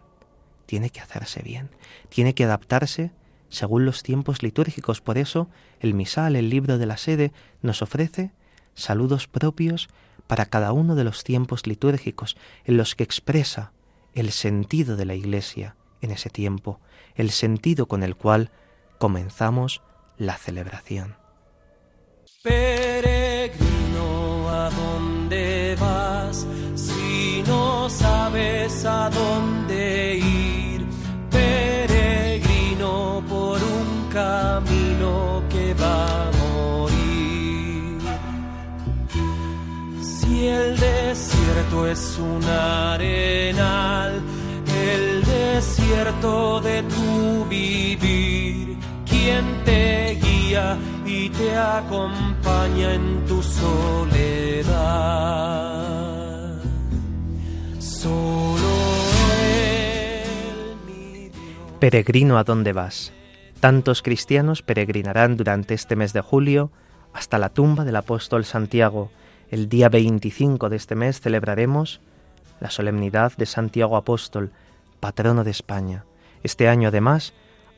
tiene 0.65 0.89
que 0.89 1.01
hacerse 1.01 1.41
bien, 1.41 1.69
tiene 2.09 2.35
que 2.35 2.43
adaptarse 2.43 3.11
según 3.49 3.85
los 3.85 4.03
tiempos 4.03 4.43
litúrgicos. 4.43 5.01
Por 5.01 5.17
eso 5.17 5.49
el 5.79 5.93
misal, 5.93 6.35
el 6.35 6.49
libro 6.49 6.77
de 6.77 6.85
la 6.85 6.97
sede, 6.97 7.31
nos 7.61 7.81
ofrece 7.81 8.31
saludos 8.75 9.27
propios 9.27 9.89
para 10.27 10.45
cada 10.45 10.71
uno 10.71 10.95
de 10.95 11.03
los 11.03 11.23
tiempos 11.23 11.65
litúrgicos 11.65 12.37
en 12.65 12.77
los 12.77 12.95
que 12.95 13.03
expresa 13.03 13.73
el 14.13 14.31
sentido 14.31 14.95
de 14.95 15.05
la 15.05 15.15
Iglesia 15.15 15.75
en 16.01 16.11
ese 16.11 16.29
tiempo, 16.29 16.79
el 17.15 17.31
sentido 17.31 17.87
con 17.87 18.03
el 18.03 18.15
cual 18.15 18.51
comenzamos 18.99 19.81
la 20.17 20.37
celebración. 20.37 21.15
Peregrino, 22.43 23.09
¿a 24.49 24.69
dónde 24.69 25.75
vas? 25.79 26.08
A 29.09 29.19
dónde 29.21 30.17
ir, 30.17 30.85
peregrino 31.29 33.23
por 33.27 33.57
un 33.61 34.09
camino 34.11 35.43
que 35.49 35.73
va 35.73 36.27
a 36.27 36.31
morir. 36.43 37.99
Si 40.01 40.47
el 40.47 40.77
desierto 40.77 41.87
es 41.87 42.19
un 42.19 42.43
arenal, 42.43 44.21
el 44.87 45.23
desierto 45.23 46.61
de 46.61 46.83
tu 46.83 47.45
vivir, 47.49 48.77
quien 49.05 49.63
te 49.65 50.19
guía 50.23 50.77
y 51.05 51.29
te 51.29 51.55
acompaña 51.57 52.93
en 52.93 53.25
tu 53.25 53.41
soledad. 53.41 55.09
Solo 57.79 58.58
Peregrino, 61.79 62.37
¿a 62.37 62.43
dónde 62.43 62.73
vas? 62.73 63.13
Tantos 63.61 64.01
cristianos 64.01 64.61
peregrinarán 64.61 65.37
durante 65.37 65.73
este 65.73 65.95
mes 65.95 66.11
de 66.11 66.19
julio 66.19 66.73
hasta 67.13 67.37
la 67.37 67.47
tumba 67.47 67.85
del 67.85 67.95
apóstol 67.95 68.43
Santiago. 68.43 69.11
El 69.49 69.69
día 69.69 69.87
25 69.87 70.67
de 70.67 70.75
este 70.75 70.95
mes 70.95 71.21
celebraremos 71.21 72.01
la 72.59 72.69
solemnidad 72.69 73.31
de 73.37 73.45
Santiago 73.45 73.95
Apóstol, 73.95 74.51
patrono 74.99 75.45
de 75.45 75.51
España. 75.51 76.03
Este 76.43 76.67
año, 76.67 76.89
además, 76.89 77.33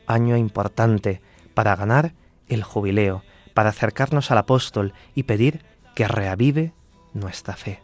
año 0.08 0.36
importante 0.36 1.20
para 1.54 1.76
ganar 1.76 2.12
el 2.48 2.64
jubileo, 2.64 3.22
para 3.54 3.68
acercarnos 3.68 4.32
al 4.32 4.38
apóstol 4.38 4.94
y 5.14 5.22
pedir 5.22 5.64
que 5.94 6.08
reavive 6.08 6.72
nuestra 7.14 7.54
fe. 7.54 7.80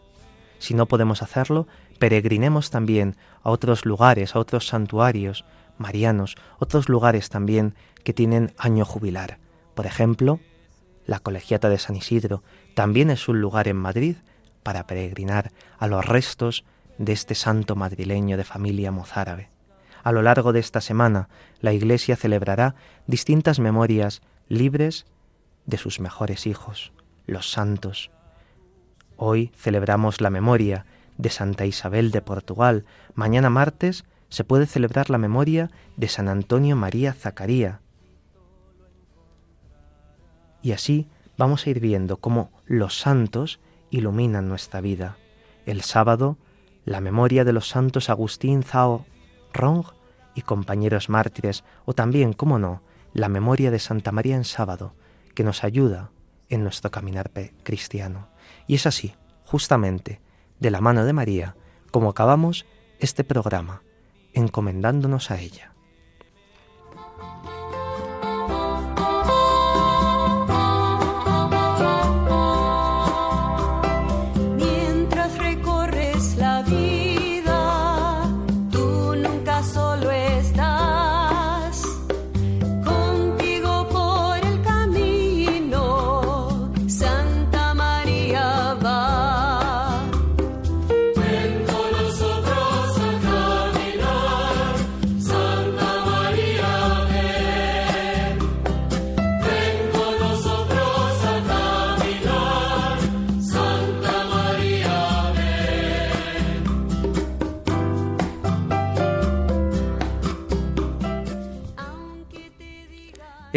Si 0.57 0.73
no 0.73 0.85
podemos 0.85 1.21
hacerlo, 1.21 1.65
peregrinemos 1.97 2.71
también 2.71 3.15
a 3.41 3.51
otros 3.51 3.85
lugares, 3.85 4.35
a 4.35 4.39
otros 4.39 4.67
santuarios 4.67 5.45
marianos, 5.79 6.35
otros 6.59 6.89
lugares 6.89 7.29
también 7.29 7.73
que 8.03 8.13
tienen 8.13 8.53
año 8.57 8.85
jubilar. 8.85 9.39
Por 9.73 9.85
ejemplo, 9.85 10.39
la 11.05 11.19
Colegiata 11.19 11.69
de 11.69 11.79
San 11.79 11.95
Isidro 11.95 12.43
también 12.75 13.09
es 13.09 13.27
un 13.27 13.41
lugar 13.41 13.67
en 13.67 13.77
Madrid 13.77 14.17
para 14.61 14.85
peregrinar 14.85 15.51
a 15.77 15.87
los 15.87 16.05
restos 16.05 16.65
de 16.97 17.13
este 17.13 17.33
santo 17.33 17.75
madrileño 17.75 18.37
de 18.37 18.43
familia 18.43 18.91
mozárabe. 18.91 19.49
A 20.03 20.11
lo 20.11 20.21
largo 20.21 20.53
de 20.53 20.59
esta 20.59 20.81
semana, 20.81 21.29
la 21.61 21.73
Iglesia 21.73 22.15
celebrará 22.15 22.75
distintas 23.07 23.59
memorias 23.59 24.21
libres 24.47 25.05
de 25.65 25.77
sus 25.77 25.99
mejores 25.99 26.45
hijos, 26.45 26.91
los 27.25 27.51
santos. 27.51 28.11
Hoy 29.17 29.51
celebramos 29.55 30.21
la 30.21 30.29
memoria 30.29 30.85
de 31.17 31.29
Santa 31.29 31.65
Isabel 31.65 32.11
de 32.11 32.21
Portugal. 32.21 32.85
Mañana 33.13 33.49
martes 33.49 34.05
se 34.29 34.43
puede 34.43 34.65
celebrar 34.65 35.09
la 35.09 35.17
memoria 35.17 35.69
de 35.97 36.07
San 36.07 36.29
Antonio 36.29 36.75
María 36.75 37.13
Zacaría. 37.13 37.81
Y 40.61 40.71
así 40.71 41.07
vamos 41.37 41.65
a 41.65 41.69
ir 41.69 41.79
viendo 41.79 42.17
cómo 42.17 42.51
los 42.65 42.99
santos 42.99 43.59
iluminan 43.89 44.47
nuestra 44.47 44.81
vida. 44.81 45.17
El 45.65 45.81
sábado, 45.81 46.37
la 46.85 47.01
memoria 47.01 47.43
de 47.43 47.53
los 47.53 47.67
santos 47.69 48.09
Agustín 48.09 48.63
Zhao 48.63 49.05
Rong 49.53 49.85
y 50.35 50.41
compañeros 50.41 51.09
mártires, 51.09 51.63
o 51.85 51.93
también, 51.93 52.33
cómo 52.33 52.59
no, 52.59 52.81
la 53.13 53.29
memoria 53.29 53.71
de 53.71 53.79
Santa 53.79 54.11
María 54.11 54.35
en 54.35 54.45
sábado, 54.45 54.93
que 55.33 55.43
nos 55.43 55.63
ayuda 55.63 56.11
en 56.49 56.63
nuestro 56.63 56.91
caminar 56.91 57.31
cristiano. 57.63 58.29
Y 58.67 58.75
es 58.75 58.85
así, 58.85 59.15
justamente, 59.45 60.21
de 60.59 60.71
la 60.71 60.81
mano 60.81 61.03
de 61.03 61.13
María, 61.13 61.55
como 61.91 62.09
acabamos 62.09 62.65
este 62.99 63.23
programa, 63.23 63.81
encomendándonos 64.33 65.31
a 65.31 65.39
ella. 65.39 65.68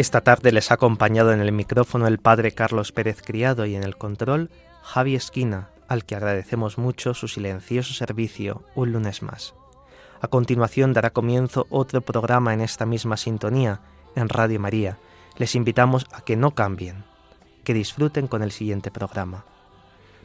Esta 0.03 0.19
tarde 0.19 0.51
les 0.51 0.69
ha 0.69 0.73
acompañado 0.73 1.31
en 1.31 1.39
el 1.39 1.53
micrófono 1.53 2.07
el 2.07 2.17
padre 2.17 2.51
Carlos 2.51 2.91
Pérez 2.91 3.21
Criado 3.21 3.65
y 3.65 3.77
en 3.77 3.83
el 3.83 3.95
control 3.95 4.49
Javi 4.81 5.15
Esquina. 5.15 5.69
al 5.87 6.03
que 6.03 6.17
agradecemos 6.17 6.77
mucho 6.77 7.13
su 7.13 7.29
silencioso 7.29 7.93
servicio 7.93 8.63
un 8.75 8.91
lunes 8.91 9.21
más. 9.21 9.55
A 10.19 10.27
continuación 10.27 10.91
dará 10.91 11.11
comienzo 11.11 11.67
otro 11.69 12.01
programa 12.01 12.53
en 12.53 12.59
esta 12.59 12.85
misma 12.85 13.15
sintonía, 13.15 13.79
en 14.17 14.27
Radio 14.27 14.59
María. 14.59 14.97
Les 15.37 15.55
invitamos 15.55 16.05
a 16.11 16.19
que 16.19 16.35
no 16.35 16.51
cambien, 16.51 17.05
que 17.63 17.73
disfruten 17.73 18.27
con 18.27 18.43
el 18.43 18.51
siguiente 18.51 18.91
programa. 18.91 19.45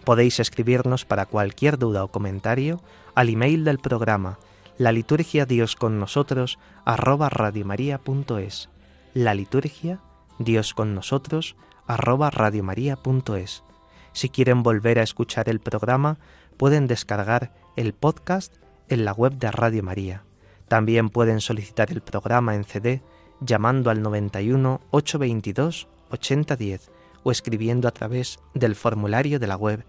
Podéis 0.03 0.41
escribirnos 0.41 1.05
para 1.05 1.27
cualquier 1.27 1.79
duda 1.79 2.03
o 2.03 2.09
comentario 2.09 2.81
al 3.15 3.29
email 3.29 3.63
del 3.63 3.79
programa 3.79 4.41
la 4.77 4.91
liturgia 4.91 5.47
Dios 5.47 5.77
con 5.77 6.01
nosotros 6.01 6.59
radiomaria.es. 6.85 8.71
La 9.15 9.35
liturgia 9.35 10.01
Dios 10.39 10.75
con 10.75 10.95
nosotros 10.95 11.57
arroba 11.87 12.31
radiomaria.es. 12.31 13.65
Si 14.13 14.29
quieren 14.29 14.63
volver 14.63 14.99
a 14.99 15.03
escuchar 15.03 15.49
el 15.49 15.61
programa, 15.61 16.19
pueden 16.57 16.87
descargar 16.87 17.55
el 17.77 17.95
podcast 17.95 18.57
en 18.89 19.05
la 19.05 19.13
web 19.13 19.35
de 19.35 19.51
Radio 19.51 19.83
María. 19.83 20.25
También 20.69 21.09
pueden 21.09 21.41
solicitar 21.41 21.91
el 21.91 22.03
programa 22.03 22.55
en 22.55 22.65
CD 22.65 23.03
llamando 23.41 23.91
al 23.91 24.03
91 24.03 24.81
822 24.91 25.89
8010 26.11 26.91
o 27.23 27.33
escribiendo 27.33 27.89
a 27.89 27.93
través 27.93 28.39
del 28.55 28.77
formulario 28.77 29.39
de 29.39 29.47
la 29.47 29.57
web 29.57 29.85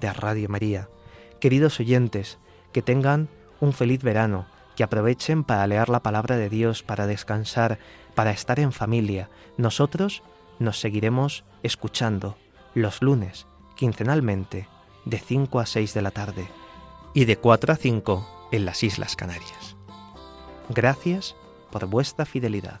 de 0.00 0.12
Radio 0.12 0.48
María. 0.48 0.88
Queridos 1.40 1.78
oyentes, 1.80 2.38
que 2.72 2.82
tengan 2.82 3.28
un 3.60 3.72
feliz 3.72 4.02
verano, 4.02 4.46
que 4.76 4.82
aprovechen 4.82 5.44
para 5.44 5.66
leer 5.66 5.88
la 5.88 6.02
palabra 6.02 6.36
de 6.36 6.48
Dios, 6.48 6.82
para 6.82 7.06
descansar, 7.06 7.78
para 8.14 8.30
estar 8.30 8.60
en 8.60 8.72
familia. 8.72 9.28
Nosotros 9.56 10.22
nos 10.58 10.80
seguiremos 10.80 11.44
escuchando 11.62 12.36
los 12.74 13.02
lunes, 13.02 13.46
quincenalmente, 13.76 14.68
de 15.04 15.18
5 15.18 15.60
a 15.60 15.66
6 15.66 15.94
de 15.94 16.02
la 16.02 16.10
tarde 16.10 16.48
y 17.12 17.24
de 17.24 17.36
4 17.36 17.72
a 17.72 17.76
5 17.76 18.48
en 18.52 18.64
las 18.64 18.82
Islas 18.82 19.16
Canarias. 19.16 19.76
Gracias 20.68 21.36
por 21.70 21.86
vuestra 21.86 22.24
fidelidad. 22.24 22.80